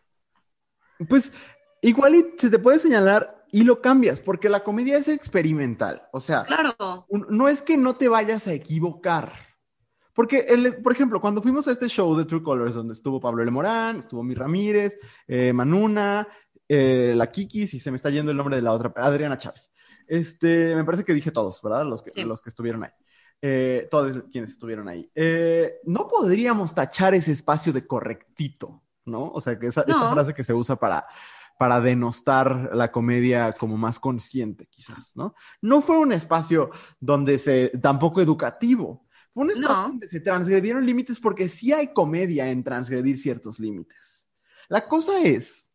pues 1.10 1.34
igual 1.82 2.16
y 2.16 2.34
se 2.38 2.50
te 2.50 2.60
puede 2.60 2.80
señalar 2.80 3.35
y 3.52 3.64
lo 3.64 3.82
cambias, 3.82 4.20
porque 4.20 4.50
la 4.50 4.64
comedia 4.64 4.98
es 4.98 5.08
experimental. 5.08 6.04
O 6.12 6.20
sea, 6.20 6.44
Claro. 6.44 7.06
no 7.30 7.48
es 7.48 7.62
que 7.62 7.78
no 7.78 7.96
te 7.96 8.08
vayas 8.08 8.48
a 8.48 8.54
equivocar. 8.54 9.34
Porque, 10.14 10.46
el- 10.48 10.82
por 10.82 10.94
ejemplo, 10.94 11.20
cuando 11.20 11.42
fuimos 11.42 11.68
a 11.68 11.72
este 11.74 11.90
show 11.90 12.16
de 12.16 12.24
True 12.26 12.42
Colors, 12.42 12.74
donde 12.74 12.94
estuvo 12.94 13.20
Pablo 13.20 13.44
L. 13.44 13.52
Morán, 13.52 13.98
estuvo 13.98 14.24
Mi 14.24 14.34
Ramírez, 14.34 14.98
eh, 15.28 15.52
Manuna, 15.52 16.28
eh, 16.70 17.14
la 17.18 17.28
Kiki, 17.32 17.68
si 17.68 17.80
se 17.80 17.92
me 17.92 17.98
está 17.98 18.10
yendo 18.10 18.32
el 18.32 18.38
nombre 18.38 18.56
de 18.56 18.62
la 18.62 18.72
otra, 18.72 18.94
Adriana 18.96 19.38
Chávez. 19.38 19.72
Este, 20.08 20.74
me 20.76 20.84
parece 20.86 21.04
que 21.04 21.14
dije 21.14 21.32
todos, 21.32 21.62
¿verdad? 21.62 21.86
Los 21.86 22.02
que, 22.02 22.12
Sí. 22.12 22.24
los 22.24 22.42
que 22.42 22.50
estuvieron 22.50 22.84
ahí. 22.84 22.92
Eh, 23.42 23.88
todos 23.92 24.24
quienes 24.32 24.52
estuvieron 24.52 24.88
ahí. 24.88 25.12
Eh, 25.14 25.80
no 25.84 26.08
podríamos 26.08 26.74
tachar 26.74 27.14
ese 27.14 27.34
espacio 27.34 27.74
de 27.74 27.86
correctito, 27.86 28.82
¿no? 29.06 29.30
O 29.34 29.42
sea, 29.42 29.60
que 29.60 29.68
esa, 29.68 29.82
esta 29.82 29.94
No. 30.00 30.14
frase 30.14 30.34
que 30.34 30.44
se 30.44 30.54
usa 30.54 30.78
para, 30.78 31.06
para 31.58 31.80
denostar 31.82 32.72
la 32.74 32.92
comedia 32.92 33.54
como 33.54 33.78
más 33.78 34.00
consciente, 34.00 34.68
quizás, 34.70 35.16
¿no? 35.16 35.34
No 35.62 35.82
fue 35.82 35.98
un 35.98 36.12
espacio 36.12 36.70
donde 37.00 37.38
se, 37.38 37.70
tampoco 37.82 38.22
educativo. 38.22 39.06
Fue 39.34 39.44
un 39.44 39.52
espacio 39.52 39.76
No. 39.76 39.82
donde 39.84 40.08
se 40.08 40.20
transgredieron 40.20 40.86
límites 40.86 41.20
porque 41.20 41.48
sí 41.50 41.72
hay 41.74 41.94
comedia 41.94 42.50
en 42.50 42.64
transgredir 42.64 43.18
ciertos 43.18 43.60
límites. 43.60 44.30
La 44.70 44.88
cosa 44.88 45.22
es 45.24 45.72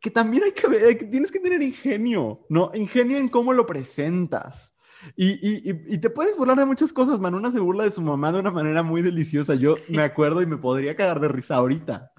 que 0.00 0.10
también 0.10 0.44
hay 0.44 0.52
que 0.52 0.68
ver, 0.68 0.96
que 0.98 1.06
tienes 1.06 1.30
que 1.30 1.40
tener 1.40 1.62
ingenio, 1.62 2.46
¿no? 2.48 2.70
Ingenio 2.74 3.18
en 3.18 3.28
cómo 3.28 3.52
lo 3.52 3.66
presentas. 3.66 4.74
Y, 5.16 5.32
y- 5.46 5.84
y- 5.94 5.98
te 5.98 6.10
puedes 6.10 6.36
burlar 6.36 6.56
de 6.58 6.64
muchas 6.64 6.92
cosas. 6.92 7.20
Manuna 7.20 7.50
se 7.50 7.58
burla 7.60 7.84
de 7.84 7.90
su 7.90 8.02
mamá 8.02 8.32
de 8.32 8.40
una 8.40 8.50
manera 8.50 8.82
muy 8.82 9.02
deliciosa. 9.02 9.54
Yo 9.54 9.76
Sí. 9.76 9.94
me 9.94 10.02
acuerdo 10.02 10.42
y 10.42 10.46
me 10.46 10.56
podría 10.56 10.96
cagar 10.96 11.20
de 11.20 11.28
risa 11.28 11.56
ahorita. 11.56 12.12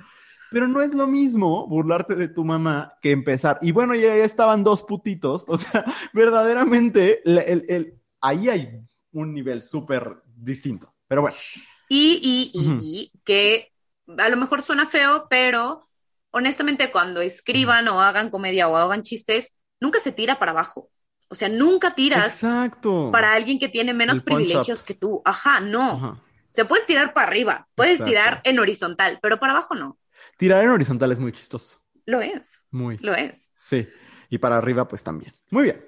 Pero 0.52 0.68
no 0.68 0.82
es 0.82 0.94
lo 0.94 1.08
mismo 1.08 1.68
burlarte 1.68 2.16
de 2.16 2.28
tu 2.30 2.46
mamá 2.46 2.94
que 3.02 3.12
empezar. 3.12 3.60
Y 3.62 3.72
bueno, 3.72 3.96
ya, 3.96 4.16
ya 4.16 4.24
estaban 4.26 4.64
dos 4.64 4.84
putitos. 4.84 5.44
O 5.48 5.58
sea, 5.58 5.84
verdaderamente, 6.14 7.22
el- 7.26 7.66
el- 7.70 8.00
ahí 8.22 8.50
hay 8.50 8.80
un 9.12 9.34
nivel 9.34 9.62
súper 9.62 10.18
distinto. 10.36 10.94
Pero 11.08 11.22
bueno, 11.22 11.38
Y, 11.90 12.52
y, 12.54 12.80
y, 12.82 13.12
que 13.24 13.72
a 14.18 14.30
lo 14.30 14.38
mejor 14.38 14.62
suena 14.62 14.86
feo, 14.86 15.28
pero 15.30 15.86
honestamente 16.32 16.92
cuando 16.92 17.22
escriban 17.22 17.88
o 17.88 18.02
hagan 18.02 18.30
comedia 18.30 18.68
o 18.68 18.76
hagan 18.76 19.02
chistes, 19.02 19.58
nunca 19.80 20.00
se 20.00 20.12
tira 20.12 20.38
para 20.40 20.52
abajo. 20.52 20.90
O 21.30 21.36
sea, 21.36 21.50
nunca 21.50 21.94
tiras 21.96 22.42
exacto. 22.44 23.10
para 23.12 23.34
alguien 23.34 23.60
que 23.60 23.68
tiene 23.68 23.94
menos 23.94 24.22
privilegios 24.22 24.84
que 24.84 24.94
tú. 24.94 25.22
Ajá, 25.26 25.60
no. 25.60 25.92
Ajá. 25.92 26.08
O 26.10 26.54
sea, 26.58 26.68
puedes 26.68 26.86
tirar 26.86 27.14
para 27.14 27.28
arriba, 27.28 27.68
puedes 27.76 27.94
Exacto. 27.96 28.10
tirar 28.10 28.42
en 28.46 28.60
horizontal, 28.60 29.20
pero 29.22 29.40
para 29.40 29.54
abajo 29.54 29.76
no. 29.76 29.98
Tirar 30.38 30.64
en 30.64 30.70
horizontal 30.70 31.12
es 31.12 31.20
muy 31.20 31.32
chistoso. 31.32 31.82
Lo 32.06 32.22
es, 32.22 32.64
Muy. 32.72 32.98
lo 33.00 33.16
es. 33.16 33.52
Sí. 33.58 33.88
Y 34.30 34.38
para 34.38 34.58
arriba, 34.58 34.88
pues 34.88 35.04
también. 35.04 35.34
Muy 35.50 35.64
bien. 35.64 35.86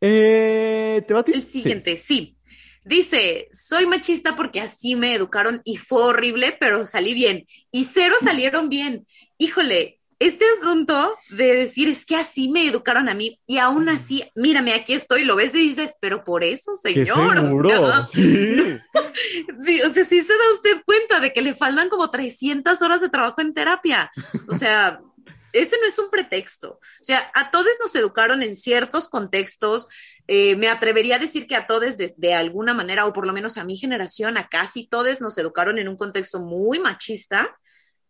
Eh, 0.00 1.02
¿Te 1.06 1.14
va 1.14 1.20
a 1.20 1.24
ti? 1.24 1.32
El 1.32 1.42
Sí. 1.42 1.62
siguiente, 1.62 1.96
sí. 1.96 2.36
Dice, 2.84 3.48
soy 3.52 3.86
machista 3.86 4.34
porque 4.34 4.60
así 4.60 4.96
me 4.96 5.14
educaron 5.14 5.60
y 5.64 5.76
fue 5.76 6.02
horrible, 6.02 6.56
pero 6.58 6.86
salí 6.86 7.14
bien. 7.14 7.44
Y 7.70 7.84
cero 7.84 8.14
salieron 8.20 8.68
bien. 8.68 9.06
Híjole, 9.38 10.00
este 10.26 10.44
asunto 10.60 11.16
de 11.30 11.54
decir, 11.54 11.88
es 11.88 12.04
que 12.04 12.16
así 12.16 12.48
me 12.48 12.66
educaron 12.66 13.08
a 13.08 13.14
mí 13.14 13.40
y 13.46 13.58
aún 13.58 13.88
así, 13.88 14.24
mírame, 14.34 14.74
aquí 14.74 14.94
estoy, 14.94 15.24
lo 15.24 15.36
ves 15.36 15.54
y 15.54 15.68
dices, 15.68 15.94
pero 16.00 16.24
por 16.24 16.44
eso, 16.44 16.72
¡Qué 16.82 17.06
señor. 17.06 17.38
o 17.38 17.68
sea, 17.68 18.08
Sí. 18.12 18.56
Sí, 19.60 19.80
o 19.82 19.92
sea, 19.92 20.04
sí 20.04 20.22
se 20.22 20.32
da 20.32 20.54
usted 20.54 20.82
cuenta 20.84 21.20
de 21.20 21.32
que 21.32 21.42
le 21.42 21.54
faltan 21.54 21.88
como 21.88 22.10
300 22.10 22.80
horas 22.80 23.00
de 23.00 23.08
trabajo 23.10 23.40
en 23.40 23.52
terapia. 23.54 24.10
O 24.48 24.54
sea, 24.54 25.00
ese 25.52 25.76
no 25.80 25.86
es 25.86 25.98
un 25.98 26.10
pretexto. 26.10 26.80
O 27.00 27.04
sea, 27.04 27.30
a 27.34 27.50
todos 27.50 27.66
nos 27.80 27.94
educaron 27.94 28.42
en 28.42 28.56
ciertos 28.56 29.08
contextos. 29.08 29.88
Eh, 30.26 30.56
me 30.56 30.68
atrevería 30.68 31.16
a 31.16 31.18
decir 31.18 31.46
que 31.46 31.56
a 31.56 31.66
todos 31.66 31.98
de, 31.98 32.12
de 32.16 32.34
alguna 32.34 32.74
manera, 32.74 33.06
o 33.06 33.12
por 33.12 33.26
lo 33.26 33.32
menos 33.32 33.58
a 33.58 33.64
mi 33.64 33.76
generación, 33.76 34.38
a 34.38 34.48
casi 34.48 34.86
todos 34.86 35.20
nos 35.20 35.36
educaron 35.38 35.78
en 35.78 35.88
un 35.88 35.96
contexto 35.96 36.40
muy 36.40 36.78
machista, 36.78 37.58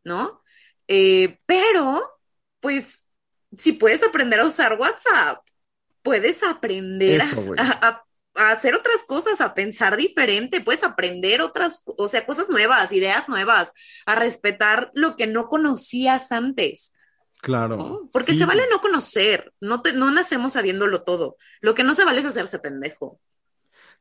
¿no? 0.04 0.42
Eh, 0.88 1.38
pero, 1.46 2.02
pues, 2.60 3.06
si 3.56 3.72
puedes 3.72 4.02
aprender 4.02 4.40
a 4.40 4.46
usar 4.46 4.78
WhatsApp, 4.78 5.44
puedes 6.02 6.42
aprender 6.42 7.20
a- 7.22 7.24
Eso, 7.24 7.42
güey. 7.46 7.60
a- 7.60 7.88
a 7.88 8.04
a 8.34 8.50
hacer 8.52 8.74
otras 8.74 9.04
cosas, 9.04 9.42
a 9.42 9.52
pensar 9.52 9.94
diferente, 9.94 10.62
puedes 10.62 10.84
aprender 10.84 11.42
otras, 11.42 11.82
o 11.84 12.08
sea, 12.08 12.24
cosas 12.24 12.48
nuevas, 12.48 12.90
ideas 12.92 13.28
nuevas, 13.28 13.74
a 14.06 14.14
respetar 14.14 14.90
lo 14.94 15.16
que 15.16 15.26
no 15.26 15.48
conocías 15.48 16.32
antes, 16.32 16.94
Claro. 17.42 17.76
¿no? 17.76 18.08
Porque 18.10 18.32
Sí. 18.32 18.38
se 18.38 18.46
vale 18.46 18.62
no 18.70 18.80
conocer, 18.80 19.52
no, 19.60 19.82
te, 19.82 19.92
no 19.92 20.10
nacemos 20.10 20.54
sabiéndolo 20.54 21.02
todo. 21.02 21.36
Lo 21.60 21.74
que 21.74 21.82
no 21.82 21.94
se 21.94 22.04
vale 22.06 22.20
es 22.20 22.26
hacerse 22.26 22.58
pendejo. 22.58 23.20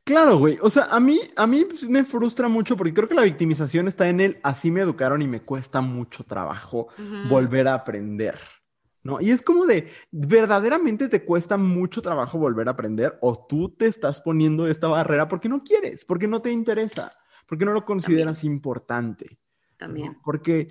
Claro, 0.04 0.38
güey. 0.38 0.58
O 0.60 0.68
sea, 0.68 0.88
a 0.90 0.98
mí, 0.98 1.20
a 1.36 1.46
mí 1.46 1.64
pues, 1.64 1.88
me 1.88 2.04
frustra 2.04 2.48
mucho 2.48 2.76
porque 2.76 2.92
creo 2.92 3.08
que 3.08 3.14
la 3.14 3.22
victimización 3.22 3.86
está 3.86 4.08
en 4.08 4.20
el 4.20 4.40
así 4.42 4.70
me 4.70 4.80
educaron 4.80 5.22
y 5.22 5.28
me 5.28 5.42
cuesta 5.42 5.80
mucho 5.80 6.24
trabajo 6.24 6.88
volver 7.28 7.68
a 7.68 7.74
aprender. 7.74 8.38
¿No? 9.04 9.20
Y 9.20 9.30
es 9.30 9.42
como 9.42 9.66
de, 9.66 9.90
¿verdaderamente 10.12 11.08
te 11.08 11.24
cuesta 11.24 11.56
mucho 11.56 12.02
trabajo 12.02 12.38
volver 12.38 12.68
a 12.68 12.72
aprender? 12.72 13.18
¿O 13.20 13.46
tú 13.48 13.68
te 13.68 13.86
estás 13.86 14.20
poniendo 14.20 14.68
esta 14.68 14.86
barrera 14.86 15.26
porque 15.26 15.48
no 15.48 15.64
quieres, 15.64 16.04
porque 16.04 16.28
no 16.28 16.40
te 16.40 16.52
interesa, 16.52 17.12
porque 17.48 17.64
no 17.64 17.72
lo 17.72 17.84
consideras 17.84 18.44
importante? 18.44 19.26
¿no? 19.28 19.76
También. 19.76 20.18
Porque 20.22 20.68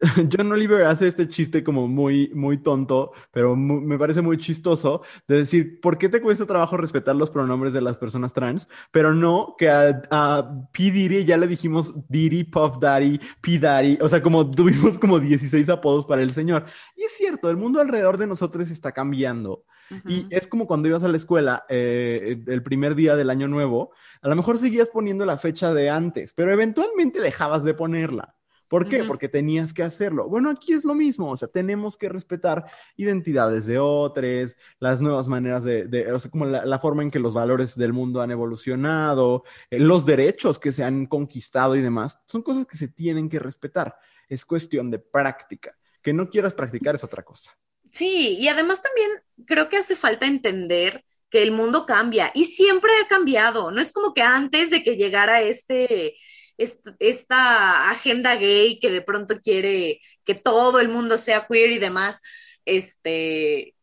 John 0.32 0.52
Oliver 0.52 0.84
hace 0.84 1.08
este 1.08 1.28
chiste 1.28 1.64
como 1.64 1.88
muy, 1.88 2.30
muy 2.34 2.58
tonto, 2.58 3.12
pero 3.32 3.56
me 3.56 3.98
parece 3.98 4.22
muy 4.22 4.36
chistoso, 4.38 5.02
de 5.26 5.38
decir, 5.38 5.80
¿por 5.80 5.98
qué 5.98 6.08
te 6.08 6.20
cuesta 6.20 6.46
trabajo 6.46 6.76
respetar 6.76 7.16
los 7.16 7.30
pronombres 7.30 7.72
de 7.72 7.80
las 7.80 7.96
personas 7.96 8.32
trans? 8.32 8.68
Pero 8.92 9.12
no 9.12 9.56
que 9.58 9.68
a, 9.68 10.02
a 10.10 10.68
P. 10.72 10.90
Diddy 10.90 11.24
ya 11.24 11.36
le 11.36 11.48
dijimos 11.48 11.92
Diddy, 12.08 12.44
Puff 12.44 12.78
Daddy, 12.78 13.18
P. 13.40 13.58
Daddy, 13.58 13.98
o 14.00 14.08
sea, 14.08 14.22
como 14.22 14.48
tuvimos 14.50 14.98
como 14.98 15.18
16 15.18 15.68
apodos 15.68 16.06
para 16.06 16.22
el 16.22 16.30
señor. 16.30 16.66
Y 16.96 17.02
es 17.02 17.12
cierto, 17.16 17.50
el 17.50 17.56
mundo 17.56 17.80
alrededor 17.80 18.18
de 18.18 18.26
nosotros 18.26 18.70
está 18.70 18.92
cambiando. 18.92 19.64
Y 20.06 20.26
es 20.30 20.46
como 20.46 20.66
cuando 20.66 20.88
ibas 20.88 21.02
a 21.02 21.08
la 21.08 21.16
escuela 21.16 21.64
eh, 21.68 22.42
el 22.46 22.62
primer 22.62 22.94
día 22.94 23.16
del 23.16 23.30
año 23.30 23.48
nuevo, 23.48 23.92
a 24.20 24.28
lo 24.28 24.36
mejor 24.36 24.58
seguías 24.58 24.90
poniendo 24.90 25.24
la 25.24 25.38
fecha 25.38 25.72
de 25.72 25.88
antes, 25.88 26.34
pero 26.34 26.52
eventualmente 26.52 27.20
dejabas 27.20 27.64
de 27.64 27.72
ponerla. 27.72 28.37
¿Por 28.68 28.88
qué? 28.88 29.02
Porque 29.04 29.28
tenías 29.28 29.72
que 29.72 29.82
hacerlo. 29.82 30.28
Bueno, 30.28 30.50
aquí 30.50 30.72
es 30.74 30.84
lo 30.84 30.94
mismo, 30.94 31.30
o 31.30 31.36
sea, 31.36 31.48
tenemos 31.48 31.96
que 31.96 32.08
respetar 32.08 32.66
identidades 32.96 33.66
de 33.66 33.78
otros, 33.78 34.56
las 34.78 35.00
nuevas 35.00 35.26
maneras 35.28 35.64
de, 35.64 35.86
de- 35.86 36.12
o 36.12 36.20
sea, 36.20 36.30
como 36.30 36.44
la, 36.46 36.64
la 36.66 36.78
forma 36.78 37.02
en 37.02 37.10
que 37.10 37.18
los 37.18 37.34
valores 37.34 37.76
del 37.76 37.92
mundo 37.92 38.20
han 38.20 38.30
evolucionado, 38.30 39.44
eh, 39.70 39.78
los 39.78 40.04
derechos 40.06 40.58
que 40.58 40.72
se 40.72 40.84
han 40.84 41.06
conquistado 41.06 41.76
y 41.76 41.80
demás, 41.82 42.18
son 42.26 42.42
cosas 42.42 42.66
que 42.66 42.76
se 42.76 42.88
tienen 42.88 43.28
que 43.28 43.38
respetar. 43.38 43.96
Es 44.28 44.44
cuestión 44.44 44.90
de 44.90 44.98
práctica. 44.98 45.76
Que 46.02 46.12
no 46.12 46.28
quieras 46.30 46.54
practicar 46.54 46.94
es 46.94 47.04
otra 47.04 47.22
cosa. 47.24 47.58
Sí, 47.90 48.36
y 48.38 48.48
además 48.48 48.82
también 48.82 49.08
creo 49.46 49.68
que 49.68 49.78
hace 49.78 49.96
falta 49.96 50.26
entender 50.26 51.04
que 51.30 51.42
el 51.42 51.52
mundo 51.52 51.86
cambia 51.86 52.30
y 52.34 52.44
siempre 52.46 52.90
ha 53.02 53.08
cambiado. 53.08 53.70
No 53.70 53.80
es 53.80 53.92
como 53.92 54.14
que 54.14 54.22
antes 54.22 54.70
de 54.70 54.82
que 54.82 54.96
llegara 54.96 55.42
este, 55.42 56.14
est- 56.16 56.47
esta 56.58 57.90
agenda 57.90 58.34
gay 58.36 58.78
que 58.80 58.90
de 58.90 59.02
pronto 59.02 59.40
quiere 59.40 60.00
que 60.24 60.34
todo 60.34 60.80
el 60.80 60.88
mundo 60.88 61.18
sea 61.18 61.46
queer 61.46 61.72
y 61.72 61.78
demás, 61.78 62.20
este, 62.64 63.74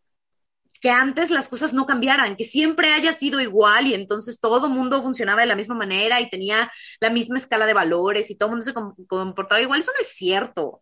que 0.81 0.89
antes 0.89 1.31
las 1.31 1.47
cosas 1.49 1.73
no 1.73 1.85
cambiaran, 1.87 2.35
que 2.35 2.45
siempre 2.45 2.93
haya 2.93 3.13
sido 3.13 3.41
igual 3.41 3.87
y 3.87 3.93
entonces 3.95 4.39
todo 4.39 4.69
mundo 4.69 5.01
funcionaba 5.01 5.41
de 5.41 5.47
la 5.47 5.55
misma 5.55 5.75
manera 5.75 6.21
y 6.21 6.29
tenía 6.29 6.71
la 6.99 7.09
misma 7.09 7.37
escala 7.37 7.65
de 7.65 7.73
valores 7.73 8.29
y 8.31 8.37
todo 8.37 8.49
el 8.49 8.51
mundo 8.51 8.65
se 8.65 8.73
com- 8.73 8.95
comportaba 9.07 9.61
igual. 9.61 9.79
Eso 9.81 9.91
no 9.95 10.01
es 10.01 10.09
cierto. 10.15 10.81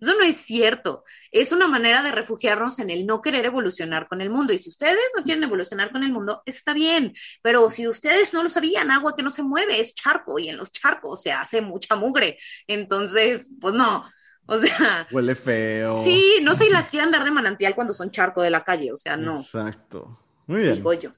Eso 0.00 0.12
no 0.14 0.22
es 0.22 0.36
cierto. 0.36 1.04
Es 1.32 1.52
una 1.52 1.66
manera 1.66 2.02
de 2.02 2.12
refugiarnos 2.12 2.78
en 2.78 2.90
el 2.90 3.04
no 3.04 3.20
querer 3.20 3.46
evolucionar 3.46 4.08
con 4.08 4.20
el 4.20 4.30
mundo. 4.30 4.52
Y 4.52 4.58
si 4.58 4.70
ustedes 4.70 5.12
no 5.16 5.24
quieren 5.24 5.42
evolucionar 5.42 5.90
con 5.90 6.04
el 6.04 6.12
mundo, 6.12 6.42
está 6.46 6.72
bien. 6.72 7.14
Pero 7.42 7.68
si 7.70 7.88
ustedes 7.88 8.32
no 8.32 8.42
lo 8.42 8.48
sabían, 8.48 8.90
agua 8.90 9.16
que 9.16 9.22
no 9.22 9.30
se 9.30 9.42
mueve 9.42 9.80
es 9.80 9.94
charco 9.94 10.38
y 10.38 10.48
en 10.48 10.56
los 10.56 10.70
charcos 10.70 11.22
se 11.22 11.32
hace 11.32 11.62
mucha 11.62 11.96
mugre. 11.96 12.38
Entonces, 12.66 13.50
pues 13.60 13.74
no. 13.74 14.04
O 14.46 14.56
sea, 14.58 15.06
Huele 15.10 15.34
feo. 15.34 15.98
sí, 15.98 16.38
no 16.42 16.54
se 16.54 16.70
las 16.70 16.88
quieran 16.88 17.10
dar 17.10 17.22
de 17.24 17.30
manantial 17.30 17.74
cuando 17.74 17.92
son 17.92 18.10
charco 18.10 18.40
de 18.40 18.50
la 18.50 18.64
calle. 18.64 18.92
O 18.92 18.96
sea, 18.96 19.16
no. 19.16 19.40
Exacto. 19.40 20.18
Muy 20.46 20.62
bien. 20.62 20.76
Digo 20.76 20.92
yo. 20.94 21.10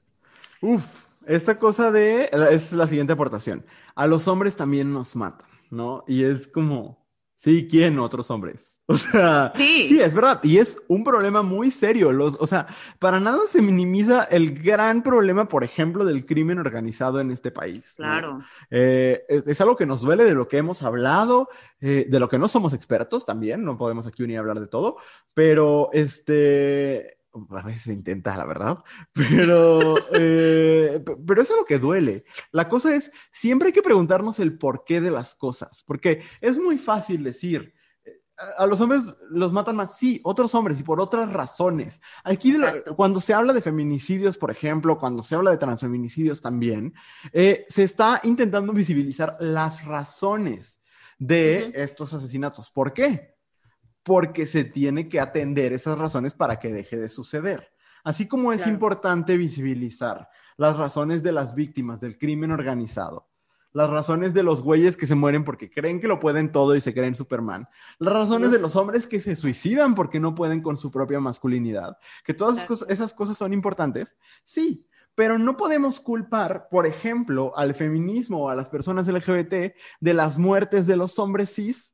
Uf, 0.59 1.05
esta 1.25 1.57
cosa 1.57 1.91
de, 1.91 2.29
es 2.51 2.73
la 2.73 2.87
siguiente 2.87 3.13
aportación. 3.13 3.65
A 3.95 4.07
los 4.07 4.27
hombres 4.27 4.55
también 4.55 4.91
nos 4.91 5.15
matan, 5.15 5.47
¿no? 5.69 6.03
Y 6.07 6.25
es 6.25 6.47
como, 6.47 7.00
Sí, 7.41 7.67
¿quién? 7.67 7.97
Otros 7.97 8.29
hombres. 8.29 8.77
O 8.91 8.97
sea, 8.97 9.53
sí. 9.55 10.01
es 10.01 10.13
verdad. 10.13 10.41
Y 10.43 10.57
es 10.57 10.77
un 10.89 11.05
problema 11.05 11.43
muy 11.43 11.71
serio. 11.71 12.11
Los, 12.11 12.35
o 12.41 12.45
sea, 12.45 12.67
para 12.99 13.21
nada 13.21 13.39
se 13.47 13.61
minimiza 13.61 14.25
el 14.25 14.61
gran 14.61 15.01
problema, 15.01 15.47
por 15.47 15.63
ejemplo, 15.63 16.03
del 16.03 16.25
crimen 16.25 16.59
organizado 16.59 17.21
en 17.21 17.31
este 17.31 17.51
país. 17.51 17.93
Claro. 17.95 18.41
Eh, 18.69 19.23
es, 19.29 19.61
algo 19.61 19.77
que 19.77 19.85
nos 19.85 20.01
duele 20.01 20.25
de 20.25 20.33
lo 20.33 20.49
que 20.49 20.57
hemos 20.57 20.83
hablado, 20.83 21.47
eh, 21.79 22.05
de 22.09 22.19
lo 22.19 22.27
que 22.27 22.37
no 22.37 22.49
somos 22.49 22.73
expertos 22.73 23.25
también. 23.25 23.63
No 23.63 23.77
podemos 23.77 24.05
aquí 24.07 24.23
unir 24.23 24.35
a 24.35 24.41
hablar 24.41 24.59
de 24.59 24.67
todo. 24.67 24.97
Pero 25.33 25.89
este 25.93 27.20
a 27.33 27.61
veces 27.63 27.83
se 27.83 27.93
intenta, 27.93 28.37
la 28.37 28.45
verdad, 28.45 28.79
pero, 29.13 29.95
eh, 30.13 31.03
pero 31.25 31.41
eso 31.41 31.53
es 31.53 31.59
lo 31.59 31.65
que 31.65 31.79
duele. 31.79 32.25
La 32.51 32.67
cosa 32.67 32.95
es, 32.95 33.11
siempre 33.31 33.67
hay 33.67 33.73
que 33.73 33.81
preguntarnos 33.81 34.39
el 34.39 34.57
porqué 34.57 35.01
de 35.01 35.11
las 35.11 35.35
cosas, 35.35 35.83
porque 35.85 36.23
es 36.41 36.57
muy 36.57 36.77
fácil 36.77 37.23
decir, 37.23 37.73
eh, 38.03 38.21
a 38.57 38.65
los 38.65 38.81
hombres 38.81 39.03
los 39.29 39.53
matan 39.53 39.75
más, 39.75 39.97
sí, 39.97 40.19
otros 40.23 40.53
hombres 40.55 40.79
y 40.79 40.83
por 40.83 40.99
otras 40.99 41.31
razones. 41.31 42.01
Aquí 42.23 42.53
cuando 42.95 43.19
se 43.19 43.33
habla 43.33 43.53
de 43.53 43.61
feminicidios, 43.61 44.37
por 44.37 44.51
ejemplo, 44.51 44.97
cuando 44.97 45.23
se 45.23 45.35
habla 45.35 45.51
de 45.51 45.57
transfeminicidios 45.57 46.41
también, 46.41 46.93
eh, 47.31 47.65
se 47.69 47.83
está 47.83 48.19
intentando 48.23 48.73
visibilizar 48.73 49.37
las 49.39 49.85
razones 49.85 50.81
de 51.17 51.71
estos 51.75 52.13
asesinatos. 52.13 52.71
¿Por 52.71 52.93
qué? 52.93 53.30
Porque 54.03 54.47
se 54.47 54.63
tiene 54.63 55.09
que 55.09 55.19
atender 55.19 55.73
esas 55.73 55.97
razones 55.97 56.35
para 56.35 56.59
que 56.59 56.71
deje 56.71 56.97
de 56.97 57.09
suceder. 57.09 57.71
Así 58.03 58.27
como 58.27 58.51
es 58.51 58.65
importante 58.65 59.37
visibilizar 59.37 60.29
las 60.57 60.77
razones 60.77 61.23
de 61.23 61.31
las 61.31 61.53
víctimas 61.53 61.99
del 61.99 62.17
crimen 62.17 62.51
organizado, 62.51 63.29
las 63.73 63.89
razones 63.89 64.33
de 64.33 64.43
los 64.43 64.63
güeyes 64.63 64.97
que 64.97 65.07
se 65.07 65.15
mueren 65.15 65.43
porque 65.43 65.69
creen 65.69 66.01
que 66.01 66.07
lo 66.07 66.19
pueden 66.19 66.51
todo 66.51 66.75
y 66.75 66.81
se 66.81 66.93
creen 66.93 67.15
Superman, 67.15 67.67
las 67.99 68.13
razones 68.13 68.51
de 68.51 68.59
los 68.59 68.75
hombres 68.75 69.07
que 69.07 69.19
se 69.19 69.35
suicidan 69.35 69.95
porque 69.95 70.19
no 70.19 70.35
pueden 70.35 70.61
con 70.61 70.77
su 70.77 70.91
propia 70.91 71.19
masculinidad, 71.19 71.97
que 72.23 72.33
todas 72.33 72.67
esas 72.89 73.13
cosas 73.13 73.37
son 73.37 73.53
importantes, 73.53 74.17
sí, 74.43 74.87
pero 75.13 75.37
no 75.37 75.57
podemos 75.57 75.99
culpar, 75.99 76.69
por 76.69 76.87
ejemplo, 76.87 77.53
al 77.55 77.75
feminismo 77.75 78.45
o 78.45 78.49
a 78.49 78.55
las 78.55 78.69
personas 78.69 79.07
LGBT 79.07 79.75
de 79.99 80.13
las 80.13 80.37
muertes 80.37 80.87
de 80.87 80.95
los 80.95 81.19
hombres 81.19 81.53
cis 81.53 81.93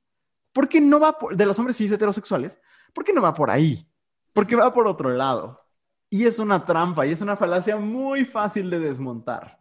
¿Por 0.57 0.67
qué 0.67 0.81
no 0.81 0.99
va 0.99 1.15
por, 1.19 1.37
de 1.37 1.45
los 1.45 1.59
hombres 1.59 1.77
cis 1.77 1.91
heterosexuales? 1.91 2.57
¿Por 2.91 3.03
qué 3.03 3.13
no 3.13 3.21
va 3.21 3.31
por 3.31 3.51
ahí? 3.51 3.87
Porque 4.33 4.55
va 4.55 4.73
por 4.73 4.87
otro 4.87 5.11
lado. 5.11 5.63
Y 6.09 6.25
es 6.25 6.39
una 6.39 6.65
trampa 6.65 7.05
y 7.05 7.11
es 7.11 7.21
una 7.21 7.37
falacia 7.37 7.77
muy 7.77 8.25
fácil 8.25 8.67
de 8.71 8.79
desmontar. 8.79 9.59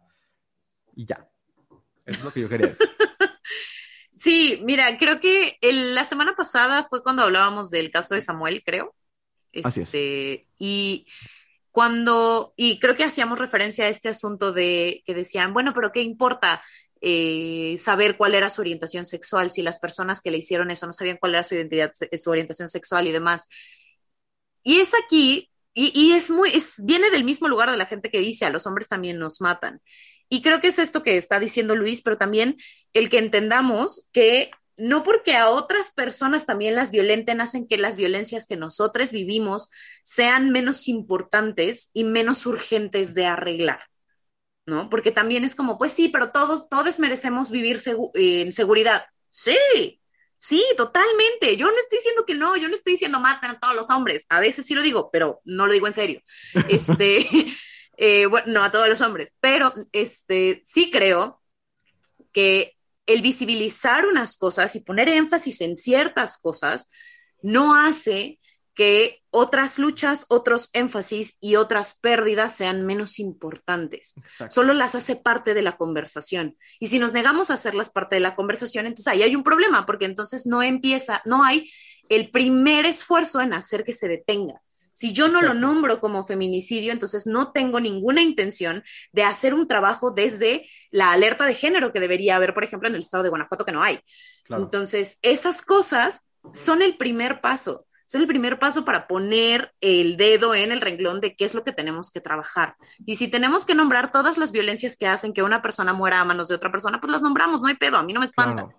Y 0.95 1.05
ya. 1.05 1.29
Eso 2.03 2.17
es 2.17 2.23
lo 2.23 2.31
que 2.31 2.41
yo 2.41 2.49
quería 2.49 2.69
decir. 2.69 2.89
Sí, 4.11 4.59
mira, 4.63 4.97
creo 4.97 5.19
que 5.19 5.59
la 5.61 6.03
semana 6.03 6.33
pasada 6.35 6.87
fue 6.89 7.03
cuando 7.03 7.21
hablábamos 7.21 7.69
del 7.69 7.91
caso 7.91 8.15
de 8.15 8.21
Samuel, 8.21 8.63
creo. 8.65 8.95
Así 9.63 9.81
es. 9.81 9.89
Este, 9.89 10.47
y 10.57 11.05
cuando, 11.69 12.55
y 12.57 12.79
creo 12.79 12.95
que 12.95 13.03
hacíamos 13.03 13.37
referencia 13.37 13.85
a 13.85 13.89
este 13.89 14.09
asunto 14.09 14.51
de 14.51 15.03
que 15.05 15.13
decían, 15.13 15.53
bueno, 15.53 15.75
pero 15.75 15.91
¿qué 15.91 16.01
importa? 16.01 16.63
Eh, 17.01 17.77
saber 17.79 18.17
cuál 18.17 18.35
era 18.35 18.49
su 18.49 18.61
orientación 18.61 19.05
sexual, 19.05 19.51
si 19.51 19.61
las 19.61 19.79
personas 19.79 20.21
que 20.21 20.31
le 20.31 20.37
hicieron 20.37 20.71
eso 20.71 20.87
no 20.87 20.93
sabían 20.93 21.17
cuál 21.17 21.33
era 21.35 21.43
su 21.43 21.55
identidad, 21.55 21.91
su 21.93 22.29
orientación 22.29 22.67
sexual 22.67 23.07
y 23.07 23.11
demás. 23.11 23.47
Y 24.63 24.79
es 24.79 24.93
aquí, 25.03 25.49
y, 25.73 26.11
es 26.13 26.31
muy, 26.31 26.49
es, 26.49 26.83
viene 26.83 27.11
del 27.11 27.23
mismo 27.23 27.47
lugar 27.47 27.69
de 27.69 27.77
la 27.77 27.85
gente 27.85 28.09
que 28.09 28.19
dice, 28.19 28.45
a 28.45 28.49
los 28.49 28.65
hombres 28.65 28.87
también 28.87 29.19
nos 29.19 29.41
matan. 29.41 29.81
Y 30.27 30.41
creo 30.41 30.59
que 30.59 30.67
es 30.67 30.79
esto 30.79 31.03
que 31.03 31.17
está 31.17 31.39
diciendo 31.39 31.75
Luis, 31.75 32.01
pero 32.01 32.17
también 32.17 32.57
el 32.93 33.09
que 33.09 33.19
entendamos 33.19 34.09
que 34.11 34.49
no 34.75 35.03
porque 35.03 35.35
a 35.35 35.49
otras 35.49 35.91
personas 35.91 36.45
también 36.45 36.75
las 36.75 36.91
violenten 36.91 37.41
hacen 37.41 37.67
que 37.67 37.77
las 37.77 37.97
violencias 37.97 38.45
que 38.45 38.57
nosotros 38.57 39.11
vivimos 39.11 39.71
sean 40.03 40.51
menos 40.51 40.87
importantes 40.87 41.89
y 41.93 42.03
menos 42.03 42.45
urgentes 42.45 43.13
de 43.13 43.25
arreglar. 43.25 43.79
¿No? 44.67 44.89
Porque 44.89 45.11
también 45.11 45.45
es 45.45 45.55
como, 45.55 45.77
pues 45.77 45.93
sí, 45.93 46.09
pero 46.09 46.31
todos, 46.31 46.69
todos 46.69 46.99
merecemos 46.99 47.49
vivir 47.49 47.79
en 48.13 48.51
seguridad. 48.51 49.05
Sí, 49.29 50.01
sí, 50.37 50.63
totalmente. 50.75 51.55
Yo 51.55 51.67
no 51.67 51.79
estoy 51.79 51.99
diciendo 51.99 52.25
que 52.25 52.35
no, 52.35 52.57
yo 52.57 52.67
no 52.67 52.75
estoy 52.75 52.93
diciendo 52.93 53.19
maten 53.19 53.51
a 53.51 53.59
todos 53.59 53.75
los 53.75 53.89
hombres. 53.89 54.25
A 54.29 54.41
veces 54.41 54.65
sí 54.65 54.75
lo 54.75 54.83
digo, 54.83 55.09
pero 55.09 55.41
no 55.45 55.65
lo 55.65 55.73
digo 55.73 55.87
en 55.87 55.93
serio. 55.93 56.21
Este, 56.69 57.25
eh, 57.97 58.25
bueno, 58.25 58.47
no 58.51 58.63
a 58.63 58.69
todos 58.69 58.89
los 58.89 58.99
hombres, 58.99 59.33
pero 59.39 59.73
este, 59.93 60.61
sí 60.65 60.91
creo 60.91 61.41
que 62.33 62.75
el 63.05 63.21
visibilizar 63.21 64.05
unas 64.05 64.37
cosas 64.37 64.75
y 64.75 64.81
poner 64.81 65.07
énfasis 65.07 65.61
en 65.61 65.77
ciertas 65.77 66.37
cosas 66.37 66.91
no 67.41 67.73
hace 67.73 68.41
que 68.73 69.23
otras 69.37 69.77
luchas, 69.77 70.25
otros 70.29 70.71
énfasis 70.73 71.37
y 71.39 71.57
otras 71.57 71.99
pérdidas 71.99 72.55
sean 72.55 72.87
menos 72.87 73.19
importantes. 73.19 74.15
Solo 74.49 74.73
las 74.73 74.95
hace 74.95 75.15
parte 75.15 75.53
de 75.53 75.61
la 75.61 75.77
conversación. 75.77 76.57
Y 76.79 76.87
si 76.87 76.97
nos 76.97 77.13
negamos 77.13 77.51
a 77.51 77.53
hacerlas 77.53 77.91
parte 77.91 78.15
de 78.15 78.21
la 78.21 78.35
conversación, 78.35 78.87
entonces 78.87 79.07
ahí 79.07 79.21
hay 79.21 79.35
un 79.35 79.43
problema, 79.43 79.85
porque 79.85 80.05
entonces 80.05 80.47
no 80.47 80.63
empieza, 80.63 81.21
no 81.23 81.43
hay 81.43 81.69
el 82.09 82.31
primer 82.31 82.87
esfuerzo 82.87 83.39
en 83.39 83.53
hacer 83.53 83.83
que 83.83 83.93
se 83.93 84.07
detenga. 84.07 84.59
Si 84.93 85.13
yo 85.13 85.27
no 85.27 85.43
lo 85.43 85.53
nombro 85.53 85.99
como 85.99 86.25
feminicidio, 86.25 86.91
entonces 86.91 87.27
no 87.27 87.51
tengo 87.51 87.79
ninguna 87.79 88.23
intención 88.23 88.83
de 89.11 89.21
hacer 89.21 89.53
un 89.53 89.67
trabajo 89.67 90.09
desde 90.09 90.67
la 90.89 91.11
alerta 91.11 91.45
de 91.45 91.53
género 91.53 91.93
que 91.93 91.99
debería 91.99 92.37
haber, 92.37 92.55
por 92.55 92.63
ejemplo, 92.63 92.89
en 92.89 92.95
el 92.95 93.01
estado 93.01 93.21
de 93.21 93.29
Guanajuato, 93.29 93.65
que 93.65 93.71
no 93.71 93.83
hay. 93.83 93.99
Entonces, 94.49 95.19
esas 95.21 95.61
cosas 95.61 96.27
son 96.53 96.81
el 96.81 96.97
primer 96.97 97.39
paso 97.39 97.86
es 98.07 98.15
el 98.15 98.27
primer 98.27 98.57
paso 98.57 98.85
para 98.85 99.07
poner 99.07 99.73
el 99.81 100.15
dedo 100.15 100.55
en 100.55 100.71
el 100.71 100.81
renglón 100.81 101.19
de 101.19 101.35
qué 101.35 101.45
es 101.45 101.53
lo 101.53 101.63
que 101.63 101.73
tenemos 101.73 102.09
que 102.09 102.21
trabajar. 102.21 102.75
Y 103.05 103.17
si 103.17 103.27
tenemos 103.27 103.65
que 103.65 103.75
nombrar 103.75 104.11
todas 104.11 104.37
las 104.37 104.51
violencias 104.51 104.95
que 104.95 105.07
hacen 105.07 105.33
que 105.33 105.43
una 105.43 105.61
persona 105.61 105.93
muera 105.93 106.21
a 106.21 106.25
manos 106.25 106.47
de 106.47 106.55
otra 106.55 106.71
persona, 106.71 107.01
pues 107.01 107.11
las 107.11 107.21
nombramos, 107.21 107.61
no 107.61 107.67
hay 107.67 107.75
pedo, 107.75 107.97
a 107.97 108.03
mí 108.03 108.13
no 108.13 108.21
me 108.21 108.25
espanta, 108.25 108.69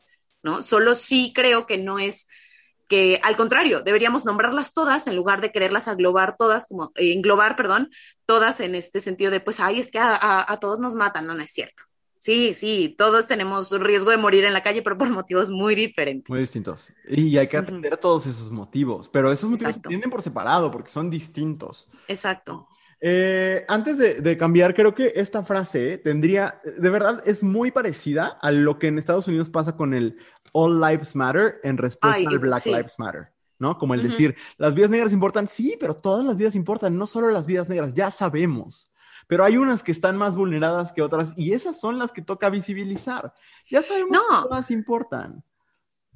¿no? 0.43 0.63
Solo 0.63 0.95
sí 0.95 1.33
creo 1.35 1.67
que 1.67 1.77
no 1.79 1.99
es 1.99 2.29
que 2.89 3.21
al 3.23 3.37
contrario, 3.37 3.83
deberíamos 3.83 4.25
nombrarlas 4.25 4.73
todas 4.73 5.07
en 5.09 5.15
lugar 5.15 5.43
de 5.43 5.53
quererlas 5.53 5.89
aglobar 5.89 6.39
todas, 6.39 6.65
como 6.65 6.93
eh, 6.95 7.13
englobar, 7.13 7.55
perdón, 7.55 7.91
todas 8.25 8.61
en 8.61 8.75
este 8.75 9.01
sentido 9.01 9.31
de, 9.31 9.41
pues, 9.41 9.61
ay, 9.61 9.79
es 9.79 9.91
que 9.91 9.99
a 10.01 10.59
todos 10.59 10.79
nos 10.79 10.95
matan, 10.95 11.27
no, 11.27 11.35
no 11.35 11.43
es 11.43 11.53
cierto. 11.53 11.85
Sí, 12.19 12.53
sí, 12.53 12.95
todos 12.99 13.29
tenemos 13.29 13.71
riesgo 13.81 14.11
de 14.11 14.17
morir 14.17 14.45
en 14.45 14.53
la 14.53 14.63
calle, 14.63 14.83
pero 14.83 14.99
por 14.99 15.09
motivos 15.09 15.51
muy 15.51 15.75
diferentes. 15.75 16.29
Muy 16.29 16.41
distintos. 16.41 16.93
Y 17.07 17.39
hay 17.39 17.47
que 17.47 17.57
atender 17.57 17.97
todos 17.97 18.27
esos 18.27 18.51
motivos, 18.51 19.09
pero 19.09 19.31
esos 19.31 19.49
motivos 19.49 19.75
se 19.75 19.79
entienden 19.79 20.11
por 20.11 20.23
separado 20.23 20.71
porque 20.71 20.91
son 20.91 21.11
distintos. 21.11 21.89
Exacto. 22.09 22.69
Eh, 23.01 23.65
antes 23.69 23.97
de, 23.99 24.37
cambiar, 24.37 24.75
creo 24.75 24.93
que 24.93 25.13
esta 25.15 25.45
frase 25.45 25.99
tendría, 25.99 26.61
de 26.65 26.91
verdad, 26.91 27.23
es 27.25 27.45
muy 27.45 27.71
parecida 27.71 28.39
a 28.43 28.51
lo 28.51 28.81
que 28.81 28.89
en 28.89 28.99
Estados 28.99 29.29
Unidos 29.29 29.51
pasa 29.51 29.77
con 29.77 29.95
el 29.95 30.19
All 30.53 30.81
Lives 30.81 31.15
Matter 31.15 31.61
en 31.63 31.77
respuesta 31.77 32.29
al 32.29 32.39
Black 32.41 32.67
Lives 32.67 32.99
Matter, 32.99 33.29
¿no? 33.61 33.79
Como 33.79 33.95
el 33.95 34.03
decir, 34.03 34.35
las 34.57 34.75
vidas 34.75 34.91
negras 34.91 35.13
importan, 35.13 35.47
sí, 35.47 35.77
pero 35.79 35.95
todas 35.95 36.25
las 36.25 36.37
vidas 36.37 36.57
importan, 36.57 36.99
no 36.99 37.07
solo 37.07 37.31
las 37.31 37.47
vidas 37.47 37.69
negras, 37.69 37.95
ya 37.95 38.11
sabemos 38.11 38.91
pero 39.29 39.45
hay 39.45 39.57
unas 39.57 39.85
que 39.85 39.93
están 39.93 40.17
más 40.17 40.35
vulneradas 40.35 40.91
que 40.91 41.03
otras 41.03 41.35
y 41.37 41.53
esas 41.53 41.79
son 41.79 41.99
las 41.99 42.11
que 42.11 42.23
toca 42.23 42.51
visibilizar. 42.51 43.33
Ya 43.71 43.83
sabemos 43.83 44.19
que 44.19 44.49
todas 44.49 44.71
importan. 44.73 45.45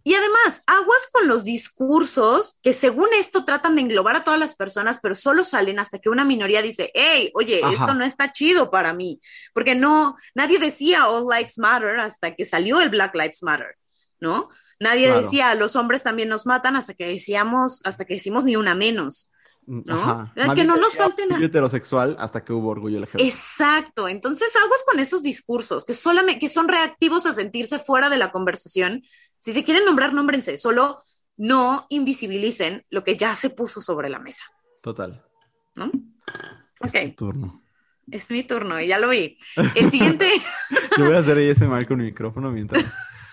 Y 0.04 0.14
además, 0.14 0.64
aguas 0.66 1.08
con 1.12 1.28
los 1.28 1.44
discursos 1.44 2.58
que 2.62 2.74
según 2.74 3.06
esto 3.16 3.44
tratan 3.44 3.76
de 3.76 3.82
englobar 3.82 4.16
a 4.16 4.24
todas 4.24 4.40
las 4.40 4.56
personas, 4.56 4.98
pero 5.00 5.14
solo 5.14 5.44
salen 5.44 5.78
hasta 5.78 6.00
que 6.00 6.08
una 6.08 6.24
minoría 6.24 6.60
dice, 6.60 6.90
hey, 6.94 7.30
oye, 7.34 7.60
esto 7.72 7.94
no 7.94 8.04
está 8.04 8.32
chido 8.32 8.70
para 8.70 8.94
mí, 8.94 9.20
porque 9.54 9.76
no, 9.76 10.16
nadie 10.34 10.58
decía 10.58 11.08
All 11.08 11.28
Lives 11.30 11.58
Matter 11.58 12.00
hasta 12.00 12.34
que 12.34 12.44
salió 12.44 12.80
el 12.80 12.88
Black 12.88 13.14
Lives 13.14 13.44
Matter, 13.44 13.78
¿no? 14.18 14.48
Nadie 14.80 15.12
decía, 15.12 15.54
los 15.54 15.76
hombres 15.76 16.02
también 16.02 16.28
nos 16.28 16.46
matan 16.46 16.74
hasta 16.74 16.94
que 16.94 17.06
decíamos, 17.06 17.80
hasta 17.84 18.04
que 18.04 18.14
decimos 18.14 18.42
ni 18.42 18.56
una 18.56 18.74
menos. 18.74 19.31
¿No? 19.66 20.32
Que 20.54 20.64
no 20.64 20.76
nos 20.76 20.96
falte 20.96 21.26
nada. 21.26 21.44
heterosexual 21.44 22.16
hasta 22.18 22.44
que 22.44 22.52
hubo 22.52 22.68
orgullo 22.68 22.98
LGBT. 23.00 23.20
Exacto. 23.20 24.08
Entonces, 24.08 24.54
aguas 24.56 24.82
con 24.86 24.98
esos 25.00 25.22
discursos 25.22 25.84
que 25.84 25.94
solamente 25.94 26.40
que 26.40 26.48
son 26.48 26.68
reactivos 26.68 27.26
a 27.26 27.32
sentirse 27.32 27.78
fuera 27.78 28.10
de 28.10 28.18
la 28.18 28.32
conversación. 28.32 29.02
Si 29.38 29.52
se 29.52 29.64
quieren 29.64 29.84
nombrar, 29.84 30.12
nómbrense. 30.12 30.56
Solo 30.56 31.02
no 31.36 31.86
invisibilicen 31.88 32.84
lo 32.90 33.04
que 33.04 33.16
ya 33.16 33.34
se 33.36 33.50
puso 33.50 33.80
sobre 33.80 34.08
la 34.08 34.18
mesa. 34.18 34.44
Total. 34.82 35.24
¿No? 35.74 35.90
Es 36.80 36.94
mi 36.94 37.10
turno. 37.10 37.62
Es 38.10 38.30
mi 38.30 38.42
turno 38.42 38.80
y 38.80 38.88
ya 38.88 38.98
lo 38.98 39.08
vi. 39.08 39.36
El 39.74 39.90
siguiente. 39.90 40.28
Yo 40.98 41.06
voy 41.06 41.14
a 41.14 41.20
hacer 41.20 41.38
ahí 41.38 41.48
ese 41.48 41.66
marco 41.66 41.88
con 41.88 42.00
el 42.00 42.06
micrófono 42.06 42.50
mientras. 42.50 42.84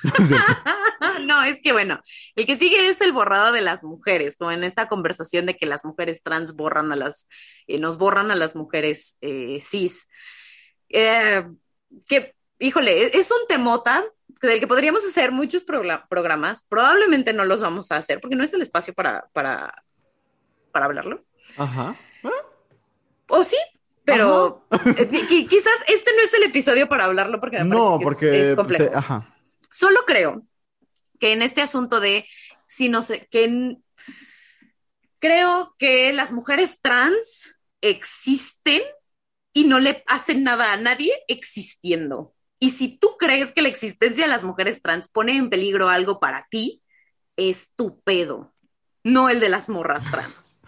no, 1.26 1.44
es 1.44 1.62
que 1.62 1.72
bueno, 1.72 2.02
el 2.36 2.46
que 2.46 2.58
sigue 2.58 2.90
es 2.90 3.02
el 3.02 3.12
borrado 3.12 3.52
de 3.52 3.62
las 3.62 3.84
mujeres, 3.84 4.38
como 4.38 4.52
en 4.52 4.64
esta 4.64 4.88
conversación 4.88 5.46
de 5.46 5.56
que 5.56 5.66
las 5.66 5.86
mujeres 5.86 6.24
trans 6.24 6.56
borran 6.56 6.92
a 6.92 6.96
las, 6.96 7.28
eh, 7.68 7.80
nos 7.80 7.98
borran 7.98 8.32
a 8.32 8.36
las 8.36 8.56
mujeres 8.56 9.18
eh, 9.22 9.62
cis. 9.64 10.08
Eh, 10.90 11.44
que, 12.08 12.36
híjole, 12.60 13.18
es 13.18 13.32
un 13.32 13.48
temota 13.48 14.04
del 14.42 14.60
que 14.60 14.68
podríamos 14.68 15.06
hacer 15.06 15.32
muchos 15.32 15.64
programas. 15.64 16.64
Probablemente 16.64 17.34
no 17.34 17.46
los 17.46 17.62
vamos 17.62 17.92
a 17.92 17.98
hacer 17.98 18.20
porque 18.20 18.36
no 18.36 18.44
es 18.44 18.54
el 18.54 18.62
espacio 18.62 18.94
para, 18.94 19.28
para, 19.34 19.84
para 20.72 20.86
hablarlo. 20.86 21.26
Ajá. 21.58 21.96
O 23.30 23.44
sí, 23.44 23.58
pero 24.04 24.66
eh, 24.98 25.08
quizás 25.48 25.74
este 25.88 26.12
no 26.16 26.24
es 26.24 26.34
el 26.34 26.44
episodio 26.44 26.90
para 26.90 27.06
hablarlo 27.06 27.40
porque 27.40 27.64
me 27.64 27.76
parece 27.76 27.98
que 28.00 28.04
porque, 28.04 28.42
es, 28.42 28.56
complejo. 28.56 28.92
ajá. 28.96 29.24
Solo 29.72 30.00
creo 30.06 30.44
que 31.20 31.34
en 31.34 31.42
este 31.42 31.62
asunto 31.62 32.00
de 32.00 32.26
si 32.66 32.90
no 32.90 33.02
sé, 33.02 33.28
que 33.32 33.78
creo 35.20 35.76
que 35.78 36.14
las 36.14 36.32
mujeres 36.32 36.80
trans 36.82 37.56
existen 37.82 38.82
y 39.54 39.66
no 39.66 39.80
le 39.80 40.04
hacen 40.08 40.44
nada 40.44 40.74
a 40.74 40.78
nadie 40.78 41.12
existiendo. 41.28 42.34
Y 42.60 42.72
si 42.72 42.98
tú 42.98 43.16
crees 43.18 43.52
que 43.52 43.62
la 43.62 43.70
existencia 43.70 44.26
de 44.26 44.30
las 44.30 44.44
mujeres 44.44 44.82
trans 44.82 45.08
pone 45.08 45.36
en 45.36 45.50
peligro 45.50 45.90
algo 45.90 46.20
para 46.20 46.48
ti, 46.50 46.84
es 47.38 47.74
tu 47.76 48.02
pedo, 48.02 48.54
no 49.04 49.30
el 49.30 49.40
de 49.40 49.50
las 49.50 49.70
morras 49.70 50.10
trans. 50.12 50.60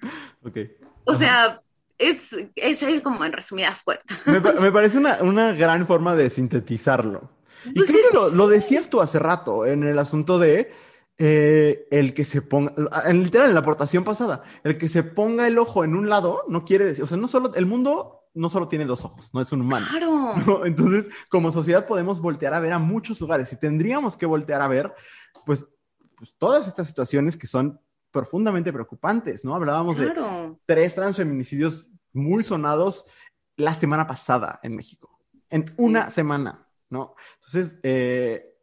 ok. 0.42 0.58
O 1.04 1.16
sea, 1.16 1.60
es, 1.98 2.36
es, 2.54 3.00
como 3.02 3.24
en 3.24 3.32
resumidas 3.32 3.82
cuentas. 3.82 4.18
Me, 4.26 4.40
parece 4.72 4.98
una, 4.98 5.52
gran 5.52 5.86
forma 5.86 6.14
de 6.14 6.30
sintetizarlo. 6.30 7.30
Y 7.66 7.74
pues 7.74 7.88
creo 7.88 8.30
que 8.30 8.36
lo, 8.36 8.48
decías 8.48 8.90
tú 8.90 9.00
hace 9.00 9.18
rato 9.18 9.66
en 9.66 9.82
el 9.84 9.98
asunto 9.98 10.38
de 10.38 10.72
eh, 11.18 11.86
el 11.90 12.14
que 12.14 12.24
se 12.24 12.42
ponga, 12.42 12.74
en 13.06 13.22
literal, 13.22 13.48
en 13.48 13.54
la 13.54 13.60
aportación 13.60 14.04
pasada, 14.04 14.42
el 14.64 14.78
que 14.78 14.88
se 14.88 15.02
ponga 15.02 15.46
el 15.46 15.58
ojo 15.58 15.84
en 15.84 15.94
un 15.94 16.08
lado 16.08 16.42
no 16.48 16.64
quiere 16.64 16.84
decir, 16.84 17.04
o 17.04 17.06
sea, 17.06 17.16
no 17.16 17.28
solo, 17.28 17.54
el 17.54 17.66
mundo 17.66 18.20
no 18.34 18.48
solo 18.48 18.68
tiene 18.68 18.84
dos 18.84 19.04
ojos, 19.04 19.30
no 19.34 19.40
es 19.40 19.52
un 19.52 19.62
humano. 19.62 19.86
Claro. 19.90 20.64
Entonces, 20.64 21.06
como 21.28 21.50
sociedad 21.50 21.86
podemos 21.86 22.20
voltear 22.20 22.54
a 22.54 22.60
ver 22.60 22.72
a 22.72 22.78
muchos 22.78 23.20
lugares 23.20 23.52
y 23.52 23.56
tendríamos 23.56 24.16
que 24.16 24.26
voltear 24.26 24.62
a 24.62 24.68
ver, 24.68 24.94
pues, 25.44 25.66
pues 26.16 26.34
todas 26.38 26.66
estas 26.66 26.86
situaciones 26.86 27.36
que 27.36 27.46
son 27.46 27.80
profundamente 28.10 28.72
preocupantes, 28.72 29.44
¿no? 29.44 29.54
Hablábamos 29.54 29.96
de 29.96 30.12
tres 30.66 30.94
transfeminicidios 30.94 31.88
muy 32.12 32.42
sonados 32.42 33.06
la 33.56 33.74
semana 33.74 34.06
pasada 34.06 34.58
en 34.62 34.74
México, 34.74 35.20
en 35.48 35.64
una 35.76 36.10
semana, 36.10 36.66
¿no? 36.90 37.14
Entonces, 37.36 37.78
eh, 37.82 38.54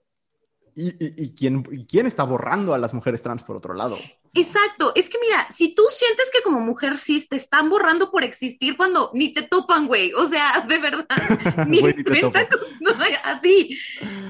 ¿y, 0.76 1.34
quién, 1.36 1.64
quién 1.86 2.06
está 2.06 2.24
borrando 2.24 2.74
a 2.74 2.78
las 2.78 2.94
mujeres 2.94 3.24
trans 3.24 3.44
por 3.44 3.56
otro 3.56 3.74
lado? 3.74 3.98
Exacto, 4.34 4.92
es 4.96 5.10
que 5.10 5.18
mira, 5.20 5.48
si 5.52 5.74
tú 5.74 5.84
sientes 5.90 6.30
que 6.32 6.44
como 6.44 6.60
mujer 6.60 6.98
cis 6.98 7.28
te 7.28 7.38
están 7.38 7.70
borrando 7.70 8.12
por 8.12 8.24
existir 8.24 8.78
cuando 8.78 9.10
ni 9.14 9.34
te 9.34 9.42
topan, 9.42 9.88
güey, 9.88 10.14
o 10.14 10.30
sea, 10.30 10.64
de 10.68 10.78
verdad, 10.78 11.08
ni, 11.68 11.80
así, 13.24 13.80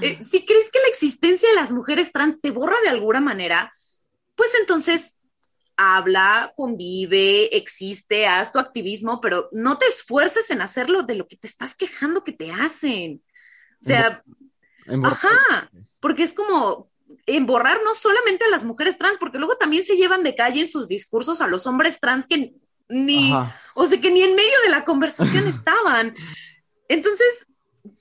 eh, 0.01 0.19
si 0.23 0.45
crees 0.45 0.69
que 0.71 0.79
la 0.79 0.87
existencia 0.87 1.49
de 1.49 1.55
las 1.55 1.73
mujeres 1.73 2.13
trans 2.13 2.39
te 2.39 2.51
borra 2.51 2.77
de 2.83 2.89
alguna 2.89 3.19
manera, 3.19 3.73
pues 4.35 4.51
entonces 4.59 5.19
habla, 5.75 6.53
convive, 6.55 7.55
existe, 7.55 8.27
haz 8.27 8.51
tu 8.51 8.59
activismo, 8.59 9.19
pero 9.19 9.49
no 9.51 9.77
te 9.77 9.87
esfuerces 9.87 10.49
en 10.51 10.61
hacerlo 10.61 11.03
de 11.03 11.15
lo 11.15 11.27
que 11.27 11.37
te 11.37 11.47
estás 11.47 11.75
quejando 11.75 12.23
que 12.23 12.31
te 12.31 12.51
hacen. 12.51 13.21
O 13.81 13.85
sea, 13.85 14.23
ajá, 15.03 15.69
porque 15.99 16.23
es 16.23 16.33
como 16.33 16.89
emborrar 17.25 17.79
no 17.83 17.93
solamente 17.93 18.45
a 18.45 18.49
las 18.49 18.63
mujeres 18.63 18.97
trans, 18.97 19.17
porque 19.17 19.37
luego 19.37 19.57
también 19.57 19.83
se 19.83 19.97
llevan 19.97 20.23
de 20.23 20.35
calle 20.35 20.61
en 20.61 20.67
sus 20.67 20.87
discursos 20.87 21.41
a 21.41 21.47
los 21.47 21.67
hombres 21.67 21.99
trans 21.99 22.25
que 22.27 22.53
ni, 22.89 23.33
o 23.75 23.85
sea, 23.85 23.99
que 23.99 24.11
ni 24.11 24.21
en 24.21 24.35
medio 24.35 24.61
de 24.63 24.69
la 24.69 24.85
conversación 24.85 25.47
estaban. 25.47 26.15
Entonces, 26.87 27.47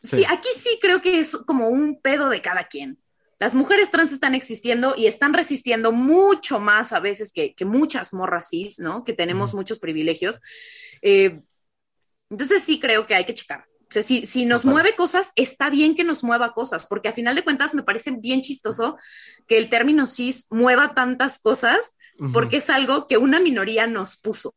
sí, 0.03 0.25
aquí 0.29 0.49
sí 0.57 0.79
creo 0.81 1.03
que 1.03 1.21
es 1.21 1.37
como 1.37 1.69
un 1.69 2.01
pedo 2.01 2.29
de 2.29 2.41
cada 2.41 2.65
quien. 2.65 2.99
Las 3.39 3.55
mujeres 3.55 3.91
trans 3.91 4.13
están 4.13 4.35
existiendo 4.35 4.95
y 4.97 5.07
están 5.07 5.35
resistiendo 5.35 5.93
mucho 5.93 6.59
más 6.59 6.93
a 6.93 7.01
veces 7.01 7.33
que, 7.33 7.55
muchas 7.67 8.15
morras 8.15 8.49
cis, 8.49 8.79
¿no? 8.79 9.05
Que 9.05 9.13
tenemos 9.13 9.53
muchos 9.53 9.79
privilegios. 9.79 10.41
Eh, 11.03 11.43
entonces 12.31 12.63
sí 12.63 12.81
creo 12.81 13.07
que 13.07 13.15
hay 13.15 13.25
que 13.25 13.35
checar. 13.35 13.67
O 13.89 13.93
sea, 13.93 14.03
si, 14.03 14.27
si 14.27 14.47
nos 14.47 14.65
mueve 14.65 14.95
cosas, 14.97 15.33
está 15.37 15.71
bien 15.71 15.95
que 15.95 16.03
nos 16.03 16.25
mueva 16.25 16.55
cosas, 16.55 16.87
porque 16.87 17.09
a 17.09 17.13
final 17.13 17.37
de 17.37 17.45
cuentas 17.45 17.75
me 17.75 17.85
parece 17.85 18.11
bien 18.11 18.43
chistoso 18.43 18.99
que 19.47 19.59
el 19.59 19.71
término 19.71 20.07
cis 20.07 20.47
mueva 20.51 20.93
tantas 20.95 21.39
cosas, 21.39 21.97
porque 22.33 22.57
es 22.57 22.71
algo 22.71 23.07
que 23.07 23.19
una 23.19 23.39
minoría 23.41 23.87
nos 23.87 24.17
puso. 24.17 24.55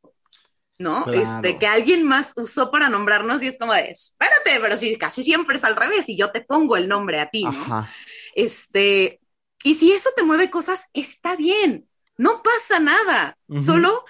¿no? 0.79 1.05
Este, 1.11 1.59
que 1.59 1.67
alguien 1.67 2.03
más 2.03 2.33
usó 2.37 2.71
para 2.71 2.87
nombrarnos 2.87 3.43
y 3.43 3.47
es 3.47 3.57
como 3.57 3.73
de, 3.73 3.89
espérate, 3.89 4.59
pero 4.61 4.77
si 4.77 4.95
casi 4.97 5.23
siempre 5.23 5.57
es 5.57 5.65
al 5.65 5.75
revés 5.75 6.07
y 6.07 6.17
yo 6.17 6.31
te 6.31 6.39
pongo 6.39 6.77
el 6.77 6.87
nombre 6.87 7.19
a 7.19 7.29
ti, 7.29 7.43
¿no? 7.43 7.85
Este, 8.33 9.19
y 9.65 9.75
si 9.75 9.91
eso 9.91 10.09
te 10.15 10.23
mueve 10.23 10.49
cosas, 10.49 10.85
está 10.93 11.35
bien, 11.35 11.89
no 12.17 12.41
pasa 12.41 12.79
nada, 12.79 13.37
solo 13.59 14.05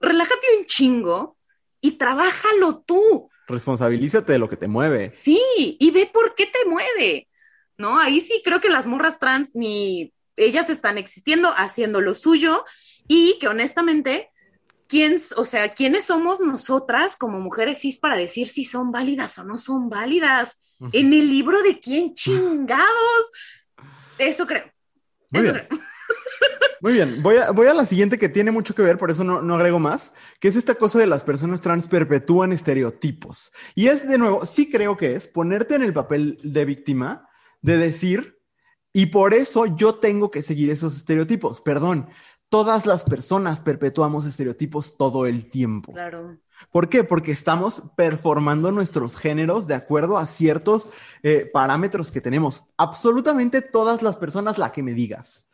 relájate 0.00 0.46
un 0.58 0.64
chingo 0.64 1.36
y 1.80 1.92
trabájalo 1.92 2.80
tú. 2.80 3.30
Responsabilízate 3.50 4.32
de 4.32 4.38
lo 4.38 4.48
que 4.48 4.56
te 4.56 4.68
mueve. 4.68 5.10
Sí, 5.10 5.40
y 5.56 5.90
ve 5.90 6.10
por 6.12 6.34
qué 6.34 6.46
te 6.46 6.68
mueve, 6.68 7.28
¿no? 7.76 7.98
Ahí 7.98 8.20
sí 8.20 8.40
creo 8.44 8.60
que 8.60 8.68
las 8.68 8.86
morras 8.86 9.18
trans 9.18 9.50
ni 9.54 10.12
ellas 10.36 10.70
están 10.70 10.98
existiendo, 10.98 11.50
haciendo 11.56 12.00
lo 12.00 12.14
suyo 12.14 12.64
y 13.08 13.38
que 13.40 13.48
honestamente, 13.48 14.30
¿quién, 14.86 15.20
o 15.36 15.44
sea, 15.44 15.68
¿quiénes 15.68 16.06
somos 16.06 16.40
nosotras 16.40 17.16
como 17.16 17.40
mujeres 17.40 17.80
cis 17.80 17.98
para 17.98 18.16
decir 18.16 18.48
si 18.48 18.64
son 18.64 18.92
válidas 18.92 19.38
o 19.38 19.44
no 19.44 19.58
son 19.58 19.88
válidas? 19.88 20.60
¿En 20.92 21.12
el 21.12 21.28
libro 21.28 21.62
de 21.62 21.78
quién 21.78 22.14
chingados? 22.14 23.30
Eso 24.18 24.46
creo. 24.46 24.64
Muy 25.30 25.42
bien. 25.42 25.68
Muy 26.80 26.94
bien, 26.94 27.22
voy 27.22 27.36
a, 27.36 27.50
voy 27.50 27.66
a 27.66 27.74
la 27.74 27.84
siguiente 27.84 28.18
que 28.18 28.30
tiene 28.30 28.50
mucho 28.50 28.74
que 28.74 28.80
ver, 28.80 28.96
por 28.96 29.10
eso 29.10 29.22
no, 29.22 29.42
no, 29.42 29.54
agrego 29.54 29.78
más, 29.78 30.14
que 30.40 30.48
es 30.48 30.56
esta 30.56 30.74
cosa 30.74 30.98
de 30.98 31.06
las 31.06 31.22
personas 31.22 31.60
trans 31.60 31.86
perpetúan 31.86 32.52
estereotipos. 32.52 33.52
Y 33.74 33.88
es 33.88 34.08
de 34.08 34.16
nuevo, 34.16 34.46
sí 34.46 34.70
creo 34.70 34.96
que 34.96 35.14
es 35.14 35.28
ponerte 35.28 35.74
en 35.74 35.82
el 35.82 35.92
papel 35.92 36.38
de 36.42 36.64
víctima, 36.64 37.28
de 37.60 37.76
decir, 37.76 38.38
y 38.92 39.06
por 39.06 39.34
eso 39.34 39.66
yo 39.66 39.96
tengo 39.96 40.30
que 40.30 40.42
seguir 40.42 40.70
esos 40.70 40.96
estereotipos. 40.96 41.60
Perdón, 41.60 42.08
todas 42.48 42.86
las 42.86 43.04
personas 43.04 43.60
perpetuamos 43.60 44.24
estereotipos 44.24 44.96
todo 44.96 45.26
el 45.26 45.50
tiempo. 45.50 45.92
Claro. 45.92 46.38
¿Por 46.72 46.88
qué? 46.88 47.04
Porque 47.04 47.32
estamos 47.32 47.82
performando 47.96 48.70
nuestros 48.72 49.16
géneros 49.16 49.66
de 49.66 49.74
acuerdo 49.74 50.18
a 50.18 50.26
ciertos 50.26 50.88
eh, 51.22 51.48
parámetros 51.50 52.10
que 52.10 52.20
tenemos. 52.20 52.64
Absolutamente 52.76 53.62
todas 53.62 54.02
las 54.02 54.16
personas, 54.16 54.58
la 54.58 54.72
que 54.72 54.82
me 54.82 54.92
digas. 54.92 55.46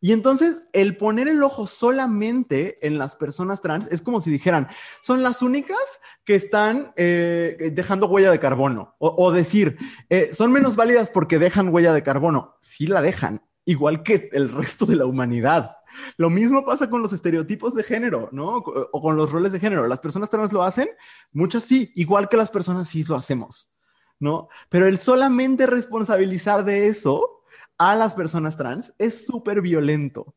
Y 0.00 0.12
entonces 0.12 0.62
el 0.72 0.96
poner 0.96 1.28
el 1.28 1.42
ojo 1.42 1.66
solamente 1.66 2.84
en 2.86 2.98
las 2.98 3.16
personas 3.16 3.60
trans 3.60 3.86
es 3.92 4.00
como 4.00 4.22
si 4.22 4.30
dijeran, 4.30 4.68
son 5.02 5.22
las 5.22 5.42
únicas 5.42 5.78
que 6.24 6.34
están 6.34 6.92
eh, 6.96 7.70
dejando 7.74 8.06
huella 8.06 8.30
de 8.30 8.40
carbono. 8.40 8.94
O, 8.98 9.30
decir, 9.30 9.76
eh, 10.08 10.30
son 10.32 10.52
menos 10.52 10.74
válidas 10.74 11.10
porque 11.10 11.38
dejan 11.38 11.68
huella 11.68 11.92
de 11.92 12.02
carbono. 12.02 12.56
Sí 12.60 12.86
la 12.86 13.02
dejan, 13.02 13.42
igual 13.66 14.02
que 14.02 14.30
el 14.32 14.50
resto 14.50 14.86
de 14.86 14.96
la 14.96 15.04
humanidad. 15.04 15.76
Lo 16.16 16.30
mismo 16.30 16.64
pasa 16.64 16.88
con 16.88 17.02
los 17.02 17.12
estereotipos 17.12 17.74
de 17.74 17.82
género, 17.82 18.30
¿no? 18.32 18.56
O 18.56 19.02
con 19.02 19.16
los 19.16 19.30
roles 19.30 19.52
de 19.52 19.60
género. 19.60 19.86
Las 19.86 20.00
personas 20.00 20.30
trans 20.30 20.52
lo 20.52 20.62
hacen, 20.62 20.88
muchas 21.32 21.64
sí, 21.64 21.92
igual 21.94 22.28
que 22.28 22.36
las 22.36 22.50
personas 22.50 22.88
cis 22.88 23.08
lo 23.08 23.16
hacemos, 23.16 23.70
¿no? 24.18 24.48
Pero 24.70 24.86
el 24.86 24.98
solamente 24.98 25.66
responsabilizar 25.66 26.64
de 26.64 26.86
eso 26.86 27.39
a 27.80 27.96
las 27.96 28.12
personas 28.12 28.58
trans 28.58 28.92
es 28.98 29.24
súper 29.24 29.62
violento. 29.62 30.34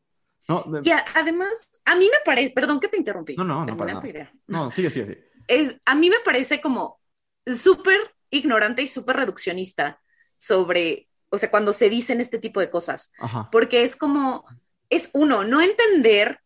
¿no? 0.48 0.64
Y 0.82 0.90
además, 1.14 1.68
a 1.84 1.94
mí 1.94 2.06
me 2.06 2.18
parece, 2.24 2.50
perdón 2.54 2.80
que 2.80 2.88
te 2.88 2.96
interrumpí. 2.96 3.36
No, 3.36 3.44
no, 3.44 3.66
no, 3.66 3.76
para 3.76 4.00
No, 4.46 4.70
sigue, 4.70 4.88
sigue, 4.88 5.06
sigue. 5.06 5.30
Es, 5.46 5.76
a 5.84 5.94
mí 5.94 6.08
me 6.08 6.20
parece 6.24 6.62
como 6.62 7.02
súper 7.46 7.98
ignorante 8.30 8.80
y 8.80 8.88
súper 8.88 9.16
reduccionista 9.16 10.00
sobre, 10.38 11.10
o 11.28 11.36
sea, 11.36 11.50
cuando 11.50 11.74
se 11.74 11.90
dicen 11.90 12.22
este 12.22 12.38
tipo 12.38 12.60
de 12.60 12.70
cosas. 12.70 13.12
Porque 13.52 13.82
es 13.82 13.94
como, 13.94 14.46
es 14.88 15.10
uno, 15.12 15.44
no 15.44 15.60
entender 15.60 16.40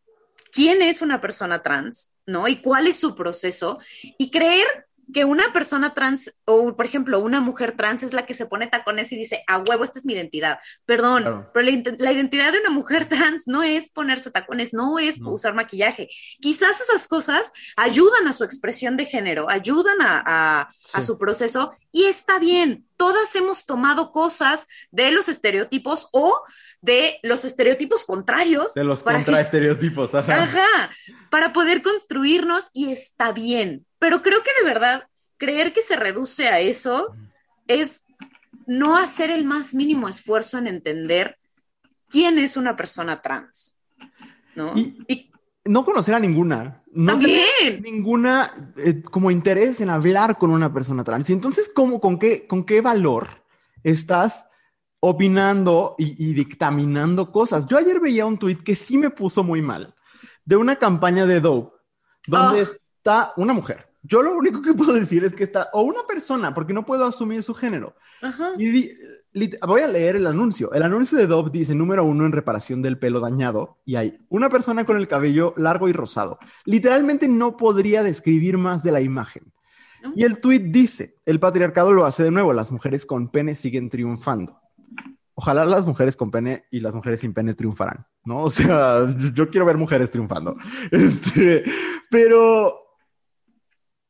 quién 0.51 0.82
es 0.82 1.01
una 1.01 1.20
persona 1.20 1.62
trans, 1.62 2.12
¿no? 2.26 2.49
Y 2.49 2.61
cuál 2.61 2.88
es 2.88 2.99
su 2.99 3.14
proceso 3.14 3.78
y 4.18 4.32
creer 4.32 4.88
que 5.12 5.24
una 5.24 5.52
persona 5.52 5.94
trans 5.94 6.32
o, 6.44 6.76
por 6.76 6.84
ejemplo, 6.84 7.18
una 7.20 7.40
mujer 7.40 7.76
trans 7.76 8.02
es 8.02 8.12
la 8.12 8.26
que 8.26 8.34
se 8.34 8.46
pone 8.46 8.66
tacones 8.66 9.11
y 9.12 9.16
dice, 9.16 9.42
a 9.46 9.59
huevo, 9.59 9.84
esta 9.84 9.98
es 9.98 10.04
mi 10.04 10.12
identidad. 10.12 10.59
Perdón, 10.84 11.48
pero 11.54 11.64
la, 11.98 12.12
identidad 12.12 12.52
de 12.52 12.61
una 12.61 12.70
mujer 12.70 13.06
trans 13.09 13.44
no 13.46 13.62
es 13.62 13.90
ponerse 13.90 14.30
tacones, 14.30 14.74
no 14.74 14.98
es 14.98 15.18
usar 15.20 15.54
maquillaje. 15.54 16.09
Quizás 16.40 16.80
esas 16.80 17.09
cosas 17.09 17.52
ayudan 17.76 18.28
a 18.28 18.32
su 18.32 18.44
expresión 18.44 18.96
de 18.96 19.06
género, 19.06 19.48
ayudan 19.50 19.96
a, 20.00 20.68
su 21.02 21.18
proceso 21.18 21.72
y 21.93 22.05
está 22.05 22.39
bien. 22.39 22.86
Todas 22.97 23.34
hemos 23.34 23.66
tomado 23.66 24.12
cosas 24.12 24.66
de 24.91 25.11
los 25.11 25.28
estereotipos 25.28 26.09
o 26.12 26.43
de 26.80 27.18
los 27.22 27.45
estereotipos 27.45 28.05
contrarios. 28.05 28.74
De 28.74 28.84
los 28.84 29.03
contraestereotipos, 29.03 30.14
ajá. 30.14 30.43
Ajá, 30.43 30.91
para 31.30 31.53
poder 31.53 31.82
construirnos 31.82 32.70
y 32.72 32.91
está 32.91 33.32
bien 33.32 33.84
pero 33.99 34.22
creo 34.22 34.43
que 34.43 34.51
de 34.59 34.68
verdad 34.68 35.09
creer 35.36 35.72
que 35.72 35.82
se 35.82 35.97
reduce 35.97 36.49
a 36.49 36.61
eso 36.61 37.14
es 37.66 38.05
no 38.66 38.97
hacer 38.97 39.30
el 39.30 39.45
más 39.45 39.74
mínimo 39.74 40.09
esfuerzo 40.09 40.59
en 40.59 40.66
entender 40.66 41.39
quién 42.09 42.39
es 42.39 42.57
una 42.57 42.76
persona 42.76 43.20
trans. 43.22 43.76
¿No? 44.55 44.74
Y, 44.76 45.28
no 45.68 45.84
conocer 45.84 46.14
a 46.14 46.20
ninguna. 46.20 46.82
No 46.92 47.12
También. 47.12 47.82
ninguna 47.82 48.72
eh, 48.76 49.02
como 49.02 49.30
interés 49.30 49.80
en 49.80 49.90
hablar 49.90 50.38
con 50.38 50.50
una 50.50 50.72
persona 50.72 51.04
trans. 51.04 51.30
Y 51.30 51.32
entonces, 51.32 51.70
¿cómo, 51.74 52.00
con, 52.00 52.18
qué, 52.18 52.46
¿con 52.46 52.64
qué 52.64 52.80
valor 52.80 53.44
estás 53.84 54.46
opinando 55.00 55.94
y, 55.98 56.34
dictaminando 56.34 57.30
cosas? 57.30 57.66
Yo 57.66 57.78
ayer 57.78 58.00
veía 58.00 58.26
un 58.26 58.38
tweet 58.38 58.56
que 58.64 58.74
sí 58.74 58.98
me 58.98 59.10
puso 59.10 59.44
muy 59.44 59.62
mal, 59.62 59.94
de 60.44 60.56
una 60.56 60.76
campaña 60.76 61.26
de 61.26 61.40
Dope, 61.40 61.76
donde 62.26 62.60
ah. 62.60 62.62
está 62.62 63.32
una 63.36 63.52
mujer 63.52 63.88
yo 64.02 64.22
lo 64.22 64.32
único 64.34 64.62
que 64.62 64.74
puedo 64.74 64.92
decir 64.94 65.24
es 65.24 65.34
que 65.34 65.44
está, 65.44 65.68
o 65.72 65.82
una 65.82 66.02
persona, 66.06 66.54
porque 66.54 66.72
no 66.72 66.84
puedo 66.84 67.04
asumir 67.04 67.42
su 67.42 67.54
género. 67.54 67.94
Y 68.58 68.90
voy 69.66 69.83
a 69.83 69.89
leer 69.89 70.16
el 70.16 70.26
anuncio. 70.26 70.72
El 70.72 70.83
anuncio 70.83 71.18
de 71.18 71.26
Dove 71.26 71.51
dice 71.51 71.74
número 71.74 72.05
uno 72.05 72.26
en 72.26 72.33
reparación 72.33 72.83
del 72.83 72.99
pelo 72.99 73.20
dañado 73.20 73.79
y 73.85 73.97
hay 73.97 74.18
una 74.29 74.49
persona 74.49 74.85
con 74.85 74.97
el 74.97 75.09
cabello 75.09 75.55
largo 75.57 75.89
y 75.89 75.93
rosado. 75.93 76.39
Literalmente 76.64 77.29
no 77.29 77.57
podría 77.57 78.03
describir 78.03 78.59
más 78.59 78.83
de 78.83 78.93
la 78.93 79.01
imagen. 79.01 79.53
Y 80.14 80.24
el 80.24 80.41
tweet 80.41 80.61
dice, 80.70 81.16
el 81.26 81.41
patriarcado 81.41 81.93
lo 81.93 82.07
hace 82.07 82.22
de 82.22 82.31
nuevo, 82.31 82.53
las 82.53 82.70
mujeres 82.70 83.05
con 83.05 83.31
pene 83.31 83.55
siguen 83.55 83.91
triunfando. 83.91 84.61
Ojalá 85.35 85.64
las 85.64 85.87
mujeres 85.87 86.16
con 86.16 86.31
pene 86.31 86.64
y 86.70 86.81
las 86.81 86.95
mujeres 86.95 87.20
sin 87.20 87.33
pene 87.33 87.55
triunfarán, 87.55 88.07
¿no? 88.24 88.43
O 88.43 88.51
sea, 88.51 89.07
yo 89.33 89.51
quiero 89.51 89.66
ver 89.66 89.76
mujeres 89.76 90.11
triunfando. 90.11 90.57
Este, 90.91 91.64
pero 92.11 92.74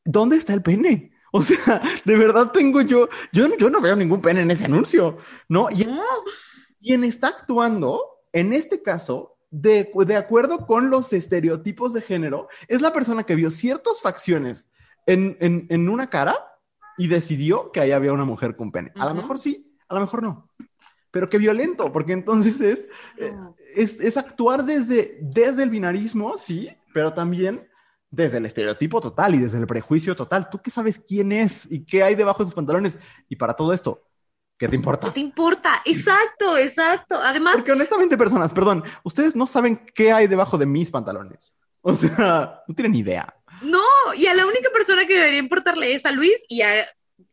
¿dónde 0.05 0.37
está 0.37 0.53
el 0.53 0.61
pene? 0.61 1.11
O 1.31 1.41
sea, 1.41 1.81
de 2.05 2.17
verdad 2.17 2.51
tengo 2.51 2.81
yo, 2.81 3.07
yo, 3.31 3.55
yo 3.57 3.69
no 3.69 3.81
veo 3.81 3.95
ningún 3.95 4.19
pene 4.19 4.41
en 4.41 4.49
ese 4.49 4.65
anuncio, 4.65 5.17
¿no? 5.47 5.69
Y 5.69 5.87
quien 6.81 7.03
está 7.03 7.27
actuando, 7.27 8.01
en 8.33 8.51
este 8.51 8.81
caso, 8.81 9.37
de, 9.51 9.91
de, 9.93 10.15
acuerdo 10.15 10.65
con 10.65 10.89
los 10.89 11.13
estereotipos 11.13 11.93
de 11.93 12.01
género, 12.01 12.47
es 12.67 12.81
la 12.81 12.93
persona 12.93 13.23
que 13.23 13.35
vio 13.35 13.51
ciertas 13.51 14.01
facciones 14.01 14.67
en, 15.05 15.37
en, 15.39 15.67
en 15.69 15.89
una 15.89 16.09
cara 16.09 16.49
y 16.97 17.07
decidió 17.07 17.71
que 17.71 17.79
ahí 17.79 17.91
había 17.91 18.11
una 18.11 18.25
mujer 18.25 18.55
con 18.55 18.71
pene. 18.71 18.91
A 18.95 19.05
lo 19.05 19.15
mejor 19.15 19.37
sí, 19.39 19.71
a 19.87 19.93
lo 19.93 20.01
mejor 20.01 20.23
no. 20.23 20.49
Pero 21.11 21.29
qué 21.29 21.37
violento, 21.37 21.91
porque 21.91 22.13
entonces 22.13 22.59
es, 22.59 22.79
eh, 23.17 23.33
es, 23.75 23.99
es, 23.99 24.17
actuar 24.17 24.65
desde, 24.65 25.17
desde 25.21 25.63
el 25.63 25.69
binarismo, 25.69 26.37
sí, 26.37 26.69
pero 26.93 27.13
también 27.13 27.68
desde 28.11 28.37
el 28.37 28.45
estereotipo 28.45 29.01
total 29.01 29.35
y 29.35 29.39
desde 29.39 29.57
el 29.57 29.67
prejuicio 29.67 30.15
total. 30.15 30.49
¿Tú 30.49 30.59
qué 30.61 30.69
sabes 30.69 30.99
quién 30.99 31.31
es 31.31 31.65
y 31.69 31.85
qué 31.85 32.03
hay 32.03 32.15
debajo 32.15 32.43
de 32.43 32.47
sus 32.47 32.55
pantalones? 32.55 32.97
Y 33.27 33.35
para 33.35 33.53
todo 33.53 33.73
esto, 33.73 34.03
¿qué 34.57 34.67
te 34.67 34.75
importa? 34.75 35.07
¿Qué 35.07 35.13
te 35.13 35.19
importa? 35.19 35.81
Exacto, 35.85 36.57
exacto. 36.57 37.15
Además... 37.15 37.55
Porque 37.55 37.71
honestamente, 37.71 38.17
personas, 38.17 38.51
perdón, 38.51 38.83
ustedes 39.03 39.35
no 39.35 39.47
saben 39.47 39.85
qué 39.93 40.11
hay 40.11 40.27
debajo 40.27 40.57
de 40.57 40.65
mis 40.65 40.89
pantalones. 40.89 41.53
O 41.81 41.93
sea, 41.93 42.63
no 42.67 42.75
tienen 42.75 42.95
idea. 42.95 43.33
No, 43.61 43.83
y 44.17 44.27
a 44.27 44.33
la 44.33 44.45
única 44.45 44.69
persona 44.71 45.05
que 45.05 45.15
debería 45.15 45.39
importarle 45.39 45.93
es 45.93 46.05
a 46.05 46.11
Luis 46.11 46.45
y 46.49 46.61
a 46.61 46.69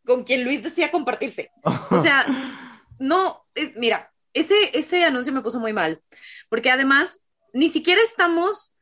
con 0.05 0.25
quien 0.25 0.45
Luis 0.45 0.63
decía 0.63 0.91
compartirse. 0.91 1.51
O 1.91 1.99
sea, 1.99 2.25
no, 2.99 3.47
mira, 3.77 4.13
ese, 4.33 4.55
ese 4.79 5.05
anuncio 5.05 5.33
me 5.33 5.41
puso 5.41 5.59
muy 5.59 5.73
mal, 5.73 6.03
porque 6.49 6.71
además 6.71 7.27
ni 7.53 7.69
siquiera 7.69 8.01
estamos 8.03 8.76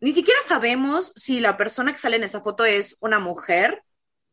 ni 0.00 0.12
siquiera 0.12 0.40
sabemos 0.44 1.12
si 1.16 1.40
la 1.40 1.56
persona 1.56 1.92
que 1.92 1.98
sale 1.98 2.16
en 2.16 2.24
esa 2.24 2.40
foto 2.40 2.64
es 2.64 2.98
una 3.00 3.18
mujer, 3.18 3.82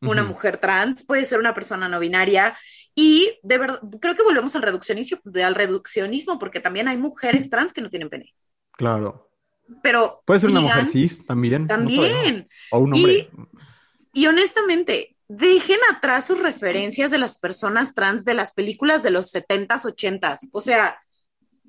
una 0.02 0.24
mujer 0.24 0.58
trans, 0.58 1.06
puede 1.06 1.26
ser 1.26 1.40
una 1.40 1.54
persona 1.54 1.90
no 1.90 2.00
binaria. 2.00 2.58
Y 2.94 3.38
de 3.44 3.58
verdad, 3.58 3.82
creo 4.00 4.16
que 4.16 4.24
volvemos 4.24 4.56
al 4.56 4.62
reduccionismo, 4.62 5.20
al 5.44 5.56
reduccionismo, 5.56 6.40
porque 6.40 6.60
también 6.60 6.88
hay 6.88 6.98
mujeres 6.98 7.50
trans 7.50 7.74
que 7.74 7.82
no 7.82 7.90
tienen 7.90 8.10
pene. 8.10 8.34
Claro. 8.72 9.30
Pero. 9.82 10.24
Puede 10.26 10.40
ser 10.40 10.52
una 10.52 10.62
mujer 10.62 10.88
cis 10.88 11.26
también. 11.26 11.68
También. 11.68 12.48
o 12.72 12.80
un 12.80 12.94
hombre. 12.94 13.30
Y, 14.14 14.22
y 14.22 14.28
honestamente, 14.28 15.18
dejen 15.28 15.80
atrás 15.92 16.28
sus 16.28 16.40
referencias 16.40 17.12
de 17.12 17.18
las 17.18 17.38
personas 17.38 17.94
trans 17.94 18.24
de 18.24 18.36
las 18.36 18.54
películas 18.54 19.04
de 19.04 19.12
los 19.12 19.34
70s, 19.34 19.86
80s. 19.86 20.50
O 20.52 20.62
sea, 20.62 21.02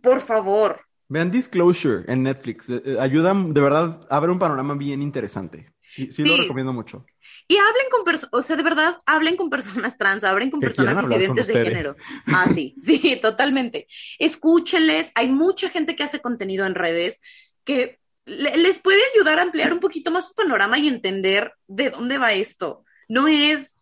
por 0.02 0.20
favor. 0.20 0.87
Vean 1.08 1.30
Disclosure 1.30 2.04
en 2.06 2.22
Netflix. 2.22 2.68
Eh, 2.68 2.82
eh, 2.84 2.96
ayudan, 3.00 3.54
de 3.54 3.60
verdad, 3.60 4.06
a 4.10 4.20
ver 4.20 4.30
un 4.30 4.38
panorama 4.38 4.74
bien 4.74 5.02
interesante. 5.02 5.72
Sí, 5.80 6.12
sí, 6.12 6.22
lo 6.22 6.36
recomiendo 6.36 6.72
mucho. 6.72 7.06
Y 7.46 7.56
hablen 7.56 7.86
con 7.90 8.04
personas, 8.04 8.34
o 8.34 8.42
sea, 8.42 8.56
de 8.56 8.62
verdad, 8.62 8.98
hablen 9.06 9.36
con 9.36 9.48
personas 9.48 9.96
trans, 9.96 10.22
hablen 10.22 10.50
con 10.50 10.60
personas 10.60 11.08
disidentes 11.08 11.46
de 11.46 11.54
género. 11.54 11.96
Ah, 12.26 12.46
sí, 12.48 12.76
sí, 12.80 13.18
totalmente. 13.22 13.86
Escúchenles. 14.18 15.12
Hay 15.14 15.28
mucha 15.28 15.70
gente 15.70 15.96
que 15.96 16.04
hace 16.04 16.20
contenido 16.20 16.66
en 16.66 16.74
redes 16.74 17.22
que 17.64 17.98
les 18.26 18.78
puede 18.80 19.00
ayudar 19.14 19.38
a 19.38 19.42
ampliar 19.42 19.72
un 19.72 19.80
poquito 19.80 20.10
más 20.10 20.28
su 20.28 20.34
panorama 20.34 20.78
y 20.78 20.88
entender 20.88 21.54
de 21.66 21.88
dónde 21.88 22.18
va 22.18 22.34
esto. 22.34 22.84
No 23.08 23.26
es 23.26 23.77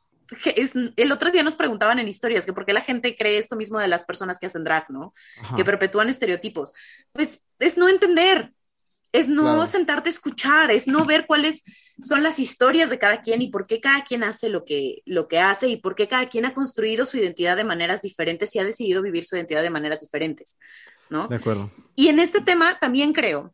el 0.97 1.13
otro 1.13 1.31
día 1.31 1.43
nos 1.43 1.55
preguntaban 1.55 1.99
en 1.99 2.09
historias 2.09 2.47
que 2.47 2.53
por 2.53 2.67
qué 2.67 2.73
la 2.73 2.81
gente 2.81 3.17
cree 3.17 3.39
esto 3.39 3.57
mismo 3.57 3.79
de 3.79 3.89
las 3.89 4.05
personas 4.05 4.39
que 4.39 4.47
hacen 4.47 4.65
drag, 4.65 4.91
¿no? 4.91 5.13
Que 5.57 5.65
perpetúan 5.65 6.09
estereotipos. 6.09 6.73
Pues 7.13 7.45
es 7.59 7.77
no 7.77 7.89
entender, 7.89 8.53
es 9.13 9.29
no 9.29 9.67
sentarte 9.67 10.09
a 10.09 10.13
escuchar, 10.13 10.71
es 10.71 10.89
no 10.89 11.05
ver 11.05 11.27
cuáles 11.27 11.63
son 12.01 12.23
las 12.23 12.39
historias 12.39 12.91
de 12.91 12.99
cada 12.99 13.23
quien 13.23 13.41
y 13.41 13.49
por 13.49 13.67
qué 13.67 13.81
cada 13.81 14.05
quien 14.05 14.25
hace 14.25 14.49
lo 14.49 14.65
que, 14.65 15.03
lo 15.07 15.29
que 15.29 15.39
hace 15.39 15.69
y 15.69 15.77
por 15.77 15.95
qué 15.95 16.09
cada 16.09 16.27
quien 16.27 16.45
ha 16.45 16.55
construido 16.55 17.07
su 17.07 17.17
identidad 17.17 17.57
de 17.57 17.65
maneras 17.65 18.03
diferentes 18.03 18.55
y 18.55 18.59
ha 18.59 18.65
decidido 18.65 19.03
vivir 19.03 19.25
su 19.25 19.37
identidad 19.37 19.63
de 19.63 19.71
maneras 19.71 20.01
diferentes, 20.01 20.59
¿no? 21.09 21.29
De 21.29 21.37
acuerdo. 21.37 21.71
Y 21.95 22.09
en 22.09 22.21
este 22.21 22.41
tema 22.41 22.79
también 22.79 23.13
creo 23.13 23.53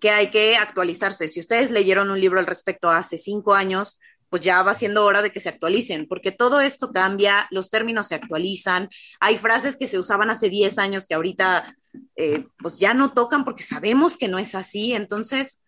que 0.00 0.10
hay 0.10 0.30
que 0.30 0.56
actualizarse. 0.56 1.28
Si 1.28 1.38
ustedes 1.38 1.70
leyeron 1.70 2.10
un 2.10 2.20
libro 2.20 2.40
al 2.40 2.46
respecto 2.46 2.90
hace 2.90 3.16
cinco 3.18 3.54
años, 3.54 4.00
pues 4.32 4.40
ya 4.40 4.62
va 4.62 4.72
siendo 4.72 5.04
hora 5.04 5.20
de 5.20 5.30
que 5.30 5.40
se 5.40 5.50
actualicen, 5.50 6.08
porque 6.08 6.32
todo 6.32 6.62
esto 6.62 6.90
cambia, 6.90 7.46
los 7.50 7.68
términos 7.68 8.08
se 8.08 8.14
actualizan, 8.14 8.88
hay 9.20 9.36
frases 9.36 9.76
que 9.76 9.88
se 9.88 9.98
usaban 9.98 10.30
hace 10.30 10.48
10 10.48 10.78
años 10.78 11.04
que 11.06 11.12
ahorita 11.12 11.76
eh, 12.16 12.46
pues 12.56 12.78
ya 12.78 12.94
no 12.94 13.12
tocan 13.12 13.44
porque 13.44 13.62
sabemos 13.62 14.16
que 14.16 14.28
no 14.28 14.38
es 14.38 14.54
así, 14.54 14.94
entonces 14.94 15.62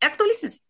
actualícense. 0.00 0.63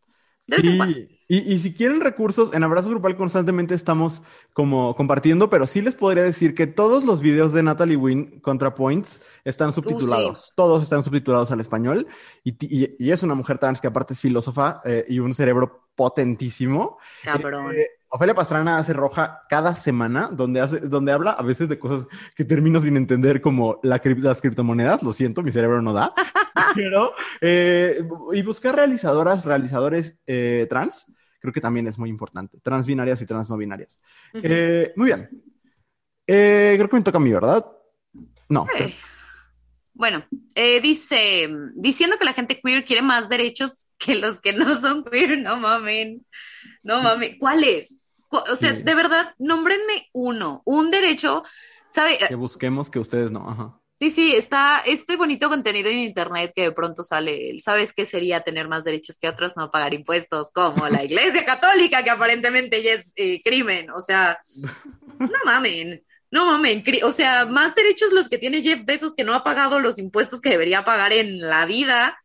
Y, 1.26 1.58
si 1.58 1.72
quieren 1.72 2.02
recursos, 2.02 2.52
en 2.52 2.62
Abrazo 2.64 2.90
Grupal 2.90 3.16
constantemente 3.16 3.74
estamos 3.74 4.22
como 4.52 4.94
compartiendo, 4.94 5.48
pero 5.48 5.66
sí 5.66 5.80
les 5.80 5.94
podría 5.94 6.22
decir 6.22 6.54
que 6.54 6.66
todos 6.66 7.04
los 7.04 7.22
videos 7.22 7.52
de 7.54 7.62
Natalie 7.62 7.96
Wynn 7.96 8.40
contra 8.40 8.74
Points 8.74 9.22
están 9.44 9.72
subtitulados. 9.72 10.52
Todos 10.54 10.82
están 10.82 11.02
subtitulados 11.02 11.50
al 11.50 11.60
español. 11.60 12.06
Y, 12.42 13.10
es 13.10 13.22
una 13.22 13.34
mujer 13.34 13.58
trans 13.58 13.80
que 13.80 13.86
aparte 13.86 14.12
es 14.12 14.20
filósofa 14.20 14.80
eh, 14.84 15.04
y 15.08 15.18
un 15.18 15.34
cerebro 15.34 15.88
potentísimo. 15.94 16.98
Cabrón. 17.22 17.74
Eh, 17.74 17.86
Ofelia 18.16 18.32
Pastrana 18.32 18.78
hace 18.78 18.92
roja 18.92 19.42
cada 19.48 19.74
semana, 19.74 20.28
donde, 20.30 20.60
hace, 20.60 20.78
donde 20.78 21.10
habla 21.10 21.32
a 21.32 21.42
veces 21.42 21.68
de 21.68 21.80
cosas 21.80 22.06
que 22.36 22.44
termino 22.44 22.80
sin 22.80 22.96
entender, 22.96 23.40
como 23.40 23.80
la, 23.82 24.00
las 24.04 24.40
criptomonedas. 24.40 25.02
Lo 25.02 25.12
siento, 25.12 25.42
mi 25.42 25.50
cerebro 25.50 25.82
no 25.82 25.92
da. 25.92 26.14
Pero, 26.76 27.12
eh, 27.40 28.06
y 28.32 28.42
buscar 28.42 28.76
realizadoras, 28.76 29.44
realizadores 29.44 30.16
eh, 30.28 30.68
trans, 30.70 31.06
creo 31.40 31.52
que 31.52 31.60
también 31.60 31.88
es 31.88 31.98
muy 31.98 32.08
importante. 32.08 32.60
Transbinarias 32.60 33.20
y 33.20 33.26
trans 33.26 33.50
no 33.50 33.56
binarias. 33.56 34.00
muy 34.32 35.06
bien. 35.06 35.28
creo 36.24 36.88
que 36.88 36.96
me 36.96 37.02
toca 37.02 37.18
a 37.18 37.20
mí, 37.20 37.32
¿verdad? 37.32 37.66
No. 38.48 38.68
Bueno, 39.92 40.24
dice, 40.54 41.48
diciendo 41.74 42.16
que 42.16 42.24
la 42.24 42.32
gente 42.32 42.60
queer 42.60 42.84
quiere 42.84 43.02
más 43.02 43.28
derechos 43.28 43.88
que 43.98 44.14
los 44.14 44.40
que 44.40 44.52
no 44.52 44.78
son 44.78 45.02
queer, 45.02 45.38
no 45.38 45.56
mamen, 45.56 46.24
no 46.84 47.02
mamen, 47.02 47.38
¿cuáles? 47.38 48.02
O 48.50 48.56
sea, 48.56 48.72
de 48.72 48.94
verdad, 48.94 49.34
nómbrenme 49.38 50.08
uno, 50.12 50.62
un 50.64 50.90
derecho, 50.90 51.44
¿sabe? 51.90 52.18
Que 52.18 52.34
busquemos 52.34 52.90
que 52.90 52.98
ustedes 52.98 53.30
no, 53.30 53.48
ajá. 53.48 53.80
Sí, 54.00 54.10
sí, 54.10 54.34
está 54.34 54.82
este 54.86 55.16
bonito 55.16 55.48
contenido 55.48 55.88
en 55.88 56.00
internet 56.00 56.52
que 56.54 56.62
de 56.62 56.72
pronto 56.72 57.04
sale. 57.04 57.58
¿Sabes 57.60 57.92
qué 57.92 58.04
sería 58.04 58.40
tener 58.40 58.66
más 58.68 58.82
derechos 58.82 59.18
que 59.18 59.28
otros? 59.28 59.56
No 59.56 59.70
pagar 59.70 59.94
impuestos, 59.94 60.50
como 60.52 60.88
la 60.88 61.04
Iglesia 61.04 61.44
Católica, 61.44 62.02
que 62.02 62.10
aparentemente 62.10 62.82
ya 62.82 62.92
es 62.92 63.12
eh, 63.16 63.40
crimen. 63.42 63.90
O 63.90 64.02
sea, 64.02 64.40
no 65.18 65.38
mamen, 65.44 66.04
no 66.30 66.44
mamen. 66.44 66.82
O 67.04 67.12
sea, 67.12 67.46
más 67.46 67.74
derechos 67.76 68.12
los 68.12 68.28
que 68.28 68.38
tiene 68.38 68.62
Jeff 68.62 68.84
Bezos 68.84 69.14
que 69.14 69.24
no 69.24 69.32
ha 69.32 69.44
pagado 69.44 69.78
los 69.78 69.98
impuestos 69.98 70.40
que 70.40 70.50
debería 70.50 70.84
pagar 70.84 71.12
en 71.12 71.40
la 71.40 71.64
vida 71.64 72.18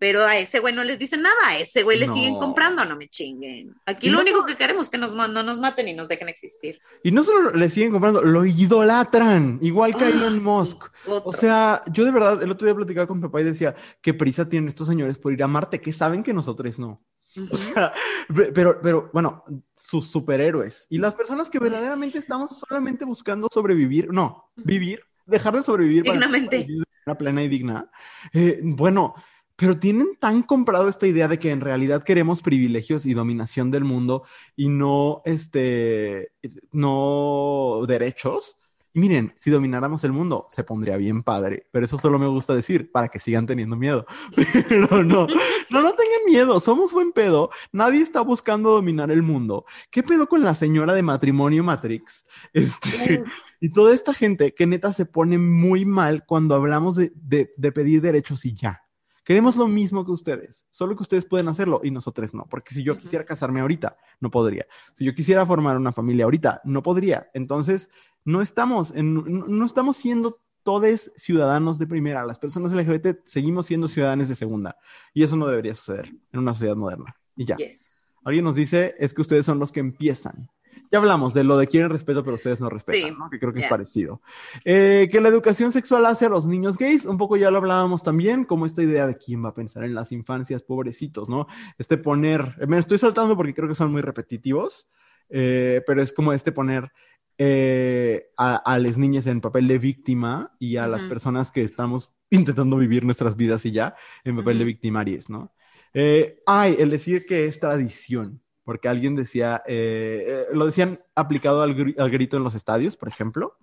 pero 0.00 0.24
a 0.24 0.38
ese 0.38 0.58
güey 0.60 0.74
no 0.74 0.82
les 0.82 0.98
dicen 0.98 1.20
nada, 1.20 1.36
a 1.48 1.58
ese 1.58 1.82
güey 1.82 1.98
le 1.98 2.08
siguen 2.08 2.36
comprando, 2.36 2.84
no 2.86 2.96
me 2.96 3.06
chinguen. 3.06 3.74
Aquí 3.84 4.08
lo 4.08 4.18
único 4.18 4.46
que 4.46 4.56
queremos 4.56 4.86
es 4.86 4.90
que 4.90 4.96
nos, 4.98 5.14
no 5.14 5.28
nos 5.28 5.60
maten 5.60 5.86
y 5.88 5.92
nos 5.92 6.08
dejen 6.08 6.28
existir. 6.28 6.80
Y 7.04 7.12
no 7.12 7.22
solo 7.22 7.50
le 7.52 7.68
siguen 7.68 7.92
comprando, 7.92 8.22
lo 8.22 8.44
idolatran, 8.46 9.58
igual 9.60 9.94
que 9.94 10.04
ah, 10.04 10.08
Elon 10.08 10.42
Musk. 10.42 10.84
o 11.06 11.32
sea, 11.32 11.82
yo 11.92 12.04
de 12.06 12.10
verdad, 12.10 12.42
el 12.42 12.50
otro 12.50 12.66
día 12.66 12.74
platicaba 12.74 13.06
con 13.06 13.18
mi 13.18 13.22
papá 13.22 13.42
y 13.42 13.44
decía, 13.44 13.74
¿qué 14.00 14.14
prisa 14.14 14.48
tienen 14.48 14.68
estos 14.68 14.88
señores 14.88 15.18
por 15.18 15.32
ir 15.32 15.42
a 15.42 15.46
Marte? 15.46 15.80
Que 15.80 15.92
saben 15.92 16.22
que 16.22 16.32
nosotros 16.32 16.78
no. 16.78 17.04
O 17.50 17.56
sea, 17.56 17.92
pe- 18.34 18.52
pero, 18.52 18.80
pero 18.82 19.10
bueno, 19.12 19.44
sus 19.76 20.10
superhéroes 20.10 20.86
y 20.88 20.96
las 20.98 21.14
personas 21.14 21.48
que 21.50 21.58
verdaderamente 21.60 22.18
estamos 22.18 22.58
solamente 22.58 23.04
buscando 23.04 23.48
sobrevivir, 23.52 24.08
no, 24.10 24.50
vivir, 24.56 25.00
dejar 25.26 25.54
de 25.54 25.62
sobrevivir 25.62 26.04
para 26.04 26.14
Dignamente. 26.14 26.58
vivir 26.64 26.78
de 26.78 26.86
manera 27.06 27.18
plena 27.18 27.42
y 27.44 27.48
digna. 27.48 27.90
Eh, 28.32 28.60
bueno, 28.62 29.14
pero 29.60 29.78
tienen 29.78 30.16
tan 30.18 30.42
comprado 30.42 30.88
esta 30.88 31.06
idea 31.06 31.28
de 31.28 31.38
que 31.38 31.50
en 31.50 31.60
realidad 31.60 32.02
queremos 32.02 32.40
privilegios 32.40 33.04
y 33.04 33.12
dominación 33.12 33.70
del 33.70 33.84
mundo 33.84 34.22
y 34.56 34.70
no, 34.70 35.20
este, 35.26 36.32
no 36.72 37.82
derechos. 37.86 38.56
Y 38.92 38.98
miren, 39.00 39.32
si 39.36 39.50
domináramos 39.50 40.02
el 40.02 40.10
mundo, 40.12 40.46
se 40.48 40.64
pondría 40.64 40.96
bien 40.96 41.22
padre, 41.22 41.66
pero 41.70 41.84
eso 41.84 41.96
solo 41.96 42.18
me 42.18 42.26
gusta 42.26 42.54
decir 42.56 42.90
para 42.90 43.08
que 43.08 43.20
sigan 43.20 43.46
teniendo 43.46 43.76
miedo. 43.76 44.04
Pero 44.68 45.04
no, 45.04 45.28
no, 45.28 45.82
no 45.82 45.92
tengan 45.94 46.24
miedo, 46.26 46.58
somos 46.58 46.90
buen 46.92 47.12
pedo, 47.12 47.50
nadie 47.70 48.00
está 48.00 48.20
buscando 48.22 48.70
dominar 48.70 49.12
el 49.12 49.22
mundo. 49.22 49.64
¿Qué 49.92 50.02
pedo 50.02 50.26
con 50.26 50.42
la 50.42 50.56
señora 50.56 50.92
de 50.92 51.02
matrimonio 51.04 51.62
Matrix? 51.62 52.26
Este, 52.52 53.22
y 53.60 53.68
toda 53.70 53.94
esta 53.94 54.12
gente 54.12 54.54
que 54.54 54.66
neta 54.66 54.92
se 54.92 55.06
pone 55.06 55.38
muy 55.38 55.84
mal 55.84 56.24
cuando 56.26 56.56
hablamos 56.56 56.96
de, 56.96 57.12
de- 57.14 57.52
de 57.56 57.70
pedir 57.70 58.00
derechos 58.00 58.44
y 58.44 58.54
ya. 58.54 58.82
Queremos 59.24 59.56
lo 59.56 59.68
mismo 59.68 60.04
que 60.04 60.12
ustedes, 60.12 60.66
solo 60.70 60.96
que 60.96 61.02
ustedes 61.02 61.26
pueden 61.26 61.48
hacerlo 61.48 61.80
y 61.84 61.90
nosotros 61.90 62.32
no, 62.34 62.46
porque 62.48 62.74
si 62.74 62.82
yo 62.82 62.96
quisiera 62.96 63.24
casarme 63.24 63.60
ahorita, 63.60 63.96
no 64.18 64.30
podría. 64.30 64.66
Si 64.94 65.04
yo 65.04 65.14
quisiera 65.14 65.44
formar 65.44 65.76
una 65.76 65.92
familia 65.92 66.24
ahorita, 66.24 66.62
no 66.64 66.82
podría. 66.82 67.30
Entonces, 67.34 67.90
no 68.24 68.42
estamos, 68.42 68.92
en, 68.92 69.14
no, 69.14 69.22
no 69.22 69.66
estamos 69.66 69.96
siendo 69.96 70.40
todos 70.62 71.10
ciudadanos 71.16 71.78
de 71.78 71.86
primera. 71.86 72.24
Las 72.24 72.38
personas 72.38 72.72
LGBT 72.72 73.24
seguimos 73.24 73.66
siendo 73.66 73.88
ciudadanos 73.88 74.28
de 74.28 74.34
segunda. 74.34 74.76
Y 75.12 75.22
eso 75.22 75.36
no 75.36 75.46
debería 75.46 75.74
suceder 75.74 76.08
en 76.32 76.40
una 76.40 76.52
sociedad 76.52 76.76
moderna. 76.76 77.16
Y 77.36 77.44
ya. 77.44 77.56
Yes. 77.56 77.96
Alguien 78.24 78.44
nos 78.44 78.56
dice, 78.56 78.94
es 78.98 79.14
que 79.14 79.22
ustedes 79.22 79.46
son 79.46 79.58
los 79.58 79.72
que 79.72 79.80
empiezan. 79.80 80.50
Ya 80.92 80.98
hablamos 80.98 81.34
de 81.34 81.44
lo 81.44 81.56
de 81.56 81.68
quieren 81.68 81.90
respeto, 81.90 82.24
pero 82.24 82.34
ustedes 82.34 82.60
no 82.60 82.68
respetan, 82.68 83.10
Sí, 83.10 83.16
¿no? 83.16 83.30
Que 83.30 83.38
creo 83.38 83.52
que 83.52 83.60
es 83.60 83.66
parecido. 83.66 84.20
Eh, 84.64 85.08
que 85.12 85.20
la 85.20 85.28
educación 85.28 85.70
sexual 85.70 86.04
hace 86.06 86.26
a 86.26 86.28
los 86.28 86.46
niños 86.46 86.78
gays, 86.78 87.06
un 87.06 87.16
poco 87.16 87.36
ya 87.36 87.50
lo 87.50 87.58
hablábamos 87.58 88.02
también, 88.02 88.44
como 88.44 88.66
esta 88.66 88.82
idea 88.82 89.06
de 89.06 89.16
quién 89.16 89.44
va 89.44 89.50
a 89.50 89.54
pensar 89.54 89.84
en 89.84 89.94
las 89.94 90.10
infancias, 90.10 90.62
pobrecitos, 90.64 91.28
¿no? 91.28 91.46
Este 91.78 91.96
poner, 91.96 92.56
me 92.66 92.78
estoy 92.78 92.98
saltando 92.98 93.36
porque 93.36 93.54
creo 93.54 93.68
que 93.68 93.74
son 93.76 93.92
muy 93.92 94.02
repetitivos, 94.02 94.88
eh, 95.28 95.82
pero 95.86 96.02
es 96.02 96.12
como 96.12 96.32
este 96.32 96.50
poner 96.52 96.90
eh, 97.38 98.30
a, 98.36 98.56
a 98.56 98.78
las 98.78 98.98
niñas 98.98 99.26
en 99.26 99.40
papel 99.40 99.68
de 99.68 99.78
víctima 99.78 100.54
y 100.58 100.76
a 100.76 100.86
las 100.86 101.02
Ujú. 101.02 101.08
personas 101.08 101.52
que 101.52 101.62
estamos 101.62 102.12
intentando 102.30 102.76
vivir 102.76 103.04
nuestras 103.04 103.36
vidas 103.36 103.64
y 103.66 103.72
ya 103.72 103.94
en 104.24 104.36
papel 104.36 104.58
de 104.58 104.64
victimarias, 104.64 105.30
¿no? 105.30 105.52
Eh, 105.94 106.42
ay, 106.46 106.76
el 106.78 106.90
decir 106.90 107.26
que 107.26 107.46
es 107.46 107.58
tradición, 107.58 108.42
porque 108.70 108.86
alguien 108.88 109.16
decía, 109.16 109.64
eh, 109.66 110.46
eh, 110.52 110.54
lo 110.54 110.64
decían 110.64 111.00
aplicado 111.16 111.60
al, 111.62 111.94
al 111.98 112.10
grito 112.10 112.36
en 112.36 112.44
los 112.44 112.54
estadios, 112.54 112.96
por 112.96 113.08
ejemplo, 113.08 113.58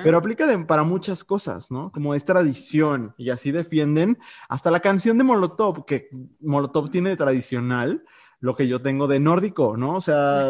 pero 0.00 0.18
aplica 0.18 0.46
de- 0.46 0.56
para 0.60 0.84
muchas 0.84 1.24
cosas, 1.24 1.68
¿no? 1.72 1.90
Como 1.90 2.14
es 2.14 2.24
tradición, 2.24 3.12
y 3.18 3.30
así 3.30 3.50
defienden 3.50 4.18
hasta 4.48 4.70
la 4.70 4.78
canción 4.78 5.18
de 5.18 5.24
Molotov, 5.24 5.84
que 5.84 6.10
Molotov 6.40 6.90
tiene 6.90 7.10
de 7.10 7.16
tradicional 7.16 8.04
lo 8.38 8.54
que 8.54 8.68
yo 8.68 8.80
tengo 8.80 9.08
de 9.08 9.18
nórdico, 9.18 9.76
¿no? 9.76 9.96
O 9.96 10.00
sea, 10.00 10.44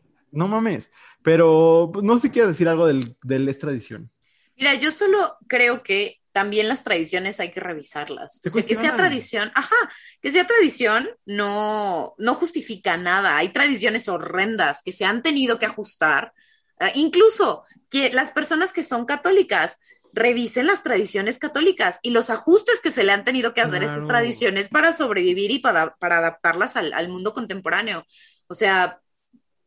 no 0.32 0.48
mames, 0.48 0.90
pero 1.22 1.92
no 2.02 2.14
sé 2.16 2.28
si 2.28 2.32
quiero 2.32 2.48
decir 2.48 2.68
algo 2.70 2.86
del, 2.86 3.16
del 3.22 3.46
es 3.50 3.58
tradición. 3.58 4.10
Mira, 4.56 4.74
yo 4.74 4.90
solo 4.90 5.36
creo 5.48 5.82
que 5.82 6.20
también 6.34 6.66
las 6.66 6.82
tradiciones 6.82 7.38
hay 7.38 7.52
que 7.52 7.60
revisarlas. 7.60 8.40
Se 8.42 8.48
O 8.48 8.50
sea, 8.50 8.62
que 8.64 8.74
sea 8.74 8.96
tradición, 8.96 9.52
ajá, 9.54 9.76
que 10.20 10.32
sea 10.32 10.44
tradición 10.44 11.08
no, 11.24 12.16
no 12.18 12.34
justifica 12.34 12.96
nada. 12.96 13.36
Hay 13.36 13.50
tradiciones 13.50 14.08
horrendas 14.08 14.82
que 14.82 14.90
se 14.90 15.04
han 15.04 15.22
tenido 15.22 15.60
que 15.60 15.66
ajustar. 15.66 16.34
Ah, 16.80 16.90
incluso 16.94 17.62
que 17.88 18.10
las 18.10 18.32
personas 18.32 18.72
que 18.72 18.82
son 18.82 19.06
católicas 19.06 19.78
revisen 20.12 20.66
las 20.66 20.82
tradiciones 20.82 21.38
católicas 21.38 22.00
y 22.02 22.10
los 22.10 22.30
ajustes 22.30 22.80
que 22.80 22.90
se 22.90 23.04
le 23.04 23.12
han 23.12 23.24
tenido 23.24 23.54
que 23.54 23.60
hacer 23.60 23.82
a 23.82 23.86
esas 23.86 24.06
tradiciones 24.06 24.68
para 24.68 24.92
sobrevivir 24.92 25.52
y 25.52 25.60
para, 25.60 25.94
para 25.96 26.18
adaptarlas 26.18 26.74
al, 26.74 26.92
al 26.94 27.08
mundo 27.08 27.32
contemporáneo. 27.32 28.04
O 28.48 28.54
sea, 28.54 29.00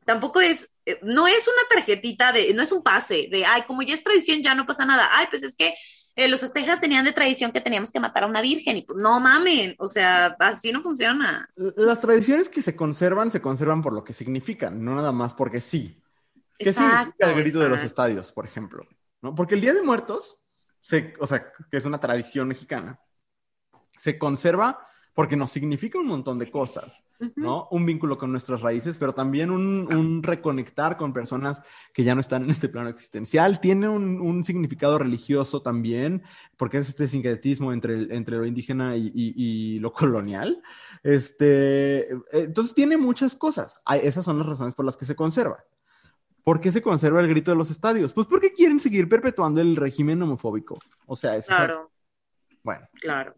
tampoco 0.03 0.41
es, 0.41 0.73
eh, 0.85 0.99
no 1.01 1.27
es 1.27 1.47
una 1.47 1.63
tarjetita 1.69 2.33
de, 2.33 2.53
no 2.53 2.61
es 2.61 2.73
un 2.73 2.83
pase 2.83 3.29
de, 3.31 3.45
ay, 3.45 3.63
como 3.63 3.83
ya 3.83 3.93
es 3.93 4.03
tradición, 4.03 4.41
ya 4.41 4.53
no 4.53 4.65
pasa 4.65 4.85
nada. 4.85 5.07
Ay, 5.13 5.27
pues 5.29 5.43
es 5.43 5.55
que 5.55 5.73
eh, 6.17 6.27
los 6.27 6.41
aztecas 6.41 6.81
tenían 6.81 7.05
de 7.05 7.13
tradición 7.13 7.51
que 7.51 7.61
teníamos 7.61 7.91
que 7.91 7.99
matar 7.99 8.23
a 8.23 8.27
una 8.27 8.41
virgen 8.41 8.75
y 8.75 8.81
pues 8.81 8.97
no 8.97 9.19
mamen, 9.19 9.75
o 9.77 9.87
sea, 9.87 10.35
así 10.39 10.71
no 10.71 10.81
funciona. 10.81 11.47
Las 11.55 11.99
tradiciones 11.99 12.49
que 12.49 12.63
se 12.63 12.75
conservan, 12.75 13.29
se 13.29 13.39
conservan 13.39 13.83
por 13.83 13.93
lo 13.93 14.03
que 14.03 14.15
significan, 14.15 14.83
no 14.83 14.95
nada 14.95 15.11
más 15.11 15.35
porque 15.35 15.61
sí. 15.61 16.01
¿Qué 16.57 16.73
significa 16.73 17.31
el 17.31 17.35
grito 17.35 17.59
de 17.59 17.69
los 17.69 17.77
exacto. 17.77 17.85
estadios, 17.85 18.31
por 18.31 18.45
ejemplo? 18.45 18.87
¿No? 19.21 19.35
Porque 19.35 19.53
el 19.53 19.61
Día 19.61 19.75
de 19.75 19.83
Muertos, 19.83 20.41
se, 20.81 21.13
o 21.19 21.27
sea, 21.27 21.51
que 21.69 21.77
es 21.77 21.85
una 21.85 21.99
tradición 21.99 22.47
mexicana, 22.47 22.99
se 23.99 24.17
conserva 24.17 24.87
porque 25.17 25.35
nos 25.35 25.49
significa 25.49 25.97
un 25.97 26.05
montón 26.05 26.37
de 26.37 26.51
cosas, 26.51 27.03
Ujú. 27.19 27.31
¿no? 27.37 27.67
Un 27.71 27.87
vínculo 27.87 28.19
con 28.19 28.31
nuestras 28.31 28.61
raíces, 28.61 28.99
pero 28.99 29.13
también 29.13 29.49
un, 29.49 29.91
un 29.91 30.21
reconectar 30.21 30.95
con 30.95 31.11
personas 31.11 31.63
que 31.91 32.03
ya 32.03 32.13
no 32.13 32.21
están 32.21 32.43
en 32.43 32.51
este 32.51 32.69
plano 32.69 32.89
existencial. 32.89 33.59
Tiene 33.59 33.89
un, 33.89 34.21
un 34.21 34.45
significado 34.45 34.99
religioso 34.99 35.63
también, 35.63 36.21
porque 36.55 36.77
es 36.77 36.89
este 36.89 37.07
sincretismo 37.07 37.73
entre, 37.73 37.95
el- 37.95 38.11
entre 38.11 38.37
lo 38.37 38.45
indígena 38.45 38.95
y, 38.95 39.07
y- 39.07 39.33
y 39.35 39.79
lo 39.79 39.91
colonial. 39.91 40.61
Este, 41.01 42.09
entonces 42.31 42.75
tiene 42.75 42.95
muchas 42.97 43.33
cosas. 43.33 43.81
Esas 44.03 44.23
son 44.23 44.37
las 44.37 44.45
razones 44.45 44.75
por 44.75 44.85
las 44.85 44.97
que 44.97 45.05
se 45.05 45.15
conserva. 45.15 45.63
¿Por 46.43 46.61
qué 46.61 46.71
se 46.71 46.83
conserva 46.83 47.21
el 47.21 47.27
grito 47.27 47.49
de 47.49 47.57
los 47.57 47.71
estadios? 47.71 48.13
Pues 48.13 48.27
porque 48.27 48.53
quieren 48.53 48.79
seguir 48.79 49.09
perpetuando 49.09 49.61
el 49.61 49.75
régimen 49.77 50.21
homofóbico. 50.21 50.77
O 51.07 51.15
sea, 51.15 51.35
es 51.35 51.47
Claro, 51.47 51.89
bueno. 52.61 52.87
claro. 53.01 53.33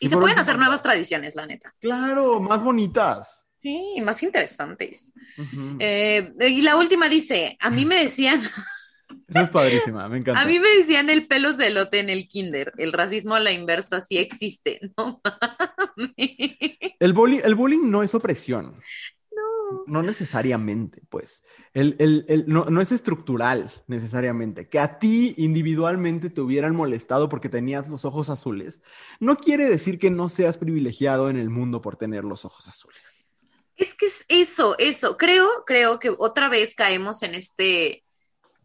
Y, 0.00 0.06
Y 0.06 0.08
se 0.08 0.16
pueden 0.16 0.38
hacer 0.38 0.58
nuevas 0.58 0.82
tradiciones, 0.82 1.34
la 1.34 1.46
neta. 1.46 1.74
Claro, 1.80 2.40
más 2.40 2.62
bonitas. 2.62 3.46
Sí, 3.62 4.00
más 4.04 4.22
interesantes. 4.22 5.12
Eh, 5.80 6.32
y 6.40 6.62
la 6.62 6.76
última 6.76 7.08
dice, 7.08 7.56
a 7.60 7.68
mí 7.70 7.84
me 7.84 8.04
decían, 8.04 8.40
es 9.34 9.50
padrísima, 9.50 10.08
me 10.08 10.18
encanta. 10.18 10.40
a 10.40 10.44
mí 10.44 10.60
me 10.60 10.68
decían 10.78 11.10
el 11.10 11.26
pelos 11.26 11.56
de 11.56 11.68
elote 11.68 11.98
en 11.98 12.08
el 12.10 12.28
kinder. 12.28 12.72
El 12.78 12.92
racismo 12.92 13.34
a 13.34 13.40
la 13.40 13.50
inversa 13.50 14.00
sí 14.00 14.18
existe, 14.18 14.80
¿no? 14.96 15.20
mames. 15.24 16.14
El 17.00 17.12
bullying, 17.12 17.40
el 17.42 17.54
bullying 17.54 17.90
no 17.90 18.02
es 18.02 18.14
opresión. 18.14 18.80
No. 19.86 20.02
Necesariamente, 20.02 21.02
pues. 21.08 21.42
El, 21.74 21.96
el- 21.98 22.24
el- 22.28 22.44
no, 22.46 22.66
no 22.66 22.80
es 22.80 22.92
estructural, 22.92 23.72
necesariamente. 23.86 24.68
Que 24.68 24.78
a 24.78 24.98
ti 24.98 25.34
individualmente 25.38 26.30
te 26.30 26.40
hubieran 26.40 26.74
molestado 26.74 27.28
porque 27.28 27.48
tenías 27.48 27.88
los 27.88 28.04
ojos 28.04 28.30
azules, 28.30 28.80
no 29.20 29.36
quiere 29.36 29.68
decir 29.68 29.98
que 29.98 30.10
no 30.10 30.28
seas 30.28 30.58
privilegiado 30.58 31.30
en 31.30 31.36
el 31.36 31.50
mundo 31.50 31.80
por 31.82 31.96
tener 31.96 32.24
los 32.24 32.44
ojos 32.44 32.66
azules. 32.68 33.24
Es 33.76 33.94
que 33.94 34.06
es 34.06 34.24
eso, 34.28 34.74
eso. 34.78 35.16
Creo, 35.16 35.48
creo 35.66 35.98
que 35.98 36.14
otra 36.16 36.48
vez 36.48 36.74
caemos 36.74 37.22
en 37.22 37.34
este, 37.34 38.04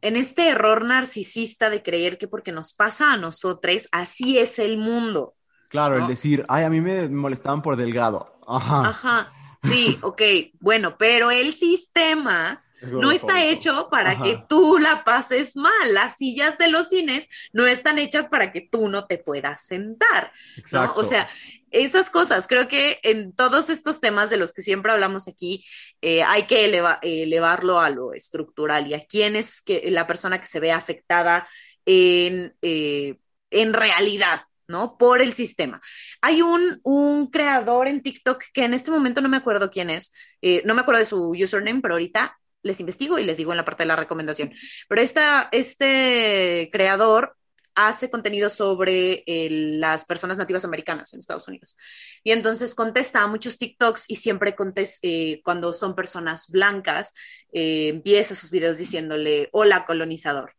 en 0.01 0.15
este 0.15 0.49
error 0.49 0.85
narcisista 0.85 1.69
de 1.69 1.83
creer 1.83 2.17
que 2.17 2.27
porque 2.27 2.51
nos 2.51 2.73
pasa 2.73 3.11
a 3.11 3.17
nosotros, 3.17 3.89
así 3.91 4.37
es 4.37 4.57
el 4.59 4.77
mundo. 4.77 5.35
Claro, 5.69 5.97
el 5.97 6.07
decir, 6.07 6.45
ay, 6.49 6.63
a 6.65 6.69
mí 6.69 6.81
me 6.81 7.07
molestaban 7.09 7.61
por 7.61 7.75
delgado. 7.77 8.39
Ajá. 8.47 8.89
Ajá. 8.89 9.31
Sí, 9.61 9.99
ok, 10.01 10.21
bueno, 10.59 10.97
pero 10.97 11.31
el 11.31 11.53
sistema 11.53 12.63
no 12.81 13.11
está 13.11 13.43
hecho 13.45 13.89
para 13.91 14.11
Ajá. 14.11 14.23
que 14.23 14.43
tú 14.49 14.79
la 14.79 15.03
pases 15.03 15.55
mal. 15.55 15.93
Las 15.93 16.17
sillas 16.17 16.57
de 16.57 16.67
los 16.67 16.89
cines 16.89 17.29
no 17.53 17.67
están 17.67 17.99
hechas 17.99 18.27
para 18.27 18.51
que 18.51 18.61
tú 18.61 18.87
no 18.87 19.05
te 19.05 19.19
puedas 19.19 19.65
sentar. 19.65 20.31
¿no? 20.71 20.91
O 20.95 21.03
sea, 21.03 21.29
esas 21.69 22.09
cosas, 22.09 22.47
creo 22.47 22.67
que 22.67 22.99
en 23.03 23.35
todos 23.35 23.69
estos 23.69 23.99
temas 23.99 24.29
de 24.31 24.37
los 24.37 24.51
que 24.53 24.63
siempre 24.63 24.91
hablamos 24.91 25.27
aquí, 25.27 25.63
eh, 26.01 26.23
hay 26.23 26.43
que 26.43 26.65
eleva- 26.65 26.99
elevarlo 27.03 27.79
a 27.79 27.89
lo 27.91 28.13
estructural 28.13 28.87
y 28.87 28.95
a 28.95 29.05
quién 29.05 29.35
es 29.35 29.61
que, 29.61 29.83
la 29.91 30.07
persona 30.07 30.41
que 30.41 30.47
se 30.47 30.59
ve 30.59 30.71
afectada 30.71 31.47
en, 31.85 32.55
eh, 32.63 33.19
en 33.51 33.73
realidad, 33.73 34.41
¿no? 34.71 34.97
Por 34.97 35.21
el 35.21 35.33
sistema. 35.33 35.81
Hay 36.21 36.41
un, 36.41 36.79
un 36.83 37.27
creador 37.29 37.87
en 37.87 38.01
TikTok 38.01 38.43
que 38.53 38.63
en 38.65 38.73
este 38.73 38.91
momento 38.91 39.21
no 39.21 39.29
me 39.29 39.37
acuerdo 39.37 39.69
quién 39.69 39.89
es, 39.91 40.13
eh, 40.41 40.61
no 40.65 40.73
me 40.73 40.81
acuerdo 40.81 40.99
de 40.99 41.05
su 41.05 41.29
username, 41.31 41.81
pero 41.81 41.95
ahorita 41.95 42.37
les 42.63 42.79
investigo 42.79 43.19
y 43.19 43.23
les 43.23 43.37
digo 43.37 43.51
en 43.51 43.57
la 43.57 43.65
parte 43.65 43.83
de 43.83 43.87
la 43.87 43.95
recomendación. 43.95 44.51
Pero 44.87 45.01
esta, 45.01 45.49
este 45.51 46.69
creador 46.71 47.35
hace 47.73 48.09
contenido 48.09 48.49
sobre 48.49 49.23
el- 49.25 49.79
las 49.79 50.05
personas 50.05 50.37
nativas 50.37 50.65
americanas 50.65 51.13
en 51.13 51.19
Estados 51.19 51.47
Unidos. 51.47 51.77
Y 52.23 52.31
entonces 52.31 52.75
contesta 52.75 53.21
a 53.21 53.27
muchos 53.27 53.57
TikToks 53.57 54.05
y 54.09 54.17
siempre 54.17 54.55
contesta, 54.55 54.99
eh, 55.07 55.41
cuando 55.43 55.73
son 55.73 55.95
personas 55.95 56.49
blancas, 56.51 57.13
eh, 57.53 57.87
empieza 57.87 58.35
sus 58.35 58.51
videos 58.51 58.77
diciéndole, 58.77 59.49
hola 59.53 59.85
colonizador. 59.85 60.53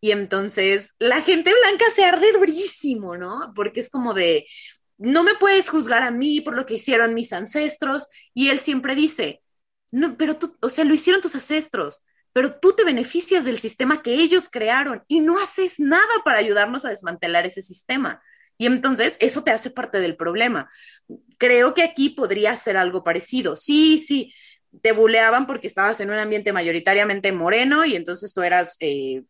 Y 0.00 0.12
entonces 0.12 0.94
la 0.98 1.22
gente 1.22 1.52
blanca 1.62 1.84
se 1.94 2.04
arde 2.04 2.32
durísimo, 2.32 3.16
¿no? 3.16 3.52
Porque 3.54 3.80
es 3.80 3.90
como 3.90 4.14
de, 4.14 4.46
no 4.98 5.22
me 5.22 5.34
puedes 5.34 5.70
juzgar 5.70 6.02
a 6.02 6.10
mí 6.10 6.40
por 6.40 6.56
lo 6.56 6.66
que 6.66 6.74
hicieron 6.74 7.14
mis 7.14 7.32
ancestros. 7.32 8.08
Y 8.34 8.50
él 8.50 8.58
siempre 8.58 8.94
dice, 8.94 9.42
no, 9.90 10.16
pero 10.16 10.36
tú, 10.36 10.56
o 10.60 10.68
sea, 10.68 10.84
lo 10.84 10.94
hicieron 10.94 11.22
tus 11.22 11.34
ancestros, 11.34 12.04
pero 12.32 12.54
tú 12.58 12.74
te 12.74 12.84
beneficias 12.84 13.44
del 13.44 13.58
sistema 13.58 14.02
que 14.02 14.14
ellos 14.14 14.48
crearon 14.50 15.02
y 15.08 15.20
no 15.20 15.38
haces 15.40 15.80
nada 15.80 16.02
para 16.24 16.38
ayudarnos 16.38 16.84
a 16.84 16.90
desmantelar 16.90 17.46
ese 17.46 17.62
sistema. 17.62 18.22
Y 18.58 18.66
entonces 18.66 19.16
eso 19.20 19.44
te 19.44 19.52
hace 19.52 19.70
parte 19.70 20.00
del 20.00 20.16
problema. 20.16 20.68
Creo 21.38 21.74
que 21.74 21.82
aquí 21.82 22.10
podría 22.10 22.56
ser 22.56 22.76
algo 22.76 23.04
parecido. 23.04 23.56
Sí, 23.56 23.98
sí, 23.98 24.32
te 24.82 24.92
buleaban 24.92 25.46
porque 25.46 25.68
estabas 25.68 26.00
en 26.00 26.10
un 26.10 26.18
ambiente 26.18 26.52
mayoritariamente 26.52 27.32
moreno 27.32 27.84
y 27.84 27.96
entonces 27.96 28.34
tú 28.34 28.42
eras 28.42 28.76
eh, 28.80 29.22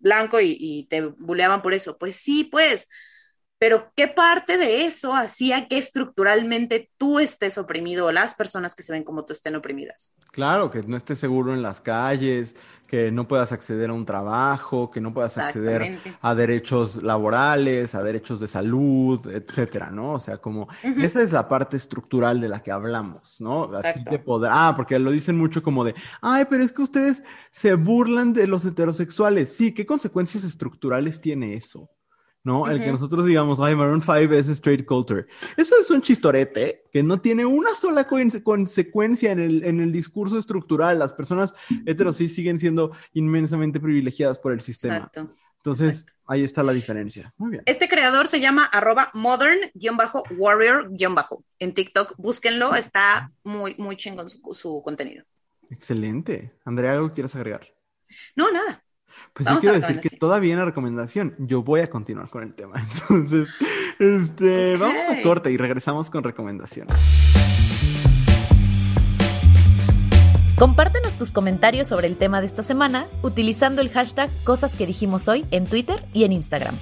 blanco 0.00 0.38
y, 0.40 0.86
te 0.90 1.02
buleaban 1.02 1.62
por 1.62 1.74
eso. 1.74 1.98
Pues 1.98 2.16
sí, 2.16 2.44
pues, 2.44 2.88
pero 3.58 3.90
¿qué 3.96 4.08
parte 4.08 4.56
de 4.56 4.84
eso 4.84 5.14
hacía 5.14 5.66
que 5.66 5.78
estructuralmente 5.78 6.90
tú 6.96 7.18
estés 7.18 7.58
oprimido 7.58 8.06
o 8.06 8.12
las 8.12 8.34
personas 8.34 8.74
que 8.74 8.82
se 8.82 8.92
ven 8.92 9.04
como 9.04 9.24
tú 9.24 9.32
estén 9.32 9.56
oprimidas? 9.56 10.14
Claro, 10.30 10.70
que 10.70 10.82
no 10.82 10.96
estés 10.96 11.18
seguro 11.18 11.52
en 11.52 11.62
las 11.62 11.80
calles, 11.80 12.54
que 12.86 13.10
no 13.10 13.28
puedas 13.28 13.52
acceder 13.52 13.90
a 13.90 13.92
un 13.92 14.06
trabajo, 14.06 14.90
que 14.90 15.00
no 15.00 15.12
puedas 15.12 15.36
acceder 15.36 15.98
a 16.20 16.34
derechos 16.34 17.02
laborales, 17.02 17.94
a 17.94 18.02
derechos 18.02 18.40
de 18.40 18.48
salud, 18.48 19.26
etcétera, 19.26 19.90
¿no? 19.90 20.14
O 20.14 20.20
sea, 20.20 20.38
como 20.38 20.68
esa 20.82 21.20
es 21.20 21.32
la 21.32 21.48
parte 21.48 21.76
estructural 21.76 22.40
de 22.40 22.48
la 22.48 22.62
que 22.62 22.70
hablamos, 22.70 23.40
¿no? 23.40 23.68
Te 24.08 24.18
podrá, 24.18 24.68
ah, 24.68 24.76
porque 24.76 24.98
lo 24.98 25.10
dicen 25.10 25.36
mucho 25.36 25.62
como 25.62 25.84
de, 25.84 25.94
ay, 26.22 26.46
pero 26.48 26.62
es 26.62 26.72
que 26.72 26.82
ustedes 26.82 27.22
se 27.50 27.74
burlan 27.74 28.32
de 28.32 28.46
los 28.46 28.64
heterosexuales. 28.64 29.54
Sí, 29.54 29.74
¿qué 29.74 29.84
consecuencias 29.84 30.44
estructurales 30.44 31.20
tiene 31.20 31.54
eso? 31.54 31.90
¿No? 32.48 32.66
El 32.66 32.82
que 32.82 32.90
nosotros 32.90 33.26
digamos, 33.26 33.60
ay, 33.60 33.76
Maroon 33.76 34.00
5 34.00 34.32
es 34.32 34.48
straight 34.48 34.86
culture. 34.86 35.26
Eso 35.56 35.74
es 35.78 35.90
un 35.90 36.00
chistorete 36.00 36.84
que 36.90 37.02
no 37.02 37.20
tiene 37.20 37.44
una 37.44 37.74
sola 37.74 38.08
consecuencia 38.08 39.32
en 39.32 39.38
el, 39.38 39.64
en 39.64 39.80
el 39.80 39.92
discurso 39.92 40.38
estructural. 40.38 40.98
Las 40.98 41.12
personas 41.12 41.52
heterosis 41.84 42.34
siguen 42.34 42.58
siendo 42.58 42.92
inmensamente 43.12 43.80
privilegiadas 43.80 44.38
por 44.38 44.52
el 44.52 44.62
sistema. 44.62 44.96
Exacto. 44.96 45.34
Entonces, 45.58 46.06
ahí 46.26 46.42
está 46.42 46.62
la 46.62 46.72
diferencia. 46.72 47.34
Muy 47.36 47.50
bien. 47.50 47.62
Este 47.66 47.86
creador 47.86 48.28
se 48.28 48.40
llama 48.40 48.64
arroba 48.64 49.10
modern-warrior- 49.12 51.42
en 51.58 51.74
TikTok. 51.74 52.14
Búsquenlo, 52.16 52.74
está 52.74 53.30
muy, 53.44 53.74
muy 53.76 53.96
chingón 53.96 54.30
su, 54.30 54.40
su 54.54 54.80
contenido. 54.82 55.26
Excelente. 55.68 56.54
Andrea, 56.64 56.92
¿algo 56.92 57.12
quieres 57.12 57.36
agregar? 57.36 57.68
No, 58.34 58.50
nada. 58.50 58.82
Pues 59.32 59.48
yo 59.48 59.60
quiero 59.60 59.74
decir 59.76 60.00
que 60.00 60.10
todavía 60.10 60.52
en 60.52 60.58
la 60.58 60.64
recomendación 60.64 61.34
yo 61.38 61.62
voy 61.62 61.80
a 61.80 61.88
continuar 61.88 62.28
con 62.28 62.42
el 62.42 62.54
tema. 62.54 62.82
Entonces, 63.10 63.48
este, 63.98 64.76
vamos 64.76 65.02
a 65.08 65.22
corte 65.22 65.50
y 65.50 65.56
regresamos 65.56 66.10
con 66.10 66.24
recomendaciones. 66.24 66.94
Compártenos 70.58 71.14
tus 71.14 71.30
comentarios 71.30 71.86
sobre 71.86 72.08
el 72.08 72.16
tema 72.16 72.40
de 72.40 72.48
esta 72.48 72.64
semana 72.64 73.06
utilizando 73.22 73.80
el 73.80 73.90
hashtag 73.90 74.28
Cosas 74.42 74.74
que 74.74 74.86
dijimos 74.86 75.28
hoy 75.28 75.46
en 75.52 75.64
Twitter 75.64 76.04
y 76.12 76.24
en 76.24 76.32
Instagram. 76.32 76.74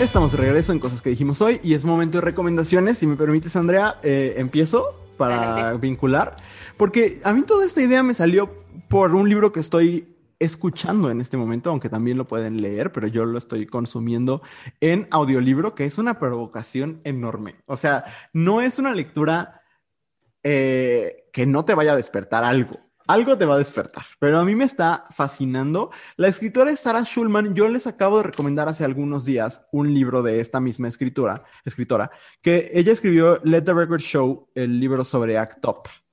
Estamos 0.00 0.32
de 0.32 0.38
regreso 0.38 0.72
en 0.72 0.80
Cosas 0.80 1.00
que 1.02 1.10
dijimos 1.10 1.40
hoy 1.40 1.60
y 1.62 1.74
es 1.74 1.84
momento 1.84 2.18
de 2.18 2.22
recomendaciones. 2.22 2.98
Si 2.98 3.06
me 3.06 3.14
permites, 3.14 3.54
Andrea, 3.54 3.94
eh, 4.02 4.34
empiezo 4.38 5.00
para 5.16 5.74
vincular. 5.74 6.34
Porque 6.76 7.20
a 7.22 7.32
mí 7.32 7.42
toda 7.42 7.64
esta 7.64 7.80
idea 7.80 8.02
me 8.02 8.14
salió 8.14 8.63
por 8.94 9.12
un 9.12 9.28
libro 9.28 9.50
que 9.50 9.58
estoy 9.58 10.06
escuchando 10.38 11.10
en 11.10 11.20
este 11.20 11.36
momento, 11.36 11.68
aunque 11.68 11.88
también 11.88 12.16
lo 12.16 12.28
pueden 12.28 12.62
leer, 12.62 12.92
pero 12.92 13.08
yo 13.08 13.24
lo 13.24 13.38
estoy 13.38 13.66
consumiendo 13.66 14.40
en 14.80 15.08
audiolibro, 15.10 15.74
que 15.74 15.84
es 15.84 15.98
una 15.98 16.20
provocación 16.20 17.00
enorme. 17.02 17.56
O 17.66 17.76
sea, 17.76 18.04
no 18.32 18.60
es 18.60 18.78
una 18.78 18.94
lectura 18.94 19.62
eh, 20.44 21.24
que 21.32 21.44
no 21.44 21.64
te 21.64 21.74
vaya 21.74 21.94
a 21.94 21.96
despertar 21.96 22.44
algo. 22.44 22.78
Algo 23.08 23.36
te 23.36 23.46
va 23.46 23.56
a 23.56 23.58
despertar, 23.58 24.04
pero 24.20 24.38
a 24.38 24.44
mí 24.44 24.54
me 24.54 24.64
está 24.64 25.06
fascinando. 25.10 25.90
La 26.16 26.28
escritora 26.28 26.70
es 26.70 26.78
Sarah 26.78 27.04
Schulman. 27.04 27.52
Yo 27.52 27.68
les 27.68 27.88
acabo 27.88 28.18
de 28.18 28.28
recomendar 28.28 28.68
hace 28.68 28.84
algunos 28.84 29.24
días 29.24 29.66
un 29.72 29.92
libro 29.92 30.22
de 30.22 30.38
esta 30.38 30.60
misma 30.60 30.86
escritora, 30.86 31.42
escritora, 31.64 32.12
que 32.40 32.70
ella 32.72 32.92
escribió 32.92 33.40
Let 33.42 33.62
the 33.62 33.74
Record 33.74 34.02
Show, 34.02 34.50
el 34.54 34.78
libro 34.78 35.04
sobre 35.04 35.36
Act 35.36 35.66
Up. 35.66 36.03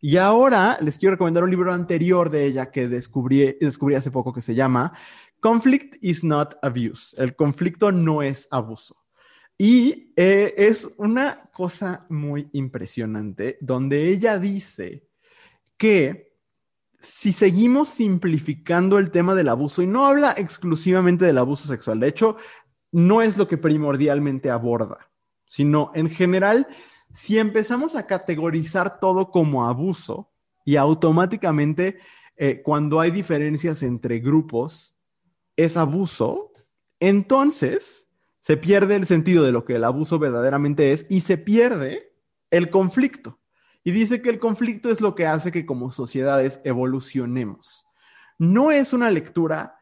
Y 0.00 0.16
ahora 0.16 0.78
les 0.80 0.98
quiero 0.98 1.14
recomendar 1.14 1.44
un 1.44 1.50
libro 1.50 1.72
anterior 1.72 2.30
de 2.30 2.46
ella 2.46 2.70
que 2.70 2.88
descubrí, 2.88 3.56
descubrí 3.60 3.94
hace 3.94 4.10
poco 4.10 4.32
que 4.32 4.40
se 4.40 4.54
llama 4.54 4.92
Conflict 5.40 5.96
is 6.00 6.22
not 6.22 6.56
abuse. 6.62 7.14
El 7.16 7.34
conflicto 7.34 7.92
no 7.92 8.22
es 8.22 8.46
abuso. 8.50 8.96
Y 9.56 10.12
eh, 10.16 10.54
es 10.56 10.88
una 10.96 11.50
cosa 11.52 12.06
muy 12.08 12.48
impresionante 12.52 13.58
donde 13.60 14.08
ella 14.08 14.38
dice 14.38 15.06
que 15.76 16.30
si 16.98 17.32
seguimos 17.32 17.88
simplificando 17.88 18.98
el 18.98 19.10
tema 19.10 19.34
del 19.34 19.48
abuso, 19.48 19.82
y 19.82 19.86
no 19.86 20.06
habla 20.06 20.34
exclusivamente 20.36 21.24
del 21.24 21.38
abuso 21.38 21.66
sexual, 21.66 22.00
de 22.00 22.08
hecho, 22.08 22.36
no 22.92 23.22
es 23.22 23.36
lo 23.36 23.48
que 23.48 23.56
primordialmente 23.56 24.50
aborda, 24.50 25.10
sino 25.46 25.90
en 25.94 26.08
general 26.08 26.66
si 27.12 27.38
empezamos 27.38 27.96
a 27.96 28.06
categorizar 28.06 29.00
todo 29.00 29.30
como 29.30 29.66
abuso 29.66 30.30
y 30.64 30.76
automáticamente 30.76 31.98
eh, 32.36 32.62
cuando 32.62 33.00
hay 33.00 33.10
diferencias 33.10 33.82
entre 33.82 34.20
grupos 34.20 34.94
es 35.56 35.76
abuso, 35.76 36.52
entonces 37.00 38.08
se 38.40 38.56
pierde 38.56 38.96
el 38.96 39.06
sentido 39.06 39.44
de 39.44 39.52
lo 39.52 39.64
que 39.64 39.76
el 39.76 39.84
abuso 39.84 40.18
verdaderamente 40.18 40.92
es 40.92 41.06
y 41.08 41.20
se 41.20 41.36
pierde 41.36 42.14
el 42.50 42.70
conflicto. 42.70 43.38
Y 43.82 43.92
dice 43.92 44.22
que 44.22 44.30
el 44.30 44.38
conflicto 44.38 44.90
es 44.90 45.00
lo 45.00 45.14
que 45.14 45.26
hace 45.26 45.52
que 45.52 45.66
como 45.66 45.90
sociedades 45.90 46.60
evolucionemos. 46.64 47.86
No 48.38 48.70
es 48.70 48.92
una 48.92 49.10
lectura 49.10 49.79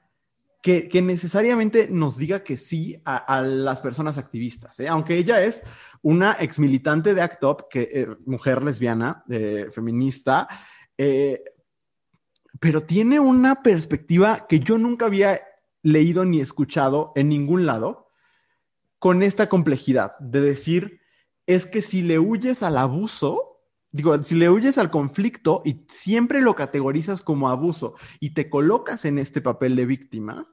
que, 0.62 1.02
necesariamente 1.02 1.88
nos 1.88 2.16
diga 2.16 2.42
que 2.42 2.56
sí 2.56 3.00
a, 3.04 3.40
las 3.40 3.80
personas 3.80 4.18
activistas, 4.18 4.78
¿eh? 4.80 4.88
aunque 4.88 5.16
ella 5.16 5.42
es 5.42 5.62
una 6.02 6.36
ex 6.38 6.58
militante 6.58 7.14
de 7.14 7.22
ACT 7.22 7.44
UP, 7.44 7.62
eh, 7.74 8.06
mujer 8.26 8.62
lesbiana, 8.62 9.24
eh, 9.28 9.68
feminista, 9.72 10.48
pero 12.60 12.82
tiene 12.82 13.20
una 13.20 13.62
perspectiva 13.62 14.46
que 14.48 14.58
yo 14.58 14.78
nunca 14.78 15.06
había 15.06 15.40
leído 15.82 16.24
ni 16.24 16.40
escuchado 16.40 17.12
en 17.14 17.28
ningún 17.28 17.66
lado, 17.66 18.08
con 18.98 19.22
esta 19.22 19.48
complejidad 19.48 20.18
de 20.18 20.40
decir, 20.40 21.00
es 21.46 21.66
que 21.66 21.82
si 21.82 22.02
le 22.02 22.18
huyes 22.18 22.64
al 22.64 22.78
abuso, 22.78 23.47
digo, 23.90 24.22
si 24.22 24.34
le 24.34 24.50
huyes 24.50 24.78
al 24.78 24.90
conflicto 24.90 25.62
y 25.64 25.84
siempre 25.88 26.40
lo 26.40 26.54
categorizas 26.54 27.22
como 27.22 27.48
abuso 27.48 27.94
y 28.20 28.34
te 28.34 28.50
colocas 28.50 29.04
en 29.04 29.18
este 29.18 29.40
papel 29.40 29.76
de 29.76 29.86
víctima, 29.86 30.48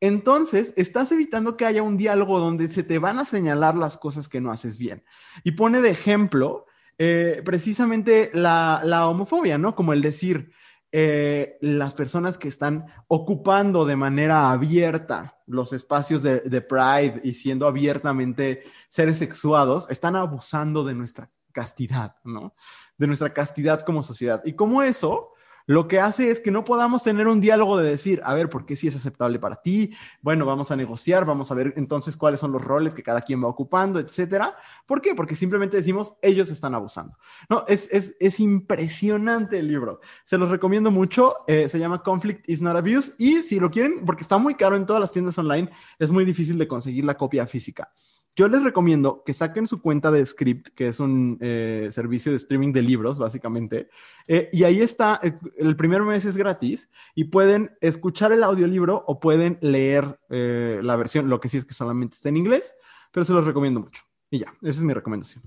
entonces 0.00 0.74
estás 0.76 1.12
evitando 1.12 1.56
que 1.56 1.64
haya 1.64 1.82
un 1.82 1.96
diálogo 1.96 2.38
donde 2.38 2.68
se 2.68 2.82
te 2.82 2.98
van 2.98 3.18
a 3.18 3.24
señalar 3.24 3.74
las 3.74 3.96
cosas 3.96 4.28
que 4.28 4.40
no 4.40 4.50
haces 4.50 4.76
bien. 4.76 5.04
Y 5.44 5.52
pone 5.52 5.80
de 5.80 5.90
ejemplo 5.90 6.66
eh, 6.98 7.42
precisamente 7.44 8.30
la, 8.34 9.08
homofobia, 9.08 9.56
¿no? 9.56 9.74
Como 9.74 9.92
el 9.92 10.02
decir, 10.02 10.52
eh, 10.92 11.56
las 11.60 11.94
personas 11.94 12.38
que 12.38 12.48
están 12.48 12.86
ocupando 13.08 13.84
de 13.84 13.96
manera 13.96 14.50
abierta 14.50 15.40
los 15.46 15.72
espacios 15.72 16.22
de, 16.22 16.40
de, 16.40 16.60
Pride 16.60 17.20
y 17.24 17.34
siendo 17.34 17.66
abiertamente 17.66 18.62
seres 18.88 19.18
sexuados, 19.18 19.90
están 19.90 20.16
abusando 20.16 20.84
de 20.84 20.94
nuestra 20.94 21.30
castidad, 21.54 22.16
¿no? 22.24 22.54
De 22.98 23.06
nuestra 23.06 23.32
castidad 23.32 23.80
como 23.80 24.02
sociedad. 24.02 24.42
Y 24.44 24.52
como 24.52 24.82
eso 24.82 25.34
lo 25.66 25.88
que 25.88 25.98
hace 25.98 26.30
es 26.30 26.40
que 26.40 26.50
no 26.50 26.64
podamos 26.64 27.02
tener 27.02 27.26
un 27.26 27.40
diálogo 27.40 27.78
de 27.78 27.88
decir, 27.88 28.20
a 28.24 28.34
ver, 28.34 28.50
¿por 28.50 28.66
qué 28.66 28.76
sí 28.76 28.88
es 28.88 28.96
aceptable 28.96 29.38
para 29.38 29.62
ti? 29.62 29.94
Bueno, 30.20 30.44
vamos 30.44 30.70
a 30.70 30.76
negociar, 30.76 31.24
vamos 31.24 31.50
a 31.50 31.54
ver 31.54 31.72
entonces 31.76 32.18
cuáles 32.18 32.40
son 32.40 32.52
los 32.52 32.62
roles 32.62 32.92
que 32.92 33.02
cada 33.02 33.22
quien 33.22 33.42
va 33.42 33.48
ocupando, 33.48 33.98
etcétera. 33.98 34.56
¿Por 34.84 35.00
qué? 35.00 35.14
Porque 35.14 35.34
simplemente 35.34 35.78
decimos, 35.78 36.14
ellos 36.20 36.50
están 36.50 36.74
abusando. 36.74 37.16
No, 37.48 37.64
es, 37.66 37.88
es, 37.90 38.14
es 38.20 38.40
impresionante 38.40 39.58
el 39.58 39.68
libro. 39.68 40.00
Se 40.26 40.36
los 40.36 40.50
recomiendo 40.50 40.90
mucho. 40.90 41.36
Eh, 41.46 41.68
se 41.70 41.78
llama 41.78 42.02
Conflict 42.02 42.46
is 42.48 42.60
not 42.60 42.76
Abuse. 42.76 43.14
Y 43.16 43.42
si 43.42 43.58
lo 43.58 43.70
quieren, 43.70 44.04
porque 44.04 44.22
está 44.22 44.36
muy 44.36 44.56
caro 44.56 44.76
en 44.76 44.84
todas 44.84 45.00
las 45.00 45.12
tiendas 45.12 45.38
online, 45.38 45.70
es 45.98 46.10
muy 46.10 46.26
difícil 46.26 46.58
de 46.58 46.68
conseguir 46.68 47.06
la 47.06 47.16
copia 47.16 47.46
física. 47.46 47.90
Yo 48.36 48.48
les 48.48 48.64
recomiendo 48.64 49.22
que 49.24 49.32
saquen 49.32 49.68
su 49.68 49.80
cuenta 49.80 50.10
de 50.10 50.26
Script, 50.26 50.68
que 50.74 50.88
es 50.88 50.98
un 50.98 51.38
eh, 51.40 51.90
servicio 51.92 52.32
de 52.32 52.38
streaming 52.38 52.72
de 52.72 52.82
libros, 52.82 53.16
básicamente. 53.16 53.88
Eh, 54.26 54.48
y 54.52 54.64
ahí 54.64 54.80
está, 54.80 55.20
eh, 55.22 55.38
el 55.56 55.76
primer 55.76 56.02
mes 56.02 56.24
es 56.24 56.36
gratis 56.36 56.90
y 57.14 57.24
pueden 57.24 57.76
escuchar 57.80 58.32
el 58.32 58.42
audiolibro 58.42 59.04
o 59.06 59.20
pueden 59.20 59.58
leer 59.60 60.18
la 60.28 60.96
versión, 60.96 61.28
lo 61.28 61.38
que 61.38 61.48
sí 61.48 61.58
es 61.58 61.64
que 61.64 61.74
solamente 61.74 62.16
está 62.16 62.28
en 62.28 62.36
inglés, 62.36 62.74
pero 63.12 63.24
se 63.24 63.32
los 63.32 63.44
recomiendo 63.44 63.78
mucho. 63.78 64.02
Y 64.30 64.40
ya, 64.40 64.46
esa 64.62 64.78
es 64.78 64.82
mi 64.82 64.92
recomendación. 64.92 65.44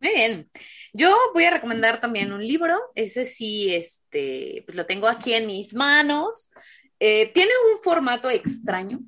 Muy 0.00 0.14
bien. 0.14 0.50
Yo 0.94 1.14
voy 1.34 1.44
a 1.44 1.50
recomendar 1.50 2.00
también 2.00 2.32
un 2.32 2.46
libro. 2.46 2.74
Ese 2.94 3.26
sí, 3.26 3.74
este, 3.74 4.62
pues 4.64 4.76
lo 4.76 4.86
tengo 4.86 5.08
aquí 5.08 5.34
en 5.34 5.46
mis 5.46 5.74
manos. 5.74 6.50
tiene 6.98 7.52
un 7.70 7.78
formato 7.82 8.30
extraño 8.30 9.00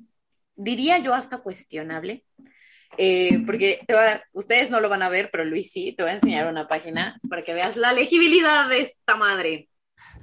diría 0.55 0.99
yo 0.99 1.13
hasta 1.13 1.39
cuestionable, 1.39 2.25
eh, 2.97 3.41
porque 3.45 3.79
ustedes 4.33 4.69
no 4.69 4.79
lo 4.79 4.89
van 4.89 5.01
a 5.01 5.09
ver, 5.09 5.29
pero 5.31 5.45
Luis 5.45 5.71
sí, 5.71 5.93
te 5.93 6.03
voy 6.03 6.11
a 6.11 6.15
enseñar 6.15 6.47
una 6.47 6.67
página 6.67 7.19
para 7.29 7.41
que 7.41 7.53
veas 7.53 7.75
la 7.75 7.93
legibilidad 7.93 8.69
de 8.69 8.81
esta 8.81 9.15
madre. 9.15 9.69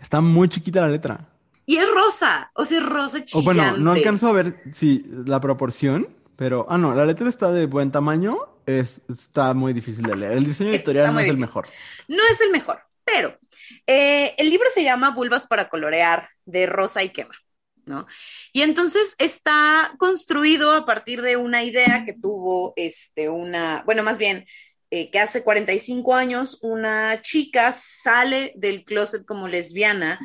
Está 0.00 0.20
muy 0.20 0.48
chiquita 0.48 0.80
la 0.80 0.88
letra. 0.88 1.28
Y 1.66 1.76
es 1.76 1.88
rosa, 1.90 2.50
o 2.54 2.64
sea, 2.64 2.78
es 2.78 2.86
rosa 2.86 3.24
chillante. 3.24 3.38
O 3.38 3.42
bueno, 3.42 3.76
no 3.76 3.92
alcanzo 3.92 4.28
a 4.28 4.32
ver 4.32 4.62
si 4.72 5.04
la 5.26 5.40
proporción, 5.40 6.08
pero, 6.36 6.66
ah, 6.68 6.78
no, 6.78 6.94
la 6.94 7.04
letra 7.04 7.28
está 7.28 7.52
de 7.52 7.66
buen 7.66 7.90
tamaño, 7.90 8.38
es, 8.66 9.02
está 9.08 9.52
muy 9.54 9.72
difícil 9.72 10.04
de 10.04 10.16
leer. 10.16 10.32
El 10.32 10.44
diseño 10.44 10.70
editorial 10.70 11.12
no 11.12 11.20
es 11.20 11.28
el 11.28 11.38
mejor. 11.38 11.68
No 12.08 12.22
es 12.30 12.40
el 12.40 12.50
mejor, 12.50 12.80
pero 13.04 13.36
eh, 13.86 14.34
el 14.38 14.48
libro 14.50 14.66
se 14.72 14.82
llama 14.82 15.10
Vulvas 15.10 15.46
para 15.46 15.68
colorear, 15.68 16.28
de 16.44 16.66
Rosa 16.66 17.02
y 17.02 17.10
Quema. 17.10 17.34
Y 18.52 18.62
entonces 18.62 19.16
está 19.18 19.92
construido 19.98 20.72
a 20.72 20.84
partir 20.84 21.22
de 21.22 21.36
una 21.36 21.62
idea 21.62 22.04
que 22.04 22.14
tuvo 22.14 22.72
este, 22.76 23.28
una, 23.28 23.82
bueno, 23.86 24.02
más 24.02 24.18
bien, 24.18 24.46
eh, 24.90 25.10
que 25.10 25.20
hace 25.20 25.44
45 25.44 26.14
años 26.14 26.58
una 26.62 27.22
chica 27.22 27.72
sale 27.72 28.52
del 28.56 28.84
closet 28.84 29.24
como 29.24 29.46
lesbiana 29.46 30.18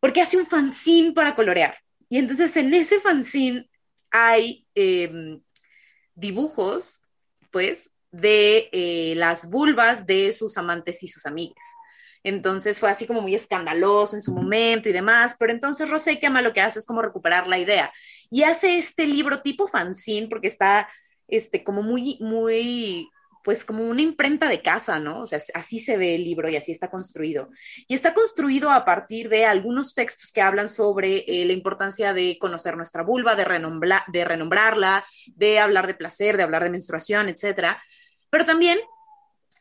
porque 0.00 0.20
hace 0.20 0.36
un 0.36 0.46
fanzine 0.46 1.12
para 1.12 1.34
colorear. 1.34 1.78
Y 2.08 2.18
entonces 2.18 2.56
en 2.56 2.74
ese 2.74 3.00
fanzine 3.00 3.68
hay 4.10 4.66
em, 4.74 5.40
dibujos, 6.14 7.02
pues, 7.50 7.90
de 8.10 8.68
eh, 8.72 9.14
las 9.16 9.50
vulvas 9.50 10.06
de 10.06 10.32
sus 10.32 10.56
amantes 10.56 11.02
y 11.02 11.08
sus 11.08 11.26
amigas. 11.26 11.64
Entonces 12.24 12.80
fue 12.80 12.90
así 12.90 13.06
como 13.06 13.20
muy 13.20 13.34
escandaloso 13.34 14.16
en 14.16 14.22
su 14.22 14.32
momento 14.34 14.88
y 14.88 14.92
demás, 14.92 15.36
pero 15.38 15.52
entonces 15.52 15.90
Rosé 15.90 16.18
Quema 16.18 16.42
lo 16.42 16.54
que 16.54 16.62
hace 16.62 16.78
es 16.78 16.86
como 16.86 17.02
recuperar 17.02 17.46
la 17.46 17.58
idea 17.58 17.92
y 18.30 18.42
hace 18.42 18.78
este 18.78 19.06
libro 19.06 19.42
tipo 19.42 19.68
fanzine 19.68 20.28
porque 20.28 20.48
está 20.48 20.88
este 21.28 21.62
como 21.62 21.82
muy 21.82 22.18
muy 22.20 23.08
pues 23.44 23.62
como 23.66 23.84
una 23.84 24.00
imprenta 24.00 24.48
de 24.48 24.62
casa, 24.62 24.98
¿no? 24.98 25.20
O 25.20 25.26
sea, 25.26 25.38
así 25.52 25.78
se 25.78 25.98
ve 25.98 26.14
el 26.14 26.24
libro 26.24 26.48
y 26.48 26.56
así 26.56 26.72
está 26.72 26.90
construido. 26.90 27.50
Y 27.86 27.94
está 27.94 28.14
construido 28.14 28.70
a 28.70 28.86
partir 28.86 29.28
de 29.28 29.44
algunos 29.44 29.94
textos 29.94 30.32
que 30.32 30.40
hablan 30.40 30.66
sobre 30.66 31.26
eh, 31.28 31.44
la 31.44 31.52
importancia 31.52 32.14
de 32.14 32.38
conocer 32.40 32.74
nuestra 32.74 33.02
vulva, 33.02 33.36
de, 33.36 33.44
de 33.44 34.24
renombrarla, 34.24 35.04
de 35.34 35.58
hablar 35.58 35.86
de 35.86 35.92
placer, 35.92 36.38
de 36.38 36.42
hablar 36.42 36.64
de 36.64 36.70
menstruación, 36.70 37.28
etcétera. 37.28 37.82
Pero 38.30 38.46
también 38.46 38.78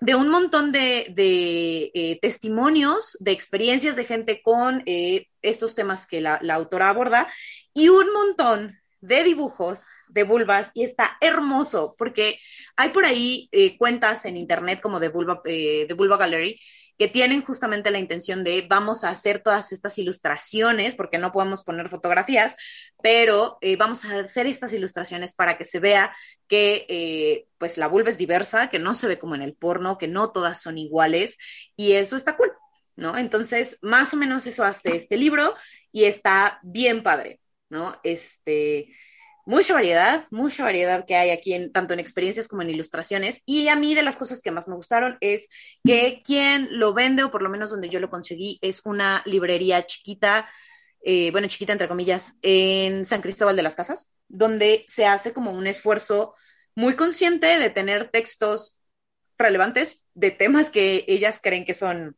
de 0.03 0.15
un 0.15 0.27
montón 0.27 0.73
de, 0.73 1.05
eh, 1.15 2.19
testimonios, 2.21 3.15
de 3.21 3.31
experiencias 3.31 3.95
de 3.95 4.03
gente 4.03 4.41
con 4.41 4.83
eh, 4.85 5.27
estos 5.41 5.75
temas 5.75 6.07
que 6.07 6.19
la, 6.19 6.41
autora 6.49 6.89
aborda 6.89 7.29
y 7.73 7.87
un 7.87 8.11
montón 8.11 8.77
de 8.99 9.23
dibujos 9.23 9.85
de 10.09 10.23
vulvas 10.23 10.71
y 10.73 10.83
está 10.83 11.17
hermoso 11.21 11.95
porque 11.97 12.37
hay 12.75 12.89
por 12.89 13.05
ahí 13.05 13.47
eh, 13.53 13.77
cuentas 13.77 14.25
en 14.25 14.35
internet 14.35 14.81
como 14.81 14.99
de 14.99 15.07
Vulva, 15.07 15.41
de 15.45 15.93
Vulva 15.95 16.17
Gallery 16.17 16.59
que 16.97 17.07
tienen 17.07 17.41
justamente 17.41 17.91
la 17.91 17.99
intención 17.99 18.43
de 18.43 18.65
vamos 18.67 19.03
a 19.03 19.09
hacer 19.09 19.41
todas 19.41 19.71
estas 19.71 19.97
ilustraciones, 19.97 20.95
porque 20.95 21.17
no 21.17 21.31
podemos 21.31 21.63
poner 21.63 21.89
fotografías, 21.89 22.55
pero 23.01 23.57
eh, 23.61 23.75
vamos 23.75 24.05
a 24.05 24.19
hacer 24.19 24.45
estas 24.45 24.73
ilustraciones 24.73 25.33
para 25.33 25.57
que 25.57 25.65
se 25.65 25.79
vea 25.79 26.15
que 26.47 26.85
eh, 26.89 27.47
pues 27.57 27.77
la 27.77 27.87
vulva 27.87 28.09
es 28.09 28.17
diversa, 28.17 28.69
que 28.69 28.79
no 28.79 28.95
se 28.95 29.07
ve 29.07 29.19
como 29.19 29.35
en 29.35 29.41
el 29.41 29.55
porno, 29.55 29.97
que 29.97 30.07
no 30.07 30.31
todas 30.31 30.61
son 30.61 30.77
iguales, 30.77 31.37
y 31.75 31.93
eso 31.93 32.15
está 32.15 32.37
cool, 32.37 32.51
¿no? 32.95 33.17
Entonces, 33.17 33.79
más 33.81 34.13
o 34.13 34.17
menos 34.17 34.45
eso 34.47 34.63
hace 34.63 34.95
este 34.95 35.17
libro 35.17 35.55
y 35.91 36.05
está 36.05 36.59
bien 36.63 37.03
padre, 37.03 37.41
¿no? 37.69 37.99
Este 38.03 38.93
mucha 39.45 39.73
variedad, 39.73 40.27
mucha 40.31 40.63
variedad 40.63 41.05
que 41.05 41.15
hay 41.15 41.29
aquí, 41.31 41.53
en, 41.53 41.71
tanto 41.71 41.93
en 41.93 41.99
experiencias 41.99 42.47
como 42.47 42.61
en 42.61 42.69
ilustraciones. 42.69 43.43
Y 43.45 43.67
a 43.67 43.75
mí 43.75 43.95
de 43.95 44.03
las 44.03 44.17
cosas 44.17 44.41
que 44.41 44.51
más 44.51 44.67
me 44.67 44.75
gustaron 44.75 45.17
es 45.21 45.49
que 45.83 46.21
quien 46.23 46.67
lo 46.71 46.93
vende, 46.93 47.23
o 47.23 47.31
por 47.31 47.41
lo 47.41 47.49
menos 47.49 47.71
donde 47.71 47.89
yo 47.89 47.99
lo 47.99 48.09
conseguí, 48.09 48.59
es 48.61 48.85
una 48.85 49.21
librería 49.25 49.85
chiquita, 49.85 50.49
eh, 51.03 51.31
bueno, 51.31 51.47
chiquita 51.47 51.73
entre 51.73 51.87
comillas, 51.87 52.37
en 52.41 53.05
San 53.05 53.21
Cristóbal 53.21 53.55
de 53.55 53.63
las 53.63 53.75
Casas, 53.75 54.13
donde 54.27 54.81
se 54.87 55.05
hace 55.05 55.33
como 55.33 55.51
un 55.51 55.67
esfuerzo 55.67 56.35
muy 56.75 56.95
consciente 56.95 57.59
de 57.59 57.69
tener 57.69 58.07
textos 58.07 58.81
relevantes 59.37 60.05
de 60.13 60.31
temas 60.31 60.69
que 60.69 61.05
ellas 61.07 61.39
creen 61.41 61.65
que 61.65 61.73
son 61.73 62.17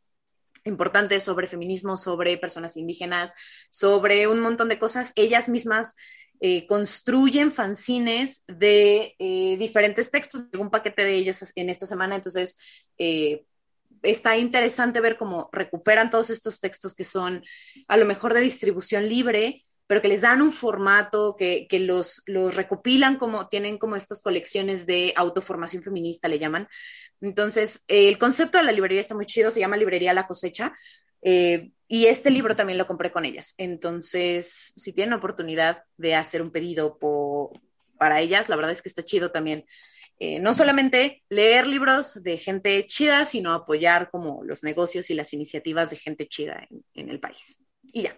importantes 0.64 1.24
sobre 1.24 1.48
feminismo, 1.48 1.98
sobre 1.98 2.38
personas 2.38 2.76
indígenas, 2.78 3.34
sobre 3.70 4.28
un 4.28 4.40
montón 4.40 4.70
de 4.70 4.80
cosas. 4.80 5.14
Ellas 5.16 5.48
mismas 5.48 5.96
eh, 6.42 6.66
construyen 6.68 7.52
fanzines 7.52 8.44
de 8.48 9.16
eh, 9.20 9.56
diferentes 9.58 10.12
textos, 10.12 10.44
un 10.58 10.70
paquete 10.70 11.06
de 11.06 11.16
ellos 11.16 11.54
en 11.56 11.70
esta 11.70 11.86
semana, 11.86 12.16
entonces 12.16 12.58
eh, 12.98 13.46
está 14.04 14.38
interesante 14.38 15.02
ver 15.02 15.18
cómo 15.18 15.50
recuperan 15.52 16.10
todos 16.10 16.30
estos 16.30 16.60
textos 16.60 16.96
que 16.96 17.06
son 17.06 17.44
a 17.88 17.98
lo 17.98 18.06
mejor 18.06 18.34
de 18.34 18.42
distribución 18.42 19.08
libre, 19.08 19.66
pero 19.88 20.02
que 20.02 20.08
les 20.08 20.22
dan 20.22 20.42
un 20.42 20.52
formato, 20.52 21.36
que, 21.38 21.68
que 21.70 21.80
los, 21.80 22.22
los, 22.26 22.56
recopilan 22.56 23.18
como, 23.18 23.48
tienen 23.48 23.78
como 23.78 23.96
estas 23.96 24.22
colecciones 24.22 24.86
de 24.86 25.14
autoformación 25.16 25.84
feminista, 25.84 26.28
le 26.28 26.40
llaman. 26.40 26.68
Entonces, 27.22 27.84
el 27.88 28.18
concepto 28.18 28.58
de 28.58 28.64
la 28.64 28.72
librería 28.72 29.02
está 29.02 29.16
muy 29.16 29.26
chido, 29.26 29.52
se 29.52 29.60
llama 29.60 29.78
Librería 29.78 30.14
La 30.14 30.28
Cosecha, 30.28 30.74
eh, 31.26 31.72
y 31.88 32.06
este 32.06 32.30
libro 32.30 32.56
también 32.56 32.78
lo 32.78 32.86
compré 32.86 33.12
con 33.12 33.26
ellas. 33.26 33.56
Entonces, 33.58 34.74
si 34.76 34.94
tienen 34.94 35.14
oportunidad 35.14 35.84
de 35.98 36.16
hacer 36.16 36.42
un 36.42 36.52
pedido 36.52 36.98
para 37.98 38.22
ellas, 38.22 38.48
la 38.48 38.56
verdad 38.56 38.72
es 38.72 38.82
que 38.82 38.90
está 38.90 39.04
chido 39.04 39.32
también. 39.32 39.66
Eh, 40.20 40.40
no 40.40 40.54
solamente 40.54 41.24
leer 41.30 41.68
libros 41.68 42.24
de 42.24 42.38
gente 42.38 42.86
chida, 42.86 43.26
sino 43.26 43.54
apoyar 43.54 44.10
como 44.10 44.44
los 44.44 44.64
negocios 44.64 45.10
y 45.10 45.16
las 45.16 45.34
iniciativas 45.34 45.90
de 45.90 45.98
gente 45.98 46.28
chida 46.28 46.68
en, 46.94 47.10
el 47.10 47.20
país. 47.20 47.64
Y 47.92 48.04
ya. 48.04 48.18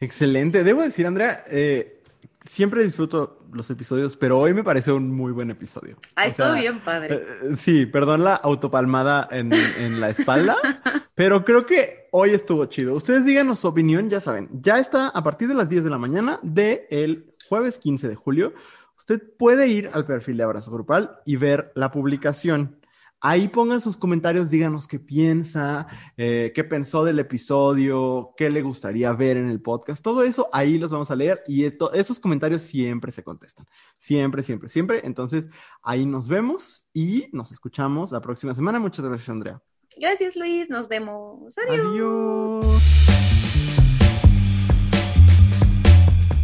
Excelente. 0.00 0.64
Debo 0.64 0.82
decir, 0.82 1.06
Andrea, 1.06 1.44
eh, 1.50 2.02
siempre 2.44 2.82
disfruto 2.82 3.46
los 3.52 3.70
episodios, 3.70 4.16
pero 4.16 4.38
hoy 4.38 4.54
me 4.54 4.64
pareció 4.64 4.96
un 4.96 5.14
muy 5.14 5.32
buen 5.32 5.50
episodio. 5.50 5.98
Ah, 6.16 6.26
estuvo 6.26 6.54
bien 6.54 6.80
padre. 6.80 7.20
sí, 7.58 7.86
perdón 7.86 8.24
la 8.24 8.34
autopalmada 8.34 9.28
en, 9.30 9.52
en 9.52 10.00
la 10.00 10.10
espalda, 10.10 10.56
pero 11.18 11.44
creo 11.44 11.66
que 11.66 12.06
hoy 12.12 12.30
estuvo 12.30 12.64
chido. 12.66 12.94
Ustedes 12.94 13.24
díganos 13.24 13.58
su 13.58 13.66
opinión, 13.66 14.08
ya 14.08 14.20
saben. 14.20 14.48
Ya 14.62 14.78
está 14.78 15.08
a 15.08 15.24
partir 15.24 15.48
de 15.48 15.54
las 15.54 15.68
10 15.68 15.82
de 15.82 15.90
la 15.90 15.98
mañana 15.98 16.38
del 16.44 17.34
jueves 17.48 17.78
15 17.78 18.08
de 18.08 18.14
julio. 18.14 18.54
Usted 18.96 19.20
puede 19.36 19.66
ir 19.66 19.90
al 19.94 20.06
perfil 20.06 20.36
de 20.36 20.44
Abrazo 20.44 20.70
Grupal 20.70 21.18
y 21.26 21.34
ver 21.34 21.72
la 21.74 21.90
publicación. 21.90 22.78
Ahí 23.20 23.48
pongan 23.48 23.80
sus 23.80 23.96
comentarios, 23.96 24.48
díganos 24.48 24.86
qué 24.86 25.00
piensa, 25.00 25.88
eh, 26.16 26.52
qué 26.54 26.62
pensó 26.62 27.04
del 27.04 27.18
episodio, 27.18 28.32
qué 28.36 28.48
le 28.48 28.62
gustaría 28.62 29.12
ver 29.12 29.38
en 29.38 29.48
el 29.48 29.60
podcast. 29.60 30.04
Todo 30.04 30.22
eso 30.22 30.48
ahí 30.52 30.78
los 30.78 30.92
vamos 30.92 31.10
a 31.10 31.16
leer 31.16 31.42
y 31.48 31.64
esos 31.64 32.20
comentarios 32.20 32.62
siempre 32.62 33.10
se 33.10 33.24
contestan. 33.24 33.66
Siempre, 33.96 34.44
siempre, 34.44 34.68
siempre. 34.68 35.00
Entonces 35.02 35.48
ahí 35.82 36.06
nos 36.06 36.28
vemos 36.28 36.86
y 36.94 37.28
nos 37.32 37.50
escuchamos 37.50 38.12
la 38.12 38.20
próxima 38.20 38.54
semana. 38.54 38.78
Muchas 38.78 39.04
gracias, 39.04 39.30
Andrea. 39.30 39.60
Gracias, 39.96 40.36
Luis. 40.36 40.70
Nos 40.70 40.88
vemos. 40.88 41.56
Adiós. 41.68 42.82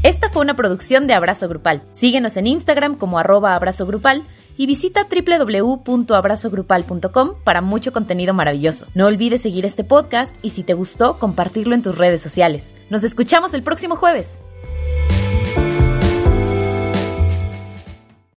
Esta 0.02 0.28
fue 0.28 0.42
una 0.42 0.54
producción 0.54 1.06
de 1.06 1.14
Abrazo 1.14 1.48
Grupal. 1.48 1.82
Síguenos 1.90 2.36
en 2.36 2.46
Instagram 2.46 2.96
como 2.96 3.18
arroba 3.18 3.54
abrazo 3.54 3.86
grupal 3.86 4.24
y 4.56 4.66
visita 4.66 5.08
www.abrazogrupal.com 5.08 7.34
para 7.42 7.60
mucho 7.62 7.92
contenido 7.92 8.34
maravilloso. 8.34 8.86
No 8.94 9.06
olvides 9.06 9.42
seguir 9.42 9.64
este 9.64 9.82
podcast 9.82 10.36
y 10.42 10.50
si 10.50 10.62
te 10.62 10.74
gustó, 10.74 11.18
compartirlo 11.18 11.74
en 11.74 11.82
tus 11.82 11.96
redes 11.96 12.20
sociales. 12.22 12.74
Nos 12.90 13.02
escuchamos 13.02 13.54
el 13.54 13.62
próximo 13.62 13.96
jueves. 13.96 14.40